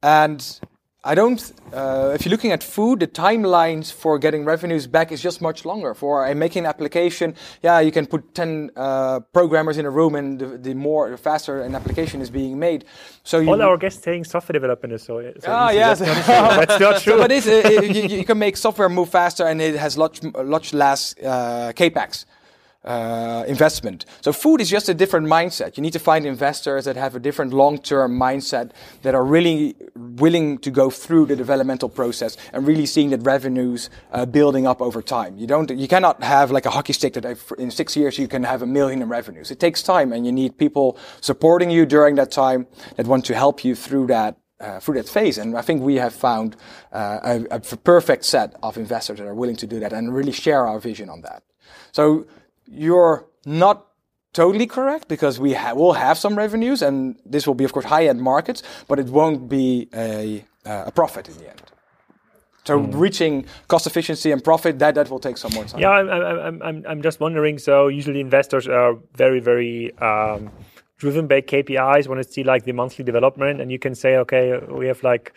And 0.02 0.60
I 1.02 1.14
don't. 1.14 1.40
Uh, 1.72 2.12
if 2.14 2.24
you're 2.24 2.30
looking 2.30 2.52
at 2.52 2.62
food, 2.62 3.00
the 3.00 3.06
timelines 3.06 3.90
for 3.90 4.18
getting 4.18 4.44
revenues 4.44 4.86
back 4.86 5.10
is 5.10 5.22
just 5.22 5.40
much 5.40 5.64
longer. 5.64 5.94
For 5.94 6.32
making 6.34 6.64
an 6.64 6.66
application, 6.66 7.34
yeah, 7.62 7.80
you 7.80 7.90
can 7.90 8.06
put 8.06 8.34
ten 8.34 8.70
uh, 8.76 9.20
programmers 9.32 9.78
in 9.78 9.86
a 9.86 9.90
room, 9.90 10.14
and 10.14 10.38
the, 10.38 10.46
the, 10.58 10.74
more, 10.74 11.08
the 11.10 11.16
faster 11.16 11.62
an 11.62 11.74
application 11.74 12.20
is 12.20 12.28
being 12.28 12.58
made. 12.58 12.84
So 13.24 13.42
all 13.46 13.62
our 13.62 13.78
guests 13.78 14.02
saying 14.02 14.24
software 14.24 14.52
development 14.52 14.92
is 14.92 15.02
so. 15.02 15.22
so 15.38 15.50
ah, 15.50 15.70
yes, 15.70 16.00
that's 16.00 16.28
not, 16.28 16.68
that's 16.68 16.80
not 16.80 17.00
true. 17.02 17.14
So, 17.14 17.18
but 17.18 17.32
it, 17.32 17.46
it, 17.46 17.96
you, 17.96 18.18
you, 18.18 18.24
can 18.24 18.38
make 18.38 18.58
software 18.58 18.90
move 18.90 19.08
faster, 19.08 19.46
and 19.46 19.62
it 19.62 19.76
has 19.76 19.96
much 19.96 20.22
much 20.22 20.74
less 20.74 21.14
uh, 21.18 21.72
capex 21.74 22.26
uh, 22.84 23.44
investment. 23.46 24.06
So 24.22 24.32
food 24.32 24.60
is 24.60 24.70
just 24.70 24.88
a 24.88 24.94
different 24.94 25.26
mindset. 25.26 25.76
You 25.76 25.82
need 25.82 25.92
to 25.92 25.98
find 25.98 26.24
investors 26.24 26.86
that 26.86 26.96
have 26.96 27.14
a 27.14 27.20
different 27.20 27.52
long-term 27.52 28.18
mindset 28.18 28.70
that 29.02 29.14
are 29.14 29.24
really 29.24 29.76
willing 29.94 30.58
to 30.58 30.70
go 30.70 30.88
through 30.88 31.26
the 31.26 31.36
developmental 31.36 31.88
process 31.88 32.36
and 32.52 32.66
really 32.66 32.86
seeing 32.86 33.10
that 33.10 33.22
revenues 33.22 33.90
uh, 34.12 34.24
building 34.24 34.66
up 34.66 34.80
over 34.80 35.02
time. 35.02 35.36
You 35.36 35.46
don't, 35.46 35.70
you 35.70 35.88
cannot 35.88 36.22
have 36.22 36.50
like 36.50 36.66
a 36.66 36.70
hockey 36.70 36.92
stick 36.92 37.14
that 37.14 37.38
in 37.58 37.70
six 37.70 37.96
years 37.96 38.18
you 38.18 38.28
can 38.28 38.44
have 38.44 38.62
a 38.62 38.66
million 38.66 39.02
in 39.02 39.08
revenues. 39.08 39.50
It 39.50 39.60
takes 39.60 39.82
time, 39.82 40.12
and 40.12 40.24
you 40.24 40.32
need 40.32 40.56
people 40.56 40.96
supporting 41.20 41.70
you 41.70 41.84
during 41.84 42.14
that 42.14 42.30
time 42.30 42.66
that 42.96 43.06
want 43.06 43.24
to 43.26 43.34
help 43.34 43.64
you 43.64 43.74
through 43.74 44.06
that 44.06 44.36
uh, 44.60 44.78
through 44.78 44.94
that 44.94 45.08
phase. 45.08 45.38
And 45.38 45.56
I 45.56 45.62
think 45.62 45.82
we 45.82 45.94
have 45.96 46.14
found 46.14 46.54
uh, 46.92 47.44
a, 47.50 47.56
a, 47.56 47.60
perfect 47.60 48.26
set 48.26 48.54
of 48.62 48.76
investors 48.76 49.18
that 49.18 49.26
are 49.26 49.34
willing 49.34 49.56
to 49.56 49.66
do 49.66 49.80
that 49.80 49.94
and 49.94 50.14
really 50.14 50.32
share 50.32 50.66
our 50.66 50.78
vision 50.78 51.08
on 51.08 51.22
that. 51.22 51.42
So 51.92 52.26
you're 52.70 53.26
not 53.44 53.86
totally 54.32 54.66
correct 54.66 55.08
because 55.08 55.40
we 55.40 55.54
ha- 55.54 55.74
will 55.74 55.94
have 55.94 56.16
some 56.16 56.36
revenues 56.36 56.82
and 56.82 57.18
this 57.26 57.46
will 57.46 57.54
be 57.54 57.64
of 57.64 57.72
course 57.72 57.86
high-end 57.86 58.20
markets 58.20 58.62
but 58.86 58.98
it 58.98 59.06
won't 59.06 59.48
be 59.48 59.88
a, 59.94 60.44
uh, 60.64 60.84
a 60.86 60.92
profit 60.92 61.28
in 61.28 61.36
the 61.38 61.48
end 61.48 61.62
so 62.64 62.78
mm. 62.78 62.88
reaching 62.94 63.44
cost 63.66 63.86
efficiency 63.86 64.30
and 64.30 64.44
profit 64.44 64.78
that 64.78 64.94
that 64.94 65.10
will 65.10 65.18
take 65.18 65.36
some 65.36 65.52
more 65.52 65.64
time 65.64 65.80
yeah 65.80 65.90
i'm 65.90 66.08
i'm 66.08 66.62
i'm, 66.62 66.84
I'm 66.88 67.02
just 67.02 67.18
wondering 67.18 67.58
so 67.58 67.88
usually 67.88 68.20
investors 68.20 68.68
are 68.68 68.96
very 69.16 69.40
very 69.40 69.92
um, 69.98 70.50
driven 70.98 71.26
by 71.26 71.40
kpis 71.40 72.06
want 72.06 72.22
to 72.22 72.32
see 72.32 72.44
like 72.44 72.64
the 72.64 72.72
monthly 72.72 73.04
development 73.04 73.60
and 73.60 73.72
you 73.72 73.80
can 73.80 73.96
say 73.96 74.16
okay 74.18 74.60
we 74.68 74.86
have 74.86 75.02
like 75.02 75.34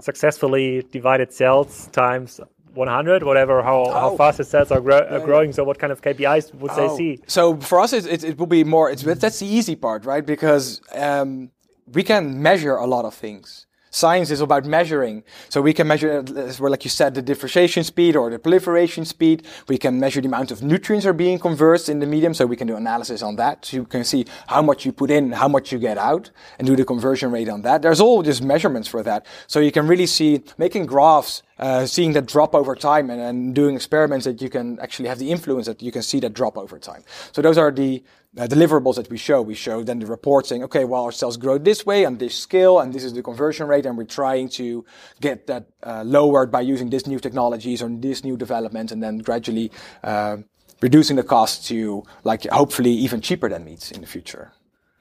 successfully 0.00 0.84
divided 0.92 1.32
sales 1.32 1.88
times 1.88 2.40
100, 2.76 3.22
whatever, 3.22 3.62
how, 3.62 3.84
oh. 3.86 3.92
how 3.92 4.16
fast 4.16 4.38
the 4.38 4.44
sales 4.44 4.70
are, 4.70 4.80
yeah, 4.80 5.18
growing. 5.24 5.50
Yeah. 5.50 5.56
So, 5.56 5.64
what 5.64 5.78
kind 5.78 5.92
of 5.92 6.02
KPIs 6.02 6.54
would 6.54 6.70
oh. 6.72 6.76
they 6.76 6.96
see? 6.96 7.22
So, 7.26 7.56
for 7.56 7.80
us, 7.80 7.92
it, 7.92 8.06
it, 8.06 8.24
it 8.24 8.38
will 8.38 8.46
be 8.46 8.64
more, 8.64 8.90
it's, 8.90 9.02
that's 9.02 9.38
the 9.38 9.46
easy 9.46 9.76
part, 9.76 10.04
right? 10.04 10.24
Because 10.24 10.80
um, 10.94 11.50
we 11.92 12.02
can 12.02 12.42
measure 12.42 12.76
a 12.76 12.86
lot 12.86 13.04
of 13.04 13.14
things. 13.14 13.66
Science 13.96 14.30
is 14.30 14.42
about 14.42 14.66
measuring. 14.66 15.24
So 15.48 15.62
we 15.62 15.72
can 15.72 15.86
measure, 15.86 16.22
well, 16.60 16.70
like 16.70 16.84
you 16.84 16.90
said, 16.90 17.14
the 17.14 17.22
differentiation 17.22 17.82
speed 17.82 18.14
or 18.14 18.28
the 18.28 18.38
proliferation 18.38 19.06
speed. 19.06 19.46
We 19.68 19.78
can 19.78 19.98
measure 19.98 20.20
the 20.20 20.28
amount 20.28 20.50
of 20.50 20.62
nutrients 20.62 21.06
are 21.06 21.14
being 21.14 21.38
converted 21.38 21.88
in 21.88 22.00
the 22.00 22.06
medium. 22.06 22.34
So 22.34 22.44
we 22.44 22.56
can 22.56 22.66
do 22.66 22.76
analysis 22.76 23.22
on 23.22 23.36
that. 23.36 23.64
So 23.64 23.78
you 23.78 23.84
can 23.86 24.04
see 24.04 24.26
how 24.48 24.60
much 24.60 24.84
you 24.84 24.92
put 24.92 25.10
in, 25.10 25.32
how 25.32 25.48
much 25.48 25.72
you 25.72 25.78
get 25.78 25.96
out 25.96 26.30
and 26.58 26.66
do 26.66 26.76
the 26.76 26.84
conversion 26.84 27.30
rate 27.30 27.48
on 27.48 27.62
that. 27.62 27.80
There's 27.80 27.98
all 27.98 28.22
just 28.22 28.42
measurements 28.42 28.86
for 28.86 29.02
that. 29.02 29.24
So 29.46 29.60
you 29.60 29.72
can 29.72 29.86
really 29.86 30.06
see 30.06 30.42
making 30.58 30.84
graphs 30.84 31.42
uh, 31.58 31.86
seeing 31.86 32.12
that 32.12 32.26
drop 32.26 32.54
over 32.54 32.74
time 32.74 33.10
and, 33.10 33.20
and 33.20 33.54
doing 33.54 33.74
experiments 33.74 34.24
that 34.26 34.42
you 34.42 34.50
can 34.50 34.78
actually 34.80 35.08
have 35.08 35.18
the 35.18 35.30
influence 35.30 35.66
that 35.66 35.82
you 35.82 35.90
can 35.90 36.02
see 36.02 36.20
that 36.20 36.32
drop 36.32 36.58
over 36.58 36.78
time. 36.78 37.02
So 37.32 37.42
those 37.42 37.58
are 37.58 37.70
the 37.70 38.02
uh, 38.36 38.46
deliverables 38.46 38.96
that 38.96 39.08
we 39.08 39.16
show. 39.16 39.40
We 39.40 39.54
show 39.54 39.82
then 39.82 39.98
the 39.98 40.06
report 40.06 40.46
saying, 40.46 40.62
okay, 40.64 40.84
well, 40.84 41.04
our 41.04 41.12
cells 41.12 41.36
grow 41.36 41.58
this 41.58 41.86
way 41.86 42.04
on 42.04 42.18
this 42.18 42.34
scale, 42.34 42.80
and 42.80 42.92
this 42.92 43.04
is 43.04 43.14
the 43.14 43.22
conversion 43.22 43.66
rate, 43.66 43.86
and 43.86 43.96
we're 43.96 44.04
trying 44.04 44.48
to 44.50 44.84
get 45.20 45.46
that 45.46 45.66
uh, 45.82 46.02
lowered 46.04 46.50
by 46.50 46.60
using 46.60 46.90
this 46.90 47.06
new 47.06 47.18
technologies 47.18 47.82
or 47.82 47.88
this 47.88 48.24
new 48.24 48.36
development, 48.36 48.92
and 48.92 49.02
then 49.02 49.18
gradually 49.18 49.72
uh, 50.04 50.36
reducing 50.82 51.16
the 51.16 51.22
cost 51.22 51.66
to 51.68 52.02
like 52.24 52.44
hopefully 52.50 52.92
even 52.92 53.20
cheaper 53.20 53.48
than 53.48 53.64
meats 53.64 53.90
in 53.90 54.02
the 54.02 54.06
future. 54.06 54.52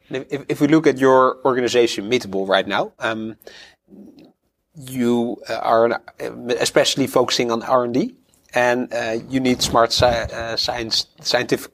If, 0.09 0.45
if 0.47 0.61
we 0.61 0.67
look 0.67 0.87
at 0.87 0.97
your 0.99 1.43
organization, 1.43 2.09
Meatable, 2.09 2.47
right 2.47 2.67
now, 2.67 2.93
um, 2.99 3.35
you 4.75 5.37
uh, 5.49 5.55
are 5.55 6.01
especially 6.59 7.07
focusing 7.07 7.51
on 7.51 7.63
R&D 7.63 8.15
and 8.53 8.93
uh, 8.93 9.17
you 9.29 9.39
need 9.39 9.61
smart 9.61 10.01
uh, 10.01 10.55
science, 10.55 11.07
scientific 11.21 11.71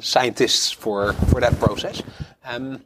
scientists 0.00 0.70
for 0.70 1.12
for 1.12 1.40
that 1.40 1.58
process. 1.58 2.02
Um, 2.44 2.82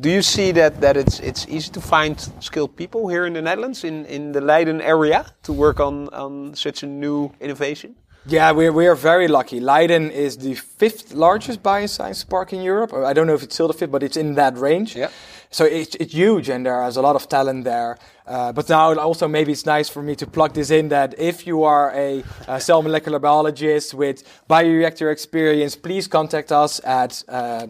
do 0.00 0.10
you 0.10 0.22
see 0.22 0.52
that 0.52 0.80
that 0.80 0.96
it's 0.96 1.20
it's 1.20 1.46
easy 1.48 1.70
to 1.72 1.80
find 1.80 2.18
skilled 2.40 2.76
people 2.76 3.08
here 3.08 3.26
in 3.26 3.34
the 3.34 3.42
Netherlands 3.42 3.84
in 3.84 4.06
in 4.06 4.32
the 4.32 4.40
Leiden 4.40 4.80
area 4.80 5.26
to 5.42 5.52
work 5.52 5.80
on 5.80 6.08
on 6.08 6.54
such 6.54 6.82
a 6.82 6.86
new 6.86 7.30
innovation? 7.40 7.94
Yeah, 8.28 8.50
we 8.52 8.70
we 8.70 8.88
are 8.88 8.96
very 8.96 9.28
lucky. 9.28 9.60
Leiden 9.60 10.10
is 10.10 10.38
the 10.38 10.54
fifth 10.54 11.14
largest 11.14 11.62
bioscience 11.62 12.28
park 12.28 12.52
in 12.52 12.60
Europe. 12.60 12.92
I 12.92 13.12
don't 13.12 13.26
know 13.28 13.34
if 13.34 13.42
it's 13.42 13.54
still 13.54 13.68
the 13.68 13.74
fifth, 13.74 13.92
but 13.92 14.02
it's 14.02 14.16
in 14.16 14.34
that 14.34 14.58
range. 14.58 14.96
Yeah. 14.96 15.10
So 15.50 15.64
it's, 15.64 15.94
it's 15.94 16.12
huge 16.12 16.48
and 16.48 16.66
there's 16.66 16.96
a 16.96 17.02
lot 17.02 17.16
of 17.16 17.28
talent 17.28 17.64
there. 17.64 17.98
Uh, 18.26 18.52
but 18.52 18.68
now 18.68 18.94
also 18.98 19.28
maybe 19.28 19.52
it's 19.52 19.64
nice 19.64 19.88
for 19.88 20.02
me 20.02 20.16
to 20.16 20.26
plug 20.26 20.54
this 20.54 20.70
in 20.70 20.88
that 20.88 21.18
if 21.18 21.46
you 21.46 21.62
are 21.64 21.92
a, 21.94 22.24
a 22.48 22.60
cell 22.60 22.82
molecular 22.82 23.18
biologist 23.18 23.94
with 23.94 24.24
bioreactor 24.50 25.10
experience, 25.10 25.76
please 25.76 26.08
contact 26.08 26.50
us 26.50 26.80
at 26.84 27.22
uh, 27.28 27.68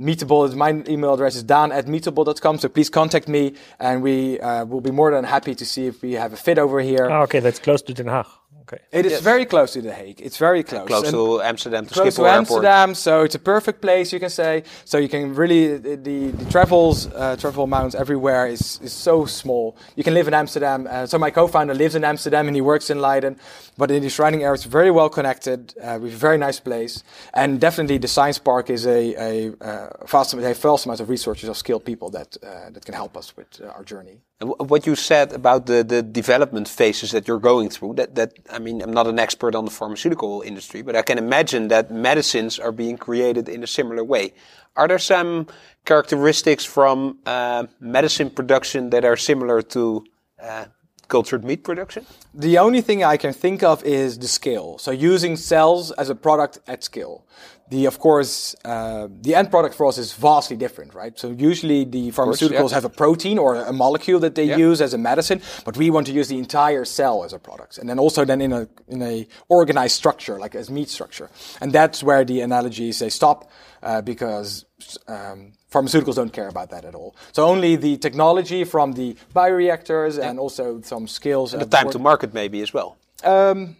Meatable. 0.00 0.52
My 0.56 0.82
email 0.88 1.14
address 1.14 1.36
is 1.36 1.44
daan 1.44 1.70
at 1.70 1.86
meatable.com. 1.86 2.58
So 2.58 2.68
please 2.68 2.90
contact 2.90 3.28
me 3.28 3.54
and 3.78 4.02
we 4.02 4.40
uh, 4.40 4.64
will 4.64 4.80
be 4.80 4.90
more 4.90 5.12
than 5.12 5.24
happy 5.24 5.54
to 5.54 5.64
see 5.64 5.86
if 5.86 6.02
we 6.02 6.12
have 6.14 6.32
a 6.32 6.36
fit 6.36 6.58
over 6.58 6.80
here. 6.80 7.08
Oh, 7.08 7.22
okay, 7.22 7.38
that's 7.38 7.60
close 7.60 7.82
to 7.82 7.94
Den 7.94 8.06
Haag. 8.06 8.26
Okay. 8.72 8.82
It 8.90 9.06
is 9.06 9.12
Yes. 9.12 9.20
very 9.22 9.44
close 9.44 9.72
to 9.74 9.82
The 9.82 9.92
Hague. 9.92 10.20
It's 10.20 10.38
very 10.38 10.62
close. 10.62 10.86
Close 10.86 11.04
And- 11.08 11.12
to 11.12 11.42
Amsterdam, 11.42 11.86
to 11.86 11.94
close 11.94 12.14
Schiphol 12.14 12.16
to 12.16 12.22
Airport. 12.22 12.38
Amsterdam, 12.38 12.94
so 12.94 13.22
it's 13.22 13.34
a 13.34 13.38
perfect 13.38 13.80
place, 13.80 14.12
you 14.12 14.20
can 14.20 14.30
say. 14.30 14.62
So 14.84 14.98
you 14.98 15.08
can 15.08 15.34
really 15.34 15.76
the 15.76 15.96
the, 15.96 16.30
the 16.30 16.46
travels 16.50 17.06
uh, 17.06 17.36
travel 17.36 17.64
amounts 17.64 17.94
everywhere 17.94 18.46
is 18.46 18.78
is 18.82 18.92
so 18.92 19.26
small. 19.26 19.76
You 19.96 20.04
can 20.04 20.14
live 20.14 20.28
in 20.28 20.34
Amsterdam. 20.34 20.86
Uh, 20.90 21.06
so 21.06 21.18
my 21.18 21.30
co-founder 21.30 21.74
lives 21.74 21.94
in 21.94 22.04
Amsterdam 22.04 22.46
and 22.48 22.56
he 22.56 22.62
works 22.62 22.88
in 22.90 22.98
Leiden, 23.00 23.36
but 23.76 23.90
in 23.90 24.02
the 24.02 24.10
surrounding 24.10 24.42
area, 24.42 24.54
it's 24.54 24.64
very 24.64 24.90
well 24.90 25.08
connected. 25.08 25.60
Uh, 25.82 25.98
with 26.02 26.14
a 26.14 26.16
very 26.28 26.38
nice 26.38 26.60
place, 26.60 27.02
and 27.34 27.60
definitely 27.60 27.98
the 27.98 28.08
science 28.08 28.38
park 28.40 28.70
is 28.70 28.86
a 28.86 29.00
a 29.28 29.52
uh, 29.60 30.06
vast 30.06 30.34
a 30.34 30.54
vast 30.54 30.84
amount 30.86 31.00
of 31.00 31.08
resources 31.08 31.48
of 31.48 31.56
skilled 31.56 31.84
people 31.84 32.08
that 32.10 32.36
uh, 32.42 32.70
that 32.74 32.84
can 32.84 32.94
help 32.94 33.16
us 33.16 33.36
with 33.36 33.60
uh, 33.60 33.76
our 33.76 33.84
journey. 33.84 34.20
And 34.40 34.50
What 34.70 34.86
you 34.86 34.96
said 34.96 35.32
about 35.32 35.66
the, 35.66 35.84
the 35.84 36.02
development 36.02 36.68
phases 36.68 37.10
that 37.10 37.28
you're 37.28 37.38
going 37.52 37.70
through, 37.70 37.94
that, 37.94 38.14
that, 38.14 38.30
I 38.50 38.58
mean, 38.62 38.82
I'm 38.82 38.92
not 38.92 39.06
an 39.06 39.18
expert 39.18 39.54
on 39.54 39.64
the 39.64 39.70
pharmaceutical 39.70 40.42
industry, 40.42 40.82
but 40.82 40.94
I 40.96 41.02
can 41.02 41.18
imagine 41.18 41.68
that 41.68 41.90
medicines 41.90 42.58
are 42.58 42.72
being 42.72 42.96
created 42.96 43.48
in 43.48 43.62
a 43.62 43.66
similar 43.66 44.04
way. 44.04 44.32
Are 44.76 44.88
there 44.88 44.98
some 44.98 45.46
characteristics 45.84 46.64
from 46.64 47.18
uh, 47.26 47.66
medicine 47.80 48.30
production 48.30 48.90
that 48.90 49.04
are 49.04 49.16
similar 49.16 49.62
to 49.76 50.04
uh, 50.42 50.64
cultured 51.08 51.44
meat 51.44 51.62
production? 51.62 52.06
The 52.32 52.56
only 52.58 52.80
thing 52.80 53.04
I 53.04 53.16
can 53.18 53.32
think 53.32 53.62
of 53.62 53.84
is 53.84 54.18
the 54.18 54.28
scale. 54.28 54.78
So 54.78 54.90
using 54.90 55.36
cells 55.36 55.90
as 55.92 56.08
a 56.08 56.14
product 56.14 56.58
at 56.66 56.82
scale. 56.82 57.26
The, 57.72 57.86
of 57.86 57.98
course, 57.98 58.54
uh, 58.64 59.08
the 59.26 59.34
end 59.34 59.48
product 59.50 59.74
for 59.74 59.86
us 59.86 59.96
is 59.96 60.12
vastly 60.12 60.56
different, 60.64 60.90
right? 60.94 61.18
So 61.22 61.26
usually 61.30 61.84
the 61.96 62.04
pharmaceuticals 62.18 62.70
yeah. 62.70 62.74
have 62.78 62.84
a 62.84 62.94
protein 63.02 63.38
or 63.38 63.50
a 63.56 63.72
molecule 63.72 64.20
that 64.20 64.34
they 64.34 64.44
Yeah. 64.44 64.68
use 64.68 64.78
as 64.86 64.92
a 64.94 64.98
medicine, 64.98 65.40
but 65.64 65.74
we 65.76 65.86
want 65.94 66.06
to 66.08 66.12
use 66.20 66.28
the 66.28 66.38
entire 66.46 66.84
cell 66.84 67.24
as 67.24 67.32
a 67.32 67.38
product, 67.38 67.78
and 67.78 67.88
then 67.88 67.98
also 67.98 68.24
then 68.30 68.40
in 68.40 68.52
a 68.52 68.62
in 68.94 69.00
a 69.02 69.26
organized 69.48 69.96
structure, 70.02 70.36
like 70.44 70.54
as 70.58 70.68
meat 70.68 70.90
structure. 70.90 71.28
And 71.60 71.72
that's 71.72 72.02
where 72.08 72.24
the 72.32 72.42
analogies 72.42 72.98
they 72.98 73.10
stop 73.10 73.38
uh, 73.82 74.02
because 74.02 74.66
um, 75.08 75.52
pharmaceuticals 75.72 76.16
don't 76.16 76.32
care 76.32 76.48
about 76.48 76.68
that 76.70 76.84
at 76.84 76.94
all. 76.94 77.10
So 77.32 77.40
only 77.46 77.76
the 77.76 77.96
technology 77.96 78.64
from 78.64 78.92
the 78.92 79.16
bioreactors 79.34 80.18
and 80.18 80.38
also 80.38 80.64
some 80.82 81.08
skills. 81.08 81.54
And 81.54 81.62
The 81.62 81.76
time 81.78 81.90
to 81.90 81.98
market 81.98 82.34
maybe 82.34 82.62
as 82.62 82.72
well. 82.74 82.96
Um, 83.24 83.76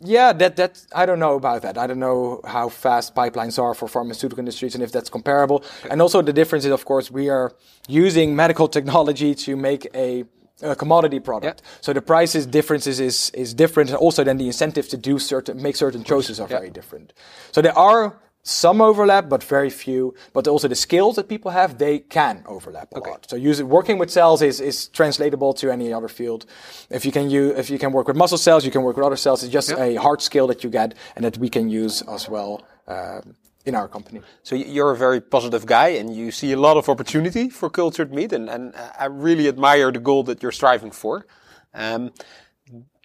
yeah, 0.00 0.32
that 0.32 0.56
that 0.56 0.86
I 0.94 1.06
don't 1.06 1.18
know 1.18 1.34
about 1.34 1.62
that. 1.62 1.76
I 1.76 1.86
don't 1.86 1.98
know 1.98 2.40
how 2.44 2.68
fast 2.68 3.14
pipelines 3.14 3.58
are 3.58 3.74
for 3.74 3.88
pharmaceutical 3.88 4.38
industries 4.38 4.74
and 4.74 4.84
if 4.84 4.92
that's 4.92 5.10
comparable. 5.10 5.64
And 5.90 6.00
also 6.00 6.22
the 6.22 6.32
difference 6.32 6.64
is, 6.64 6.70
of 6.70 6.84
course, 6.84 7.10
we 7.10 7.28
are 7.28 7.52
using 7.88 8.36
medical 8.36 8.68
technology 8.68 9.34
to 9.34 9.56
make 9.56 9.88
a, 9.94 10.24
a 10.62 10.76
commodity 10.76 11.18
product. 11.18 11.62
So 11.80 11.92
the 11.92 12.02
prices 12.02 12.46
differences 12.46 13.00
is 13.00 13.30
is 13.30 13.54
different, 13.54 13.90
and 13.90 13.98
also 13.98 14.22
then 14.22 14.38
the 14.38 14.46
incentives 14.46 14.88
to 14.88 14.96
do 14.96 15.18
certain 15.18 15.60
make 15.60 15.74
certain 15.76 16.04
choices 16.04 16.38
are 16.38 16.46
very 16.46 16.70
different. 16.70 17.12
So 17.50 17.60
there 17.60 17.76
are 17.76 18.16
some 18.48 18.80
overlap, 18.80 19.28
but 19.28 19.44
very 19.44 19.70
few. 19.70 20.14
But 20.32 20.48
also 20.48 20.68
the 20.68 20.74
skills 20.74 21.16
that 21.16 21.28
people 21.28 21.50
have, 21.50 21.78
they 21.78 21.98
can 21.98 22.42
overlap 22.46 22.88
a 22.94 23.00
lot. 23.00 23.26
So 23.28 23.36
using 23.36 23.68
working 23.68 23.98
with 23.98 24.10
cells 24.10 24.42
is, 24.42 24.60
is 24.60 24.88
translatable 24.88 25.52
to 25.54 25.70
any 25.70 25.92
other 25.92 26.08
field. 26.08 26.46
If 26.90 27.04
you 27.04 27.12
can 27.12 27.30
use, 27.30 27.58
if 27.58 27.70
you 27.70 27.78
can 27.78 27.92
work 27.92 28.08
with 28.08 28.16
muscle 28.16 28.38
cells, 28.38 28.64
you 28.64 28.70
can 28.70 28.82
work 28.82 28.96
with 28.96 29.06
other 29.06 29.16
cells. 29.16 29.42
It's 29.42 29.52
just 29.52 29.72
a 29.72 29.96
hard 29.96 30.22
skill 30.22 30.46
that 30.46 30.64
you 30.64 30.70
get 30.70 30.94
and 31.14 31.24
that 31.24 31.38
we 31.38 31.48
can 31.48 31.68
use 31.68 32.02
as 32.02 32.28
well 32.28 32.62
um 32.86 33.34
in 33.68 33.74
our 33.74 33.88
company. 33.88 34.20
So 34.42 34.54
you're 34.56 34.92
a 34.92 34.96
very 34.96 35.20
positive 35.20 35.66
guy 35.66 35.88
and 35.88 36.16
you 36.16 36.30
see 36.30 36.52
a 36.52 36.56
lot 36.56 36.76
of 36.78 36.88
opportunity 36.88 37.50
for 37.50 37.68
cultured 37.68 38.12
meat 38.14 38.32
and, 38.32 38.48
and 38.48 38.74
uh, 38.74 38.92
I 38.98 39.06
really 39.06 39.46
admire 39.46 39.92
the 39.92 40.00
goal 40.00 40.22
that 40.24 40.42
you're 40.42 40.52
striving 40.52 40.90
for. 40.90 41.26
Um, 41.74 42.12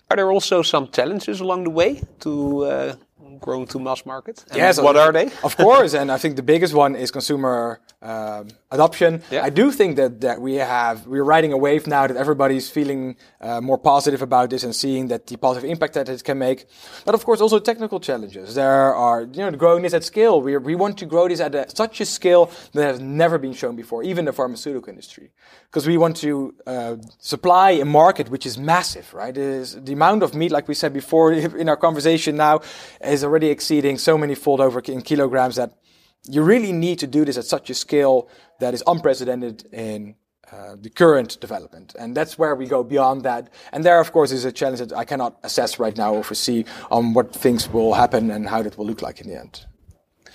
are 0.09 0.15
there 0.15 0.31
also 0.31 0.61
some 0.61 0.87
challenges 0.89 1.41
along 1.41 1.65
the 1.65 1.69
way 1.69 2.01
to 2.19 2.65
uh, 2.65 2.95
grow 3.39 3.65
to 3.65 3.79
mass 3.79 4.05
market? 4.05 4.43
And 4.49 4.57
Yes, 4.57 4.79
what 4.79 4.95
are 4.95 5.11
they? 5.11 5.29
Of 5.43 5.57
course, 5.57 5.93
and 5.93 6.11
I 6.11 6.17
think 6.17 6.35
the 6.35 6.43
biggest 6.43 6.73
one 6.73 6.95
is 6.95 7.11
consumer 7.11 7.79
um, 8.01 8.47
adoption. 8.71 9.21
Yeah. 9.31 9.43
I 9.43 9.49
do 9.49 9.71
think 9.71 9.95
that 9.95 10.21
that 10.21 10.41
we 10.41 10.55
have 10.55 11.07
we're 11.07 11.23
riding 11.23 11.53
a 11.53 11.57
wave 11.57 11.87
now 11.87 12.07
that 12.07 12.17
everybody's 12.17 12.69
feeling 12.69 13.15
uh, 13.39 13.61
more 13.61 13.77
positive 13.77 14.21
about 14.21 14.49
this 14.49 14.63
and 14.63 14.75
seeing 14.75 15.07
that 15.07 15.27
the 15.27 15.37
positive 15.37 15.69
impact 15.69 15.93
that 15.93 16.09
it 16.09 16.23
can 16.23 16.37
make. 16.37 16.65
But 17.05 17.15
of 17.15 17.23
course, 17.25 17.39
also 17.41 17.59
technical 17.59 17.99
challenges. 17.99 18.55
There 18.55 18.93
are 18.93 19.21
you 19.21 19.41
know 19.43 19.51
growing 19.51 19.83
this 19.83 19.93
at 19.93 20.03
scale. 20.03 20.41
We 20.41 20.57
we 20.57 20.75
want 20.75 20.97
to 20.97 21.05
grow 21.05 21.27
this 21.27 21.39
at 21.39 21.55
a, 21.55 21.69
such 21.69 22.01
a 22.01 22.05
scale 22.05 22.51
that 22.73 22.85
has 22.85 22.99
never 22.99 23.37
been 23.37 23.53
shown 23.53 23.75
before, 23.75 24.03
even 24.03 24.25
the 24.25 24.33
pharmaceutical 24.33 24.89
industry, 24.89 25.31
because 25.67 25.87
we 25.87 25.97
want 25.97 26.17
to 26.17 26.53
uh, 26.67 26.95
supply 27.19 27.71
a 27.71 27.85
market 27.85 28.29
which 28.29 28.45
is 28.45 28.57
massive. 28.57 29.13
Right, 29.13 29.35
It 29.37 29.49
is 29.61 29.81
the 29.81 29.93
amount 29.93 30.23
of 30.23 30.33
meat, 30.33 30.51
like 30.51 30.67
we 30.67 30.75
said 30.75 30.93
before 30.93 31.31
in 31.63 31.69
our 31.69 31.77
conversation 31.77 32.35
now, 32.35 32.61
is 33.13 33.23
already 33.23 33.47
exceeding 33.47 33.97
so 33.97 34.17
many 34.17 34.35
fold 34.35 34.59
over 34.59 34.79
in 34.79 35.01
kilograms 35.01 35.55
that 35.55 35.71
you 36.27 36.41
really 36.41 36.71
need 36.71 36.99
to 36.99 37.07
do 37.07 37.25
this 37.25 37.37
at 37.37 37.45
such 37.45 37.69
a 37.69 37.73
scale 37.73 38.29
that 38.59 38.73
is 38.73 38.83
unprecedented 38.87 39.67
in 39.73 40.15
uh, 40.51 40.75
the 40.79 40.89
current 40.89 41.39
development. 41.41 41.95
And 41.99 42.15
that's 42.15 42.37
where 42.37 42.55
we 42.55 42.65
go 42.67 42.83
beyond 42.83 43.23
that. 43.23 43.49
And 43.71 43.83
there, 43.83 43.99
of 43.99 44.11
course, 44.11 44.31
is 44.31 44.45
a 44.45 44.51
challenge 44.51 44.79
that 44.79 44.93
I 44.93 45.05
cannot 45.05 45.39
assess 45.43 45.79
right 45.79 45.97
now 45.97 46.13
or 46.13 46.23
foresee 46.23 46.65
on 46.91 47.13
what 47.13 47.33
things 47.33 47.69
will 47.69 47.93
happen 47.93 48.31
and 48.31 48.47
how 48.47 48.61
that 48.61 48.77
will 48.77 48.85
look 48.85 49.01
like 49.01 49.19
in 49.21 49.27
the 49.29 49.39
end. 49.39 49.65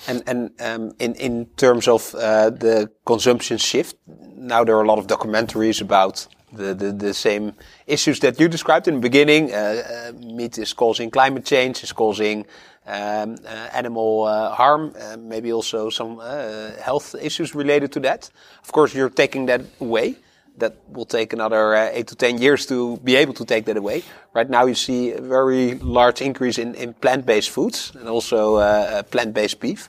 And, 0.06 0.22
and 0.26 0.50
um, 0.60 0.92
in, 0.98 1.14
in 1.14 1.46
terms 1.56 1.88
of 1.88 2.14
uh, 2.14 2.50
the 2.50 2.90
consumption 3.04 3.58
shift, 3.58 3.96
now 4.06 4.64
there 4.64 4.76
are 4.76 4.82
a 4.82 4.86
lot 4.86 4.98
of 4.98 5.06
documentaries 5.06 5.80
about 5.80 6.26
the, 6.52 6.74
the, 6.74 6.92
the 6.92 7.14
same 7.14 7.52
issues 7.86 8.20
that 8.20 8.38
you 8.40 8.48
described 8.48 8.88
in 8.88 8.94
the 8.94 9.00
beginning. 9.00 9.52
Uh, 9.52 9.56
uh, 9.56 10.12
meat 10.12 10.58
is 10.58 10.72
causing 10.72 11.10
climate 11.10 11.44
change, 11.44 11.82
is 11.82 11.92
causing 11.92 12.46
um, 12.86 13.36
uh, 13.44 13.68
animal 13.72 14.24
uh, 14.24 14.54
harm, 14.54 14.94
uh, 14.98 15.16
maybe 15.16 15.52
also 15.52 15.90
some 15.90 16.18
uh, 16.20 16.70
health 16.82 17.14
issues 17.20 17.54
related 17.54 17.92
to 17.92 18.00
that. 18.00 18.30
Of 18.62 18.72
course, 18.72 18.94
you're 18.94 19.10
taking 19.10 19.46
that 19.46 19.60
away. 19.80 20.16
That 20.56 20.74
will 20.88 21.06
take 21.06 21.32
another 21.32 21.74
eight 21.74 22.08
to 22.08 22.16
ten 22.16 22.38
years 22.38 22.66
to 22.66 22.96
be 22.96 23.14
able 23.14 23.34
to 23.34 23.44
take 23.44 23.64
that 23.66 23.76
away. 23.76 24.02
Right 24.34 24.50
now, 24.50 24.66
you 24.66 24.74
see 24.74 25.12
a 25.12 25.20
very 25.20 25.74
large 25.74 26.20
increase 26.20 26.58
in, 26.58 26.74
in 26.74 26.94
plant-based 26.94 27.50
foods 27.50 27.92
and 27.94 28.08
also 28.08 28.56
plant-based 29.04 29.60
beef. 29.60 29.88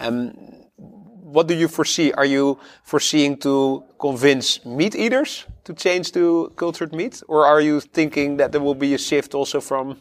Um, 0.00 0.57
what 1.32 1.46
do 1.46 1.54
you 1.54 1.68
foresee? 1.68 2.12
Are 2.12 2.24
you 2.24 2.58
foreseeing 2.82 3.36
to 3.38 3.84
convince 3.98 4.64
meat 4.64 4.94
eaters 4.94 5.44
to 5.64 5.74
change 5.74 6.12
to 6.12 6.52
cultured 6.56 6.92
meat, 6.94 7.22
or 7.28 7.44
are 7.44 7.60
you 7.60 7.80
thinking 7.80 8.38
that 8.38 8.52
there 8.52 8.60
will 8.60 8.74
be 8.74 8.94
a 8.94 8.98
shift 8.98 9.34
also 9.34 9.60
from 9.60 10.00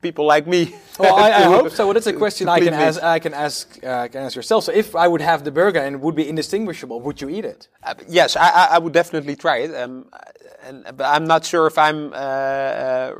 people 0.00 0.24
like 0.26 0.46
me? 0.46 0.74
Well, 0.98 1.14
I, 1.14 1.28
I 1.30 1.42
hope 1.56 1.70
so. 1.70 1.84
Well, 1.84 1.92
that's 1.92 2.06
a 2.06 2.14
question 2.14 2.48
I 2.48 2.58
can 2.58 2.72
ask. 2.72 3.02
I 3.02 3.18
can 3.18 3.34
ask. 3.34 3.78
Uh, 3.84 4.08
can 4.08 4.22
ask 4.22 4.34
yourself. 4.34 4.64
So, 4.64 4.72
if 4.72 4.96
I 4.96 5.06
would 5.06 5.20
have 5.20 5.44
the 5.44 5.50
burger 5.50 5.80
and 5.80 5.96
it 5.96 6.00
would 6.00 6.16
be 6.16 6.26
indistinguishable, 6.26 7.02
would 7.02 7.20
you 7.20 7.28
eat 7.28 7.44
it? 7.44 7.68
Uh, 7.82 7.94
yes, 8.08 8.34
I, 8.34 8.48
I, 8.48 8.64
I 8.76 8.78
would 8.78 8.94
definitely 8.94 9.36
try 9.36 9.58
it. 9.58 9.74
Um, 9.76 10.06
and, 10.64 10.84
but 10.96 11.04
I'm 11.04 11.26
not 11.26 11.44
sure 11.44 11.66
if 11.66 11.76
I'm 11.76 12.14
uh, 12.14 12.16
uh, 12.16 13.12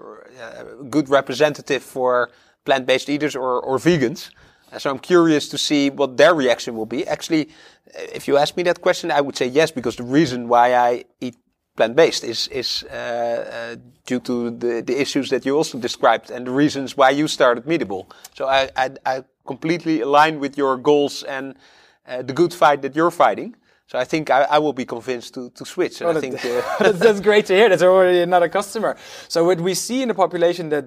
a 0.80 0.84
good 0.88 1.10
representative 1.10 1.82
for 1.82 2.30
plant-based 2.64 3.10
eaters 3.10 3.36
or, 3.36 3.60
or 3.60 3.76
vegans. 3.78 4.30
Uh, 4.76 4.78
so 4.78 4.90
I'm 4.90 4.98
curious 4.98 5.48
to 5.48 5.58
see 5.58 5.90
what 5.90 6.16
their 6.16 6.34
reaction 6.34 6.76
will 6.76 6.86
be. 6.86 7.06
Actually, 7.06 7.48
uh, 7.48 8.14
if 8.14 8.28
you 8.28 8.36
ask 8.36 8.56
me 8.56 8.62
that 8.64 8.80
question, 8.80 9.10
I 9.10 9.20
would 9.20 9.36
say 9.36 9.46
yes, 9.46 9.70
because 9.70 9.96
the 9.96 10.02
reason 10.02 10.48
why 10.48 10.74
I 10.74 11.04
eat 11.20 11.36
plant-based 11.76 12.24
is 12.24 12.48
is 12.48 12.84
uh, 12.84 12.94
uh, 12.94 13.76
due 14.06 14.20
to 14.20 14.50
the, 14.50 14.82
the 14.82 15.00
issues 15.00 15.28
that 15.30 15.44
you 15.46 15.56
also 15.56 15.78
described 15.78 16.30
and 16.30 16.46
the 16.46 16.50
reasons 16.50 16.96
why 16.96 17.10
you 17.10 17.28
started 17.28 17.64
Meatable. 17.64 18.06
So 18.34 18.46
I, 18.46 18.70
I, 18.76 18.90
I 19.04 19.24
completely 19.46 20.00
align 20.00 20.40
with 20.40 20.56
your 20.58 20.76
goals 20.76 21.22
and 21.22 21.54
uh, 22.06 22.22
the 22.22 22.32
good 22.32 22.52
fight 22.52 22.82
that 22.82 22.94
you're 22.96 23.10
fighting. 23.10 23.56
So 23.88 23.98
I 23.98 24.04
think 24.04 24.30
I, 24.30 24.42
I 24.42 24.58
will 24.58 24.72
be 24.72 24.84
convinced 24.84 25.34
to, 25.34 25.50
to 25.50 25.64
switch. 25.64 26.00
And 26.00 26.18
I 26.18 26.20
think 26.20 26.34
uh, 26.44 26.62
that's, 26.80 26.98
that's 27.06 27.20
great 27.20 27.46
to 27.46 27.54
hear. 27.54 27.68
That's 27.68 27.82
already 27.82 28.20
another 28.20 28.48
customer. 28.48 28.96
So 29.28 29.44
what 29.44 29.60
we 29.60 29.74
see 29.74 30.02
in 30.02 30.08
the 30.08 30.14
population 30.14 30.70
that 30.70 30.86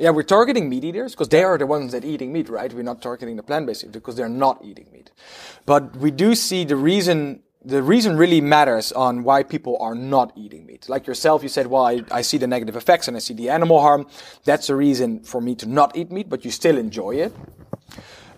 yeah, 0.00 0.08
we're 0.10 0.22
targeting 0.22 0.70
meat 0.70 0.82
eaters 0.82 1.12
because 1.12 1.28
they 1.28 1.44
are 1.44 1.58
the 1.58 1.66
ones 1.66 1.92
that 1.92 2.06
eating 2.06 2.32
meat, 2.32 2.48
right? 2.48 2.72
We're 2.72 2.82
not 2.82 3.02
targeting 3.02 3.36
the 3.36 3.42
plant-based 3.42 3.82
eaters 3.84 3.92
because 3.92 4.16
they're 4.16 4.30
not 4.30 4.64
eating 4.64 4.86
meat. 4.90 5.10
But 5.66 5.94
we 5.96 6.10
do 6.10 6.34
see 6.34 6.64
the 6.64 6.76
reason 6.76 7.42
the 7.62 7.82
reason 7.82 8.16
really 8.16 8.40
matters 8.40 8.90
on 8.92 9.22
why 9.22 9.42
people 9.42 9.76
are 9.82 9.94
not 9.94 10.32
eating 10.34 10.64
meat. 10.64 10.88
Like 10.88 11.06
yourself, 11.06 11.42
you 11.42 11.50
said, 11.50 11.66
well, 11.66 11.84
I, 11.84 12.02
I 12.10 12.22
see 12.22 12.38
the 12.38 12.46
negative 12.46 12.74
effects 12.74 13.06
and 13.06 13.14
I 13.14 13.20
see 13.20 13.34
the 13.34 13.50
animal 13.50 13.82
harm. 13.82 14.06
That's 14.44 14.70
a 14.70 14.74
reason 14.74 15.22
for 15.24 15.42
me 15.42 15.54
to 15.56 15.66
not 15.66 15.94
eat 15.94 16.10
meat, 16.10 16.30
but 16.30 16.42
you 16.42 16.50
still 16.50 16.78
enjoy 16.78 17.16
it. 17.16 17.36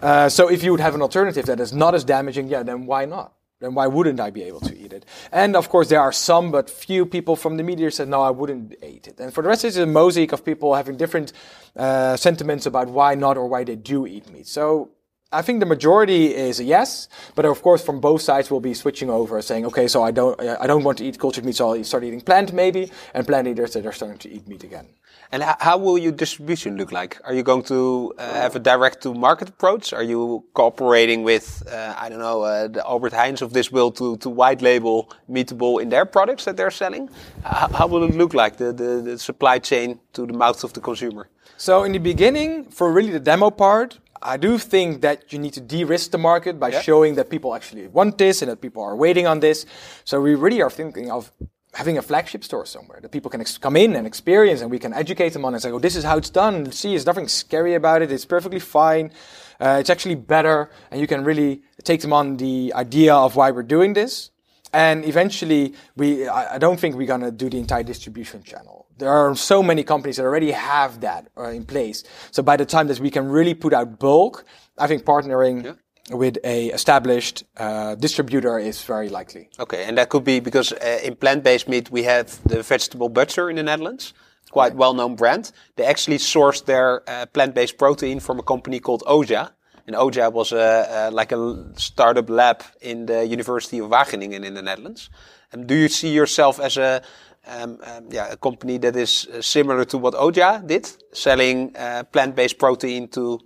Uh, 0.00 0.28
so 0.28 0.50
if 0.50 0.64
you 0.64 0.72
would 0.72 0.80
have 0.80 0.96
an 0.96 1.02
alternative 1.02 1.46
that 1.46 1.60
is 1.60 1.72
not 1.72 1.94
as 1.94 2.02
damaging, 2.02 2.48
yeah, 2.48 2.64
then 2.64 2.84
why 2.84 3.04
not? 3.04 3.32
Then 3.62 3.74
why 3.74 3.86
wouldn't 3.86 4.18
I 4.18 4.30
be 4.30 4.42
able 4.42 4.58
to 4.62 4.76
eat 4.76 4.92
it? 4.92 5.06
And 5.30 5.54
of 5.54 5.68
course, 5.68 5.88
there 5.88 6.00
are 6.00 6.10
some, 6.10 6.50
but 6.50 6.68
few 6.68 7.06
people 7.06 7.36
from 7.36 7.58
the 7.58 7.62
media 7.62 7.92
said, 7.92 8.08
no, 8.08 8.20
I 8.20 8.30
wouldn't 8.30 8.74
eat 8.82 9.06
it. 9.06 9.20
And 9.20 9.32
for 9.32 9.40
the 9.40 9.48
rest, 9.48 9.64
it's 9.64 9.76
a 9.76 9.86
mosaic 9.86 10.32
of 10.32 10.44
people 10.44 10.74
having 10.74 10.96
different 10.96 11.32
uh, 11.76 12.16
sentiments 12.16 12.66
about 12.66 12.88
why 12.88 13.14
not 13.14 13.36
or 13.38 13.46
why 13.46 13.62
they 13.62 13.76
do 13.76 14.04
eat 14.04 14.28
meat. 14.32 14.48
So 14.48 14.90
I 15.32 15.42
think 15.42 15.60
the 15.60 15.66
majority 15.66 16.34
is 16.34 16.60
a 16.60 16.64
yes, 16.64 17.08
but 17.34 17.44
of 17.44 17.62
course 17.62 17.82
from 17.82 18.00
both 18.00 18.20
sides 18.20 18.50
we'll 18.50 18.60
be 18.60 18.74
switching 18.74 19.10
over, 19.10 19.40
saying, 19.40 19.64
okay, 19.66 19.88
so 19.88 20.02
I 20.02 20.10
don't, 20.10 20.38
I 20.40 20.66
don't 20.66 20.84
want 20.84 20.98
to 20.98 21.04
eat 21.04 21.18
cultured 21.18 21.44
meat, 21.44 21.56
so 21.56 21.74
I'll 21.74 21.84
start 21.84 22.04
eating 22.04 22.20
plant 22.20 22.52
maybe, 22.52 22.90
and 23.14 23.26
plant 23.26 23.48
eaters 23.48 23.72
that 23.72 23.86
are 23.86 23.92
starting 23.92 24.18
to 24.18 24.30
eat 24.30 24.46
meat 24.46 24.62
again. 24.62 24.88
And 25.32 25.42
how 25.42 25.78
will 25.78 25.96
your 25.96 26.12
distribution 26.12 26.76
look 26.76 26.92
like? 26.92 27.18
Are 27.24 27.32
you 27.32 27.42
going 27.42 27.62
to 27.64 28.12
uh, 28.18 28.34
have 28.34 28.54
a 28.54 28.58
direct-to-market 28.58 29.48
approach? 29.48 29.94
Are 29.94 30.02
you 30.02 30.44
cooperating 30.52 31.22
with, 31.22 31.62
uh, 31.72 31.94
I 31.98 32.10
don't 32.10 32.18
know, 32.18 32.42
uh, 32.42 32.68
the 32.68 32.86
Albert 32.86 33.14
Heijns 33.14 33.40
of 33.40 33.54
this 33.54 33.72
world 33.72 33.96
to, 33.96 34.18
to 34.18 34.28
white 34.28 34.60
label 34.60 35.10
Meatable 35.30 35.80
in 35.80 35.88
their 35.88 36.04
products 36.04 36.44
that 36.44 36.58
they're 36.58 36.70
selling? 36.70 37.08
how 37.42 37.86
will 37.86 38.04
it 38.04 38.14
look 38.14 38.34
like, 38.34 38.58
the, 38.58 38.74
the, 38.74 39.00
the 39.02 39.18
supply 39.18 39.58
chain 39.58 39.98
to 40.12 40.26
the 40.26 40.34
mouth 40.34 40.62
of 40.64 40.74
the 40.74 40.80
consumer? 40.80 41.30
So 41.56 41.84
in 41.84 41.92
the 41.92 41.98
beginning, 41.98 42.64
for 42.64 42.92
really 42.92 43.10
the 43.10 43.20
demo 43.20 43.50
part, 43.50 43.98
I 44.22 44.36
do 44.36 44.58
think 44.58 45.02
that 45.02 45.32
you 45.32 45.38
need 45.38 45.54
to 45.54 45.60
de-risk 45.60 46.10
the 46.10 46.18
market 46.18 46.58
by 46.58 46.70
showing 46.80 47.16
that 47.16 47.30
people 47.30 47.54
actually 47.54 47.88
want 47.88 48.18
this 48.18 48.42
and 48.42 48.50
that 48.50 48.60
people 48.60 48.82
are 48.82 48.96
waiting 48.96 49.26
on 49.26 49.40
this. 49.40 49.66
So 50.04 50.20
we 50.20 50.34
really 50.34 50.62
are 50.62 50.70
thinking 50.70 51.10
of 51.10 51.32
having 51.74 51.96
a 51.96 52.02
flagship 52.02 52.44
store 52.44 52.66
somewhere 52.66 53.00
that 53.00 53.10
people 53.10 53.30
can 53.30 53.42
come 53.60 53.76
in 53.76 53.96
and 53.96 54.06
experience 54.06 54.60
and 54.60 54.70
we 54.70 54.78
can 54.78 54.92
educate 54.92 55.30
them 55.32 55.44
on 55.44 55.54
and 55.54 55.62
say, 55.62 55.70
oh, 55.70 55.78
this 55.78 55.96
is 55.96 56.04
how 56.04 56.18
it's 56.18 56.30
done. 56.30 56.70
See, 56.70 56.90
there's 56.90 57.06
nothing 57.06 57.28
scary 57.28 57.74
about 57.74 58.02
it. 58.02 58.12
It's 58.12 58.26
perfectly 58.26 58.60
fine. 58.60 59.10
Uh, 59.58 59.78
it's 59.80 59.90
actually 59.90 60.16
better. 60.16 60.70
And 60.90 61.00
you 61.00 61.06
can 61.06 61.24
really 61.24 61.62
take 61.82 62.02
them 62.02 62.12
on 62.12 62.36
the 62.36 62.72
idea 62.74 63.14
of 63.14 63.36
why 63.36 63.50
we're 63.50 63.62
doing 63.62 63.94
this. 63.94 64.30
And 64.74 65.04
eventually, 65.04 65.74
we, 65.96 66.28
I, 66.28 66.54
I 66.54 66.58
don't 66.58 66.78
think 66.80 66.96
we're 66.96 67.06
going 67.06 67.20
to 67.20 67.30
do 67.30 67.50
the 67.50 67.58
entire 67.58 67.82
distribution 67.82 68.42
channel. 68.42 68.81
There 68.98 69.10
are 69.10 69.34
so 69.34 69.62
many 69.62 69.82
companies 69.84 70.16
that 70.16 70.24
already 70.24 70.52
have 70.52 71.00
that 71.00 71.28
uh, 71.36 71.48
in 71.48 71.64
place. 71.64 72.04
So 72.30 72.42
by 72.42 72.56
the 72.56 72.66
time 72.66 72.88
that 72.88 73.00
we 73.00 73.10
can 73.10 73.28
really 73.28 73.54
put 73.54 73.72
out 73.72 73.98
bulk, 73.98 74.44
I 74.78 74.86
think 74.86 75.04
partnering 75.04 75.64
yeah 75.64 75.72
with 76.10 76.38
a 76.44 76.68
established 76.68 77.44
uh, 77.56 77.94
distributor 77.94 78.58
is 78.58 78.82
very 78.82 79.08
likely. 79.08 79.48
Okay, 79.58 79.84
and 79.84 79.96
that 79.98 80.08
could 80.08 80.24
be 80.24 80.40
because 80.40 80.72
uh, 80.72 80.98
in 81.02 81.14
plant-based 81.16 81.68
meat 81.68 81.90
we 81.90 82.02
have 82.02 82.42
the 82.44 82.62
vegetable 82.62 83.08
butcher 83.08 83.48
in 83.50 83.56
the 83.56 83.62
Netherlands, 83.62 84.12
quite 84.50 84.74
well-known 84.74 85.14
brand. 85.14 85.52
They 85.76 85.84
actually 85.84 86.18
sourced 86.18 86.64
their 86.64 87.08
uh, 87.08 87.26
plant-based 87.26 87.78
protein 87.78 88.20
from 88.20 88.38
a 88.38 88.42
company 88.42 88.80
called 88.80 89.02
Ojah. 89.06 89.52
And 89.86 89.96
Ojah 89.96 90.32
was 90.32 90.52
a, 90.52 91.10
like 91.12 91.32
a 91.32 91.72
startup 91.74 92.30
lab 92.30 92.62
in 92.80 93.06
the 93.06 93.26
University 93.26 93.78
of 93.78 93.90
Wageningen 93.90 94.44
in 94.44 94.54
the 94.54 94.62
Netherlands. 94.62 95.10
And 95.50 95.66
do 95.66 95.74
you 95.74 95.88
see 95.88 96.12
yourself 96.12 96.60
as 96.60 96.76
a 96.76 97.02
a 97.46 98.36
company 98.40 98.78
that 98.78 98.96
is 98.96 99.26
uh, 99.26 99.42
similar 99.42 99.84
to 99.84 99.98
what 99.98 100.14
Ojah 100.14 100.66
did, 100.66 100.88
selling 101.12 101.76
uh, 101.76 102.04
plant-based 102.04 102.58
protein 102.58 103.08
to 103.08 103.40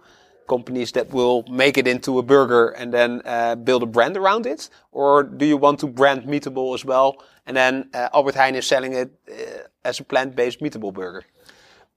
companies 0.48 0.92
that 0.92 1.10
will 1.12 1.44
make 1.50 1.76
it 1.76 1.88
into 1.88 2.18
a 2.18 2.22
burger 2.22 2.68
and 2.68 2.92
then 2.92 3.20
uh, 3.24 3.56
build 3.56 3.82
a 3.82 3.86
brand 3.86 4.16
around 4.16 4.46
it? 4.46 4.70
Or 4.92 5.22
do 5.22 5.44
you 5.44 5.56
want 5.56 5.80
to 5.80 5.86
brand 5.86 6.24
Meatable 6.24 6.74
as 6.74 6.84
well 6.84 7.16
and 7.46 7.56
then 7.56 7.90
Albert 7.94 8.34
Heijn 8.34 8.54
is 8.54 8.66
selling 8.66 8.92
it 8.92 9.10
as 9.84 10.00
a 10.00 10.04
plant-based 10.04 10.60
Meatable 10.60 10.92
burger? 10.92 11.24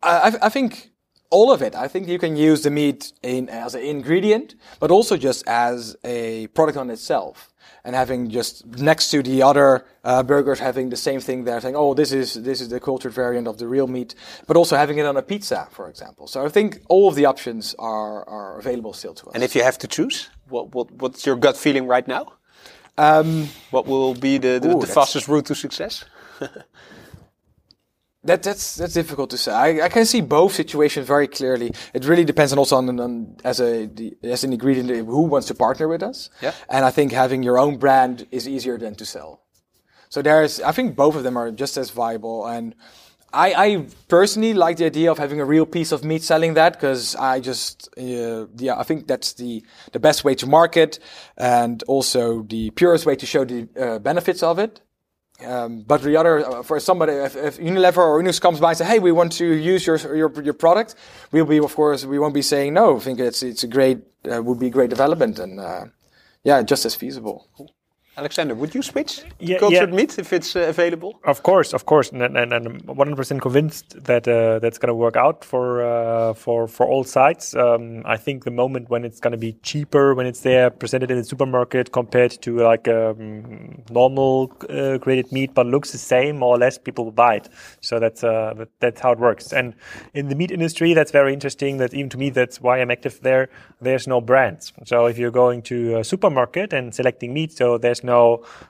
I, 0.01 0.37
I, 0.41 0.49
think 0.49 0.91
all 1.29 1.51
of 1.51 1.61
it. 1.61 1.75
I 1.75 1.87
think 1.87 2.07
you 2.07 2.17
can 2.19 2.35
use 2.35 2.61
the 2.61 2.69
meat 2.69 3.11
in, 3.21 3.49
as 3.49 3.75
an 3.75 3.81
ingredient, 3.81 4.55
but 4.79 4.91
also 4.91 5.17
just 5.17 5.47
as 5.47 5.95
a 6.03 6.47
product 6.47 6.77
on 6.77 6.89
itself 6.89 7.51
and 7.83 7.95
having 7.95 8.29
just 8.29 8.65
next 8.65 9.11
to 9.11 9.21
the 9.23 9.43
other 9.43 9.85
uh, 10.03 10.23
burgers 10.23 10.59
having 10.59 10.89
the 10.89 10.97
same 10.97 11.19
thing 11.19 11.43
there, 11.43 11.59
saying, 11.61 11.75
"Oh, 11.75 11.93
this 11.93 12.11
is 12.11 12.33
this 12.33 12.61
is 12.61 12.69
the 12.69 12.79
cultured 12.79 13.13
variant 13.13 13.47
of 13.47 13.57
the 13.57 13.67
real 13.67 13.87
meat," 13.87 14.15
but 14.47 14.57
also 14.57 14.75
having 14.75 14.97
it 14.97 15.05
on 15.05 15.17
a 15.17 15.21
pizza, 15.21 15.67
for 15.71 15.89
example. 15.89 16.27
So 16.27 16.45
I 16.45 16.49
think 16.49 16.81
all 16.87 17.07
of 17.07 17.15
the 17.15 17.25
options 17.25 17.75
are 17.79 18.27
are 18.27 18.59
available 18.59 18.93
still 18.93 19.13
to 19.13 19.27
us. 19.27 19.35
And 19.35 19.43
if 19.43 19.55
you 19.55 19.63
have 19.63 19.77
to 19.79 19.87
choose, 19.87 20.29
what 20.49 20.73
what 20.73 20.91
what's 20.91 21.25
your 21.25 21.35
gut 21.35 21.57
feeling 21.57 21.87
right 21.87 22.07
now? 22.07 22.33
Um, 22.97 23.47
what 23.71 23.87
will 23.87 24.13
be 24.13 24.37
the, 24.39 24.59
the, 24.59 24.75
ooh, 24.75 24.81
the 24.81 24.87
fastest 24.87 25.29
route 25.29 25.45
to 25.45 25.55
success? 25.55 26.03
That, 28.23 28.43
that's 28.43 28.75
that's 28.75 28.93
difficult 28.93 29.29
to 29.29 29.37
say. 29.37 29.51
I, 29.53 29.85
I 29.85 29.89
can 29.89 30.05
see 30.05 30.19
both 30.19 30.53
situations 30.53 31.07
very 31.07 31.27
clearly. 31.27 31.71
It 31.93 32.03
really 32.03 32.25
depends 32.25 32.51
on 32.51 32.59
also 32.59 32.75
on, 32.75 32.99
on 32.99 33.37
as 33.45 33.61
a 33.61 33.85
the, 33.85 34.17
as 34.23 34.43
an 34.43 34.51
ingredient 34.51 34.89
who 34.89 35.21
wants 35.23 35.47
to 35.47 35.55
partner 35.55 35.87
with 35.87 36.03
us. 36.03 36.29
Yeah. 36.41 36.53
And 36.69 36.83
I 36.83 36.91
think 36.91 37.13
having 37.13 37.43
your 37.43 37.57
own 37.57 37.77
brand 37.77 38.27
is 38.29 38.45
easier 38.45 38.77
than 38.77 38.95
to 38.95 39.05
sell. 39.05 39.43
So 40.09 40.21
there's 40.21 40.59
I 40.59 40.73
think 40.73 40.97
both 40.97 41.15
of 41.15 41.23
them 41.23 41.37
are 41.37 41.49
just 41.51 41.77
as 41.77 41.91
viable. 41.91 42.45
And 42.45 42.75
I, 43.31 43.53
I 43.53 43.87
personally 44.09 44.53
like 44.53 44.77
the 44.77 44.85
idea 44.85 45.11
of 45.11 45.17
having 45.17 45.39
a 45.39 45.45
real 45.45 45.65
piece 45.65 45.93
of 45.93 46.03
meat 46.03 46.23
selling 46.23 46.55
that 46.55 46.73
because 46.73 47.15
I 47.15 47.39
just 47.39 47.87
uh, 47.97 48.47
yeah 48.57 48.77
I 48.77 48.83
think 48.83 49.07
that's 49.07 49.33
the 49.33 49.63
the 49.93 49.99
best 49.99 50.25
way 50.25 50.35
to 50.35 50.47
market 50.47 50.99
and 51.37 51.81
also 51.83 52.41
the 52.41 52.71
purest 52.71 53.05
way 53.05 53.15
to 53.15 53.25
show 53.25 53.45
the 53.45 53.69
uh, 53.79 53.99
benefits 53.99 54.43
of 54.43 54.59
it. 54.59 54.81
Um, 55.45 55.81
but 55.81 56.01
the 56.01 56.17
other, 56.17 56.45
uh, 56.45 56.63
for 56.63 56.79
somebody, 56.79 57.13
if, 57.13 57.35
if, 57.35 57.57
Unilever 57.59 57.97
or 57.97 58.21
Unix 58.21 58.41
comes 58.41 58.59
by 58.59 58.71
and 58.71 58.77
say, 58.77 58.85
"Hey, 58.85 58.99
we 58.99 59.11
want 59.11 59.31
to 59.33 59.45
use 59.45 59.87
your 59.87 59.97
your 60.15 60.31
your 60.43 60.53
product," 60.53 60.95
we'll 61.31 61.45
be, 61.45 61.59
of 61.59 61.73
course, 61.73 62.05
we 62.05 62.19
won't 62.19 62.33
be 62.33 62.41
saying 62.41 62.73
no. 62.73 62.97
I 62.97 62.99
think 62.99 63.19
it's 63.19 63.41
it's 63.41 63.63
a 63.63 63.67
great, 63.67 63.99
uh, 64.29 64.43
would 64.43 64.59
be 64.59 64.67
a 64.67 64.69
great 64.69 64.89
development, 64.89 65.39
and 65.39 65.59
uh, 65.59 65.85
yeah, 66.43 66.61
just 66.61 66.85
as 66.85 66.95
feasible. 66.95 67.47
Alexander, 68.19 68.53
would 68.53 68.75
you 68.75 68.81
switch 68.81 69.23
yeah, 69.39 69.57
cultured 69.57 69.91
yeah. 69.91 69.95
meat 69.95 70.19
if 70.19 70.33
it's 70.33 70.53
uh, 70.55 70.61
available? 70.75 71.19
Of 71.23 71.43
course, 71.43 71.73
of 71.73 71.85
course, 71.85 72.11
and, 72.11 72.21
and, 72.21 72.37
and 72.37 72.53
I'm 72.53 72.81
100% 72.81 73.41
convinced 73.41 74.03
that 74.03 74.27
uh, 74.27 74.59
that's 74.59 74.77
going 74.77 74.89
to 74.89 74.99
work 75.05 75.15
out 75.15 75.45
for 75.45 75.81
uh, 75.81 76.33
for 76.33 76.67
for 76.67 76.85
all 76.85 77.05
sides. 77.05 77.55
Um, 77.55 78.01
I 78.05 78.17
think 78.17 78.43
the 78.43 78.51
moment 78.51 78.89
when 78.89 79.05
it's 79.05 79.21
going 79.21 79.31
to 79.31 79.37
be 79.37 79.53
cheaper, 79.63 80.13
when 80.13 80.25
it's 80.25 80.41
there 80.41 80.69
presented 80.69 81.11
in 81.11 81.17
the 81.17 81.23
supermarket 81.23 81.93
compared 81.93 82.31
to 82.41 82.49
like 82.71 82.87
um, 82.89 83.83
normal 83.89 84.51
uh, 84.69 84.97
graded 84.97 85.31
meat, 85.31 85.53
but 85.53 85.65
looks 85.65 85.91
the 85.91 85.97
same 85.97 86.37
more 86.39 86.55
or 86.55 86.59
less, 86.59 86.77
people 86.77 87.05
will 87.05 87.19
buy 87.25 87.35
it. 87.35 87.49
So 87.79 87.99
that's 87.99 88.21
uh, 88.23 88.53
that, 88.57 88.69
that's 88.81 88.99
how 88.99 89.13
it 89.13 89.19
works. 89.19 89.53
And 89.53 89.75
in 90.13 90.27
the 90.27 90.35
meat 90.35 90.51
industry, 90.51 90.93
that's 90.93 91.11
very 91.11 91.33
interesting. 91.33 91.77
That 91.77 91.93
even 91.93 92.09
to 92.09 92.17
me, 92.17 92.31
that's 92.31 92.59
why 92.59 92.81
I'm 92.81 92.91
active 92.91 93.21
there. 93.21 93.47
There's 93.79 94.07
no 94.07 94.19
brands. 94.19 94.73
So 94.83 95.05
if 95.05 95.17
you're 95.17 95.37
going 95.43 95.61
to 95.63 95.99
a 95.99 96.03
supermarket 96.03 96.73
and 96.73 96.93
selecting 96.93 97.33
meat, 97.33 97.53
so 97.53 97.77
there's 97.77 98.03
no 98.03 98.08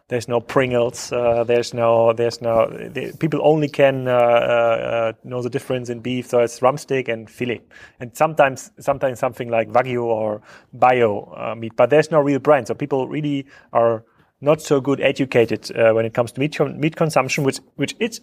there's 0.07 0.27
no 0.27 0.39
Pringles. 0.39 1.11
Uh, 1.11 1.43
there's 1.43 1.73
no 1.73 2.13
there's 2.13 2.41
no 2.41 2.67
the, 2.67 3.15
people 3.19 3.39
only 3.43 3.67
can 3.67 4.07
uh, 4.07 4.11
uh, 4.11 5.13
know 5.23 5.41
the 5.41 5.49
difference 5.49 5.89
in 5.89 5.99
beef. 5.99 6.27
So 6.27 6.39
it's 6.39 6.59
rumsteak 6.59 7.07
and 7.07 7.29
fillet, 7.29 7.61
and 7.99 8.15
sometimes 8.15 8.71
sometimes 8.79 9.19
something 9.19 9.49
like 9.49 9.69
wagyu 9.69 10.03
or 10.03 10.41
bio 10.73 11.33
uh, 11.35 11.55
meat. 11.55 11.75
But 11.75 11.89
there's 11.89 12.11
no 12.11 12.19
real 12.19 12.39
brand. 12.39 12.67
So 12.67 12.73
people 12.73 13.07
really 13.07 13.45
are 13.73 14.03
not 14.41 14.61
so 14.61 14.79
good 14.79 15.01
educated 15.01 15.69
uh, 15.75 15.91
when 15.91 16.05
it 16.05 16.13
comes 16.13 16.31
to 16.31 16.39
meat, 16.39 16.59
meat 16.59 16.95
consumption, 16.95 17.43
which 17.43 17.59
which 17.75 17.95
is 17.99 18.21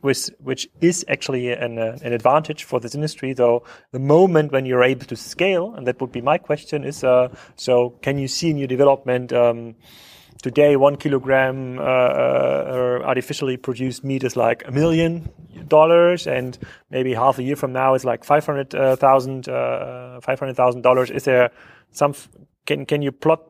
which, 0.00 0.30
which 0.40 0.68
is 0.80 1.04
actually 1.08 1.52
an 1.52 1.78
uh, 1.78 1.98
an 2.02 2.12
advantage 2.12 2.64
for 2.64 2.80
this 2.80 2.94
industry. 2.94 3.32
Though 3.32 3.64
the 3.92 3.98
moment 3.98 4.52
when 4.52 4.66
you're 4.66 4.84
able 4.84 5.06
to 5.06 5.16
scale, 5.16 5.74
and 5.74 5.86
that 5.86 6.00
would 6.00 6.12
be 6.12 6.20
my 6.20 6.38
question, 6.38 6.84
is 6.84 7.04
uh, 7.04 7.28
so 7.56 7.90
can 8.02 8.18
you 8.18 8.28
see 8.28 8.50
in 8.50 8.56
your 8.56 8.68
development? 8.68 9.32
Um, 9.32 9.74
today 10.42 10.76
one 10.76 10.96
kilogram 10.96 11.78
uh, 11.78 11.82
uh, 11.82 13.00
artificially 13.04 13.56
produced 13.56 14.04
meat 14.04 14.24
is 14.24 14.36
like 14.36 14.66
a 14.66 14.70
million 14.70 15.30
dollars 15.68 16.26
and 16.26 16.58
maybe 16.90 17.14
half 17.14 17.38
a 17.38 17.42
year 17.42 17.56
from 17.56 17.72
now 17.72 17.94
it's 17.94 18.04
like 18.04 18.24
five 18.24 18.44
hundred 18.44 18.70
thousand 18.98 19.48
uh, 19.48 20.20
five 20.20 20.38
hundred 20.38 20.54
thousand 20.54 20.82
dollars 20.82 21.10
is 21.10 21.24
there 21.24 21.50
some 21.92 22.14
can 22.66 22.84
can 22.84 23.02
you 23.02 23.12
plot 23.12 23.42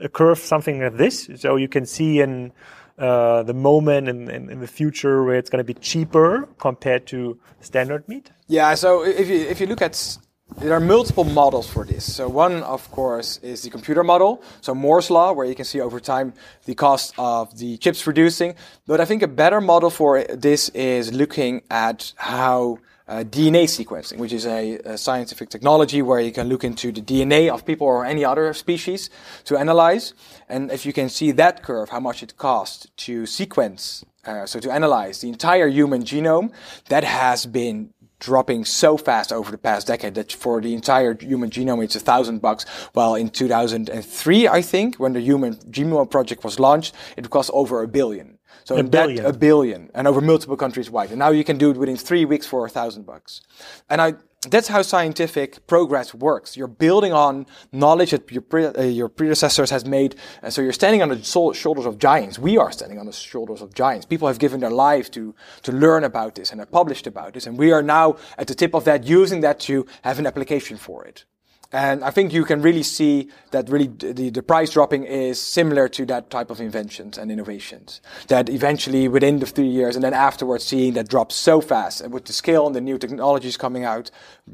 a 0.00 0.08
curve 0.08 0.38
something 0.38 0.80
like 0.80 0.96
this 0.96 1.28
so 1.36 1.56
you 1.56 1.68
can 1.68 1.84
see 1.84 2.20
in 2.20 2.52
uh, 2.98 3.42
the 3.42 3.52
moment 3.52 4.08
in, 4.08 4.30
in, 4.30 4.50
in, 4.50 4.60
the 4.60 4.66
future 4.66 5.22
where 5.22 5.36
it's 5.36 5.50
going 5.50 5.58
to 5.58 5.64
be 5.64 5.74
cheaper 5.74 6.48
compared 6.58 7.06
to 7.06 7.38
standard 7.60 8.08
meat? 8.08 8.30
Yeah, 8.46 8.74
so 8.74 9.04
if 9.04 9.28
you, 9.28 9.40
if 9.40 9.60
you 9.60 9.66
look 9.66 9.82
at 9.82 10.18
there 10.58 10.72
are 10.72 10.80
multiple 10.80 11.24
models 11.24 11.68
for 11.68 11.84
this. 11.84 12.10
So 12.14 12.28
one, 12.28 12.62
of 12.62 12.90
course, 12.90 13.38
is 13.38 13.62
the 13.62 13.70
computer 13.70 14.02
model. 14.04 14.42
So 14.60 14.74
Moore's 14.74 15.10
law, 15.10 15.32
where 15.32 15.46
you 15.46 15.54
can 15.54 15.64
see 15.64 15.80
over 15.80 16.00
time 16.00 16.32
the 16.64 16.74
cost 16.74 17.14
of 17.18 17.58
the 17.58 17.76
chips 17.78 18.02
producing. 18.02 18.54
But 18.86 19.00
I 19.00 19.04
think 19.04 19.22
a 19.22 19.28
better 19.28 19.60
model 19.60 19.90
for 19.90 20.22
this 20.24 20.68
is 20.70 21.12
looking 21.12 21.62
at 21.70 22.12
how 22.16 22.78
uh, 23.08 23.22
DNA 23.22 23.64
sequencing, 23.64 24.18
which 24.18 24.32
is 24.32 24.46
a, 24.46 24.78
a, 24.78 24.98
scientific 24.98 25.48
technology 25.48 26.02
where 26.02 26.18
you 26.20 26.32
can 26.32 26.48
look 26.48 26.64
into 26.64 26.90
the 26.90 27.00
DNA 27.00 27.52
of 27.52 27.64
people 27.64 27.86
or 27.86 28.04
any 28.04 28.24
other 28.24 28.52
species 28.52 29.10
to 29.44 29.56
analyze. 29.56 30.12
And 30.48 30.72
if 30.72 30.84
you 30.84 30.92
can 30.92 31.08
see 31.08 31.30
that 31.32 31.62
curve, 31.62 31.90
how 31.90 32.00
much 32.00 32.22
it 32.22 32.36
costs 32.36 32.88
to 33.04 33.26
sequence, 33.26 34.04
uh, 34.24 34.46
so 34.46 34.58
to 34.58 34.72
analyze 34.72 35.20
the 35.20 35.28
entire 35.28 35.68
human 35.68 36.02
genome, 36.02 36.50
that 36.88 37.04
has 37.04 37.46
been 37.46 37.90
dropping 38.18 38.64
so 38.64 38.96
fast 38.96 39.32
over 39.32 39.50
the 39.50 39.58
past 39.58 39.86
decade 39.86 40.14
that 40.14 40.32
for 40.32 40.60
the 40.60 40.74
entire 40.74 41.14
human 41.14 41.50
genome 41.50 41.84
it's 41.84 41.96
a 41.96 42.00
thousand 42.00 42.40
bucks. 42.40 42.64
While 42.92 43.14
in 43.14 43.30
2003 43.30 44.48
i 44.48 44.62
think 44.62 44.96
when 44.96 45.12
the 45.12 45.20
human 45.20 45.54
genome 45.70 46.10
project 46.10 46.44
was 46.44 46.58
launched 46.58 46.94
it 47.16 47.30
cost 47.30 47.50
over 47.52 47.82
a 47.82 47.88
billion. 47.88 48.38
So 48.64 48.76
a 48.76 48.82
billion. 48.82 49.22
That, 49.22 49.34
a 49.34 49.38
billion 49.38 49.90
and 49.94 50.08
over 50.08 50.20
multiple 50.20 50.56
countries 50.56 50.90
wide. 50.90 51.10
And 51.10 51.18
now 51.20 51.30
you 51.30 51.44
can 51.44 51.56
do 51.56 51.70
it 51.70 51.76
within 51.76 51.96
three 51.96 52.24
weeks 52.24 52.46
for 52.46 52.66
a 52.66 52.68
thousand 52.68 53.06
bucks. 53.06 53.42
And 53.88 54.00
i 54.00 54.14
that's 54.50 54.68
how 54.68 54.82
scientific 54.82 55.66
progress 55.66 56.14
works. 56.14 56.56
You're 56.56 56.68
building 56.68 57.12
on 57.12 57.46
knowledge 57.72 58.10
that 58.10 58.30
your, 58.30 58.42
pre- 58.42 58.66
uh, 58.66 58.82
your 58.82 59.08
predecessors 59.08 59.70
has 59.70 59.84
made. 59.84 60.16
And 60.42 60.52
so 60.52 60.62
you're 60.62 60.72
standing 60.72 61.02
on 61.02 61.08
the 61.08 61.22
so- 61.24 61.52
shoulders 61.52 61.86
of 61.86 61.98
giants. 61.98 62.38
We 62.38 62.58
are 62.58 62.70
standing 62.72 62.98
on 62.98 63.06
the 63.06 63.12
shoulders 63.12 63.62
of 63.62 63.74
giants. 63.74 64.06
People 64.06 64.28
have 64.28 64.38
given 64.38 64.60
their 64.60 64.70
lives 64.70 65.08
to, 65.10 65.34
to 65.62 65.72
learn 65.72 66.04
about 66.04 66.34
this 66.34 66.50
and 66.50 66.60
have 66.60 66.70
published 66.70 67.06
about 67.06 67.34
this. 67.34 67.46
And 67.46 67.58
we 67.58 67.72
are 67.72 67.82
now 67.82 68.16
at 68.38 68.46
the 68.46 68.54
tip 68.54 68.74
of 68.74 68.84
that, 68.84 69.04
using 69.04 69.40
that 69.40 69.60
to 69.60 69.86
have 70.02 70.18
an 70.18 70.26
application 70.26 70.76
for 70.76 71.04
it. 71.04 71.24
And 71.72 72.04
I 72.04 72.10
think 72.10 72.32
you 72.32 72.44
can 72.44 72.62
really 72.62 72.82
see 72.82 73.28
that 73.50 73.68
really 73.68 73.88
the, 73.88 74.30
the 74.30 74.42
price 74.42 74.70
dropping 74.70 75.04
is 75.04 75.40
similar 75.40 75.88
to 75.88 76.06
that 76.06 76.30
type 76.30 76.50
of 76.50 76.60
inventions 76.60 77.18
and 77.18 77.30
innovations. 77.30 78.00
That 78.28 78.48
eventually 78.48 79.08
within 79.08 79.40
the 79.40 79.46
three 79.46 79.68
years 79.68 79.96
and 79.96 80.04
then 80.04 80.14
afterwards 80.14 80.64
seeing 80.64 80.94
that 80.94 81.08
drop 81.08 81.32
so 81.32 81.60
fast 81.60 82.00
and 82.00 82.12
with 82.12 82.26
the 82.26 82.32
scale 82.32 82.66
and 82.66 82.74
the 82.74 82.80
new 82.80 82.98
technologies 82.98 83.56
coming 83.56 83.84
out 83.84 84.10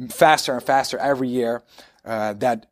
faster 0.09 0.55
and 0.55 0.63
faster 0.63 0.99
every 0.99 1.29
year, 1.29 1.63
uh, 2.05 2.33
that 2.35 2.67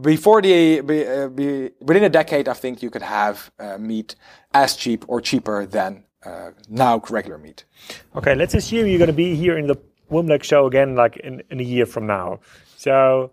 before 0.00 0.40
the 0.40 0.80
be, 0.80 1.06
uh, 1.06 1.28
be, 1.28 1.70
within 1.80 2.04
a 2.04 2.08
decade, 2.08 2.48
I 2.48 2.54
think 2.54 2.82
you 2.82 2.90
could 2.90 3.02
have 3.02 3.50
uh, 3.58 3.76
meat 3.78 4.14
as 4.52 4.76
cheap 4.76 5.04
or 5.08 5.20
cheaper 5.20 5.66
than 5.66 6.04
uh, 6.24 6.50
now 6.68 7.02
regular 7.10 7.38
meat. 7.38 7.64
Okay, 8.14 8.34
let's 8.34 8.54
assume 8.54 8.86
you're 8.86 8.98
going 8.98 9.08
to 9.08 9.12
be 9.12 9.34
here 9.34 9.58
in 9.58 9.66
the 9.66 9.76
WimLex 10.10 10.44
show 10.44 10.66
again, 10.66 10.94
like 10.94 11.16
in, 11.16 11.42
in 11.50 11.60
a 11.60 11.62
year 11.62 11.86
from 11.86 12.06
now. 12.06 12.40
So, 12.84 13.32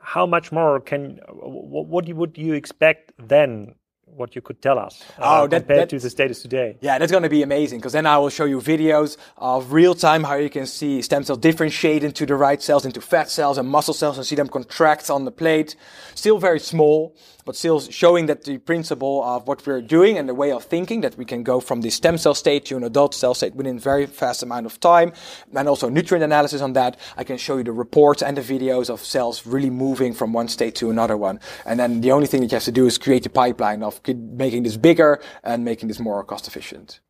how 0.00 0.26
much 0.26 0.52
more 0.52 0.80
can 0.80 1.20
what 1.28 2.08
would 2.08 2.38
you 2.38 2.54
expect 2.54 3.12
then? 3.18 3.74
What 4.16 4.34
you 4.34 4.42
could 4.42 4.60
tell 4.60 4.78
us 4.78 5.02
uh, 5.18 5.42
oh, 5.42 5.46
that, 5.46 5.66
compared 5.66 5.90
to 5.90 5.98
the 5.98 6.10
status 6.10 6.42
today? 6.42 6.76
Yeah, 6.80 6.98
that's 6.98 7.10
going 7.10 7.22
to 7.22 7.28
be 7.28 7.42
amazing 7.42 7.78
because 7.78 7.92
then 7.92 8.06
I 8.06 8.18
will 8.18 8.28
show 8.28 8.44
you 8.44 8.60
videos 8.60 9.16
of 9.36 9.72
real 9.72 9.94
time 9.94 10.24
how 10.24 10.34
you 10.34 10.50
can 10.50 10.66
see 10.66 11.00
stem 11.02 11.24
cells 11.24 11.38
differentiate 11.38 12.04
into 12.04 12.26
the 12.26 12.34
right 12.34 12.60
cells, 12.62 12.84
into 12.84 13.00
fat 13.00 13.30
cells 13.30 13.56
and 13.58 13.68
muscle 13.68 13.94
cells, 13.94 14.18
and 14.18 14.26
see 14.26 14.36
them 14.36 14.48
contract 14.48 15.10
on 15.10 15.24
the 15.24 15.30
plate. 15.30 15.76
Still 16.14 16.38
very 16.38 16.60
small, 16.60 17.14
but 17.44 17.56
still 17.56 17.80
showing 17.80 18.26
that 18.26 18.44
the 18.44 18.58
principle 18.58 19.24
of 19.24 19.46
what 19.46 19.66
we're 19.66 19.80
doing 19.80 20.18
and 20.18 20.28
the 20.28 20.34
way 20.34 20.52
of 20.52 20.64
thinking 20.64 21.00
that 21.00 21.16
we 21.16 21.24
can 21.24 21.42
go 21.42 21.60
from 21.60 21.80
the 21.80 21.90
stem 21.90 22.18
cell 22.18 22.34
state 22.34 22.64
to 22.66 22.76
an 22.76 22.84
adult 22.84 23.14
cell 23.14 23.34
state 23.34 23.54
within 23.54 23.76
a 23.76 23.80
very 23.80 24.06
fast 24.06 24.42
amount 24.42 24.66
of 24.66 24.78
time. 24.80 25.12
And 25.54 25.68
also 25.68 25.88
nutrient 25.88 26.24
analysis 26.24 26.60
on 26.60 26.74
that. 26.74 26.98
I 27.16 27.24
can 27.24 27.38
show 27.38 27.56
you 27.56 27.64
the 27.64 27.72
reports 27.72 28.22
and 28.22 28.36
the 28.36 28.42
videos 28.42 28.90
of 28.90 29.00
cells 29.00 29.46
really 29.46 29.70
moving 29.70 30.12
from 30.12 30.32
one 30.32 30.48
state 30.48 30.74
to 30.76 30.90
another 30.90 31.16
one. 31.16 31.40
And 31.66 31.80
then 31.80 32.00
the 32.00 32.12
only 32.12 32.26
thing 32.26 32.40
that 32.42 32.52
you 32.52 32.56
have 32.56 32.64
to 32.64 32.72
do 32.72 32.86
is 32.86 32.98
create 32.98 33.26
a 33.26 33.30
pipeline 33.30 33.82
of 33.82 33.99
making 34.08 34.62
this 34.62 34.76
bigger 34.76 35.20
and 35.42 35.64
making 35.64 35.88
this 35.88 36.00
more 36.00 36.22
cost 36.24 36.48
efficient. 36.48 37.00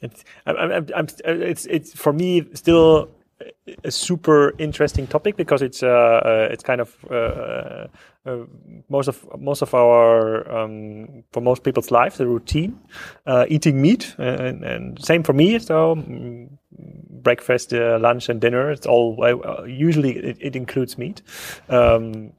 It's, 0.00 0.24
I'm, 0.46 0.56
I'm, 0.56 0.86
I'm, 0.94 1.06
it's, 1.24 1.66
it's 1.66 1.94
for 1.94 2.12
me 2.12 2.46
still 2.54 3.10
a 3.84 3.90
super 3.90 4.54
interesting 4.58 5.06
topic 5.06 5.36
because 5.36 5.60
it's 5.60 5.82
uh, 5.82 5.88
uh 5.88 6.48
it's 6.50 6.62
kind 6.62 6.80
of 6.80 6.96
uh, 7.10 7.86
uh, 8.24 8.44
most 8.88 9.08
of 9.08 9.26
most 9.38 9.62
of 9.62 9.74
our 9.74 10.50
um, 10.50 11.22
for 11.32 11.40
most 11.40 11.62
people's 11.62 11.90
life 11.90 12.16
the 12.16 12.26
routine 12.26 12.78
uh, 13.26 13.44
eating 13.48 13.80
meat 13.80 14.14
and, 14.18 14.64
and, 14.64 15.04
same 15.04 15.22
for 15.22 15.32
me 15.32 15.58
so 15.58 15.96
mm, 15.96 16.48
breakfast 17.22 17.74
uh, 17.74 17.98
lunch 18.00 18.28
and 18.28 18.40
dinner 18.40 18.70
it's 18.70 18.86
all 18.86 19.16
usually 19.66 20.16
it, 20.16 20.38
it, 20.40 20.56
includes 20.56 20.96
meat 20.96 21.20
um, 21.68 22.32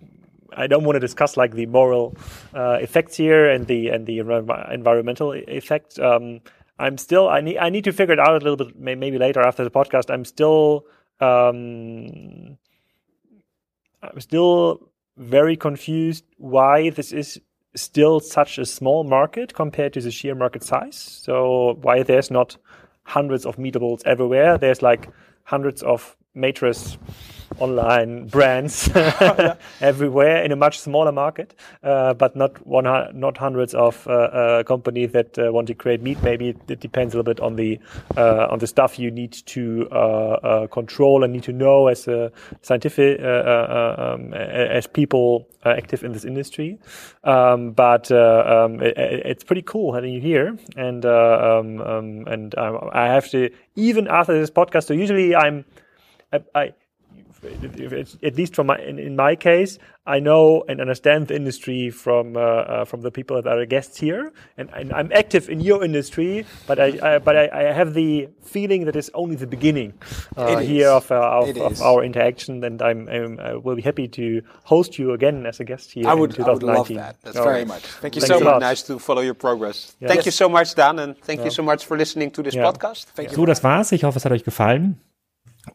I 0.57 0.67
don't 0.67 0.83
want 0.83 0.95
to 0.95 0.99
discuss 0.99 1.37
like 1.37 1.53
the 1.53 1.65
moral 1.67 2.17
effects 2.53 3.15
here 3.15 3.49
and 3.49 3.67
the 3.67 3.89
and 3.89 4.05
the 4.05 4.19
environmental 4.19 5.33
effect. 5.33 5.99
Um, 5.99 6.41
I'm 6.79 6.97
still 6.97 7.29
I 7.29 7.41
need 7.41 7.57
I 7.57 7.69
need 7.69 7.83
to 7.85 7.93
figure 7.93 8.13
it 8.13 8.19
out 8.19 8.41
a 8.41 8.43
little 8.45 8.57
bit 8.57 8.77
maybe 8.77 9.17
later 9.17 9.41
after 9.41 9.63
the 9.63 9.71
podcast. 9.71 10.11
I'm 10.11 10.25
still 10.25 10.85
um, 11.19 12.57
I'm 14.03 14.19
still 14.19 14.89
very 15.17 15.55
confused 15.55 16.25
why 16.37 16.89
this 16.91 17.11
is 17.11 17.41
still 17.75 18.19
such 18.19 18.57
a 18.57 18.65
small 18.65 19.03
market 19.03 19.53
compared 19.53 19.93
to 19.93 20.01
the 20.01 20.11
sheer 20.11 20.35
market 20.35 20.63
size. 20.63 20.95
So 20.95 21.77
why 21.81 22.03
there's 22.03 22.31
not 22.31 22.57
hundreds 23.03 23.45
of 23.45 23.57
meatables 23.57 24.05
everywhere. 24.05 24.57
There's 24.57 24.81
like 24.81 25.09
hundreds 25.43 25.81
of 25.81 26.15
Matrix 26.35 26.97
online 27.59 28.27
brands 28.27 28.89
everywhere 29.81 30.43
in 30.43 30.51
a 30.51 30.55
much 30.55 30.79
smaller 30.79 31.11
market, 31.11 31.55
uh, 31.83 32.13
but 32.13 32.35
not 32.35 32.65
one 32.65 32.85
not 33.13 33.37
hundreds 33.37 33.73
of 33.73 34.07
uh, 34.07 34.11
uh, 34.11 34.63
companies 34.63 35.11
that 35.11 35.37
uh, 35.37 35.51
want 35.51 35.67
to 35.67 35.73
create 35.73 36.01
meat. 36.01 36.21
Maybe 36.23 36.49
it 36.49 36.79
depends 36.79 37.13
a 37.13 37.17
little 37.17 37.33
bit 37.33 37.39
on 37.39 37.55
the 37.55 37.79
uh, 38.15 38.47
on 38.49 38.59
the 38.59 38.67
stuff 38.67 38.99
you 38.99 39.11
need 39.11 39.33
to 39.33 39.87
control 40.71 41.23
and 41.23 41.33
need 41.33 41.43
to 41.43 41.53
know 41.53 41.87
as 41.87 42.07
a 42.07 42.31
scientific 42.61 43.19
um, 43.21 44.33
as 44.33 44.87
people 44.87 45.47
active 45.65 46.03
in 46.03 46.13
this 46.13 46.25
industry. 46.25 46.79
Um, 47.23 47.71
but 47.71 48.11
um, 48.11 48.81
it, 48.81 48.97
it's 48.97 49.43
pretty 49.43 49.63
cool 49.63 49.93
having 49.93 50.13
you 50.13 50.21
here, 50.21 50.57
and 50.75 51.05
um, 51.05 51.81
um, 51.81 52.27
and 52.27 52.55
I 52.55 53.07
have 53.07 53.29
to 53.31 53.49
even 53.75 54.07
after 54.07 54.37
this 54.39 54.49
podcast. 54.49 54.85
So 54.85 54.93
usually 54.93 55.35
I'm 55.35 55.65
I, 56.31 56.39
I 56.55 56.73
at 58.23 58.35
least 58.35 58.55
from 58.55 58.67
my 58.67 58.77
in, 58.79 58.99
in, 58.99 59.15
my 59.15 59.35
case, 59.35 59.77
I 60.05 60.19
know 60.19 60.63
and 60.67 60.81
understand 60.81 61.27
the 61.27 61.35
industry 61.35 61.89
from 61.89 62.35
uh, 62.35 62.39
uh, 62.39 62.85
from 62.85 63.01
the 63.01 63.11
people 63.11 63.41
that 63.41 63.57
are 63.57 63.65
guests 63.65 63.99
here, 63.99 64.31
and, 64.57 64.69
and, 64.73 64.93
I'm 64.93 65.11
active 65.13 65.49
in 65.49 65.59
your 65.59 65.83
industry, 65.83 66.45
but 66.65 66.79
I, 66.79 66.97
I 67.01 67.19
but 67.19 67.35
I, 67.35 67.49
I, 67.53 67.73
have 67.73 67.93
the 67.93 68.29
feeling 68.41 68.85
that 68.85 68.95
it's 68.95 69.09
only 69.13 69.35
the 69.35 69.47
beginning 69.47 69.93
uh, 70.35 70.57
here 70.57 70.89
of, 70.89 71.11
uh, 71.11 71.15
of, 71.15 71.57
of, 71.57 71.81
our 71.81 72.03
interaction, 72.03 72.63
and 72.63 72.81
I'm, 72.81 73.07
I'm 73.09 73.39
I 73.39 73.55
will 73.55 73.75
be 73.75 73.81
happy 73.81 74.07
to 74.07 74.41
host 74.63 74.97
you 74.97 75.13
again 75.13 75.45
as 75.45 75.59
a 75.59 75.65
guest 75.65 75.91
here. 75.91 76.07
I 76.07 76.13
would, 76.13 76.39
I 76.39 76.51
would 76.51 76.63
love 76.63 76.87
that. 76.89 77.21
That's 77.21 77.37
very 77.37 77.65
much. 77.65 77.83
Thank 77.83 78.15
you 78.15 78.21
so 78.21 78.39
much. 78.39 78.61
Nice 78.61 78.83
to 78.83 78.99
follow 78.99 79.21
your 79.21 79.35
progress. 79.35 79.95
Yeah. 79.99 80.07
Thank 80.07 80.19
yes. 80.19 80.25
you 80.27 80.31
so 80.31 80.49
much, 80.49 80.75
Daan, 80.75 80.99
and 80.99 81.17
thank 81.17 81.39
yeah. 81.39 81.45
you 81.45 81.51
so 81.51 81.63
much 81.63 81.85
for 81.85 81.97
listening 81.97 82.31
to 82.31 82.43
this 82.43 82.55
yeah. 82.55 82.63
podcast. 82.63 83.05
Thank 83.15 83.31
so, 83.31 83.45
das 83.45 83.63
war's. 83.63 83.91
Ich 83.91 84.03
hoffe, 84.03 84.17
es 84.17 84.25
hat 84.25 84.31
euch 84.31 84.43
gefallen. 84.43 84.99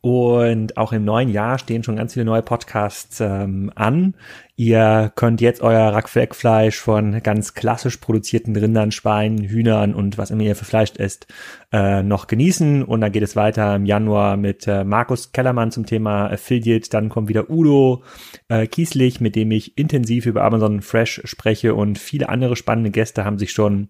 Und 0.01 0.77
auch 0.77 0.93
im 0.93 1.05
neuen 1.05 1.29
Jahr 1.29 1.59
stehen 1.59 1.83
schon 1.83 1.97
ganz 1.97 2.15
viele 2.15 2.25
neue 2.25 2.43
Podcasts 2.43 3.21
ähm, 3.21 3.71
an. 3.75 4.15
Ihr 4.57 5.11
könnt 5.17 5.41
jetzt 5.41 5.63
euer 5.63 5.93
Rackfleckfleisch 5.93 6.79
von 6.79 7.23
ganz 7.23 7.55
klassisch 7.55 7.97
produzierten 7.97 8.55
Rindern, 8.55 8.93
Schweinen, 8.93 9.45
Hühnern 9.45 9.95
und 9.95 10.19
was 10.19 10.31
immer 10.31 10.43
ihr 10.43 10.55
für 10.55 10.65
Fleisch 10.65 10.93
esst, 10.99 11.27
äh, 11.73 12.03
noch 12.03 12.27
genießen. 12.27 12.85
Und 12.85 13.01
dann 13.01 13.13
geht 13.13 13.23
es 13.23 13.35
weiter 13.35 13.75
im 13.75 13.87
Januar 13.87 14.37
mit 14.37 14.67
äh, 14.67 14.85
Markus 14.85 15.33
Kellermann 15.33 15.73
zum 15.73 15.87
Thema 15.87 16.27
Affiliate. 16.31 16.91
Dann 16.91 17.09
kommt 17.09 17.29
wieder 17.29 17.51
Udo 17.51 18.05
äh, 18.49 18.67
Kieslich, 18.67 19.21
mit 19.21 19.37
dem 19.37 19.51
ich 19.51 19.79
intensiv 19.79 20.27
über 20.27 20.45
Amazon 20.45 20.83
Fresh 20.83 21.23
spreche 21.25 21.75
und 21.75 21.99
viele 21.99 22.29
andere 22.29 22.55
spannende 22.55 22.91
Gäste 22.91 23.25
haben 23.25 23.39
sich 23.39 23.53
schon 23.53 23.89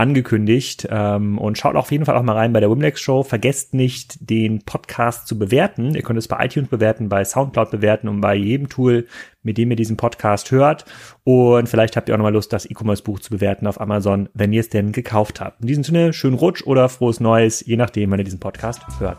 angekündigt. 0.00 0.88
Ähm, 0.90 1.38
und 1.38 1.58
schaut 1.58 1.76
auf 1.76 1.92
jeden 1.92 2.06
Fall 2.06 2.16
auch 2.16 2.22
mal 2.22 2.36
rein 2.36 2.52
bei 2.52 2.60
der 2.60 2.70
Wimlex 2.70 3.00
Show. 3.00 3.22
Vergesst 3.22 3.74
nicht, 3.74 4.30
den 4.30 4.62
Podcast 4.62 5.28
zu 5.28 5.38
bewerten. 5.38 5.94
Ihr 5.94 6.02
könnt 6.02 6.18
es 6.18 6.26
bei 6.26 6.44
iTunes 6.44 6.70
bewerten, 6.70 7.08
bei 7.08 7.24
Soundcloud 7.24 7.70
bewerten 7.70 8.08
und 8.08 8.20
bei 8.20 8.34
jedem 8.34 8.68
Tool, 8.68 9.06
mit 9.42 9.58
dem 9.58 9.70
ihr 9.70 9.76
diesen 9.76 9.96
Podcast 9.96 10.50
hört. 10.50 10.86
Und 11.22 11.68
vielleicht 11.68 11.96
habt 11.96 12.08
ihr 12.08 12.14
auch 12.14 12.18
nochmal 12.18 12.32
Lust, 12.32 12.52
das 12.52 12.68
E-Commerce-Buch 12.68 13.20
zu 13.20 13.30
bewerten 13.30 13.66
auf 13.66 13.80
Amazon, 13.80 14.28
wenn 14.32 14.52
ihr 14.52 14.60
es 14.60 14.70
denn 14.70 14.92
gekauft 14.92 15.40
habt. 15.40 15.60
In 15.60 15.66
diesem 15.66 15.84
Sinne, 15.84 16.12
schönen 16.12 16.34
Rutsch 16.34 16.62
oder 16.64 16.88
frohes 16.88 17.20
Neues, 17.20 17.64
je 17.64 17.76
nachdem, 17.76 18.10
wann 18.10 18.18
ihr 18.18 18.24
diesen 18.24 18.40
Podcast 18.40 18.80
hört. 18.98 19.18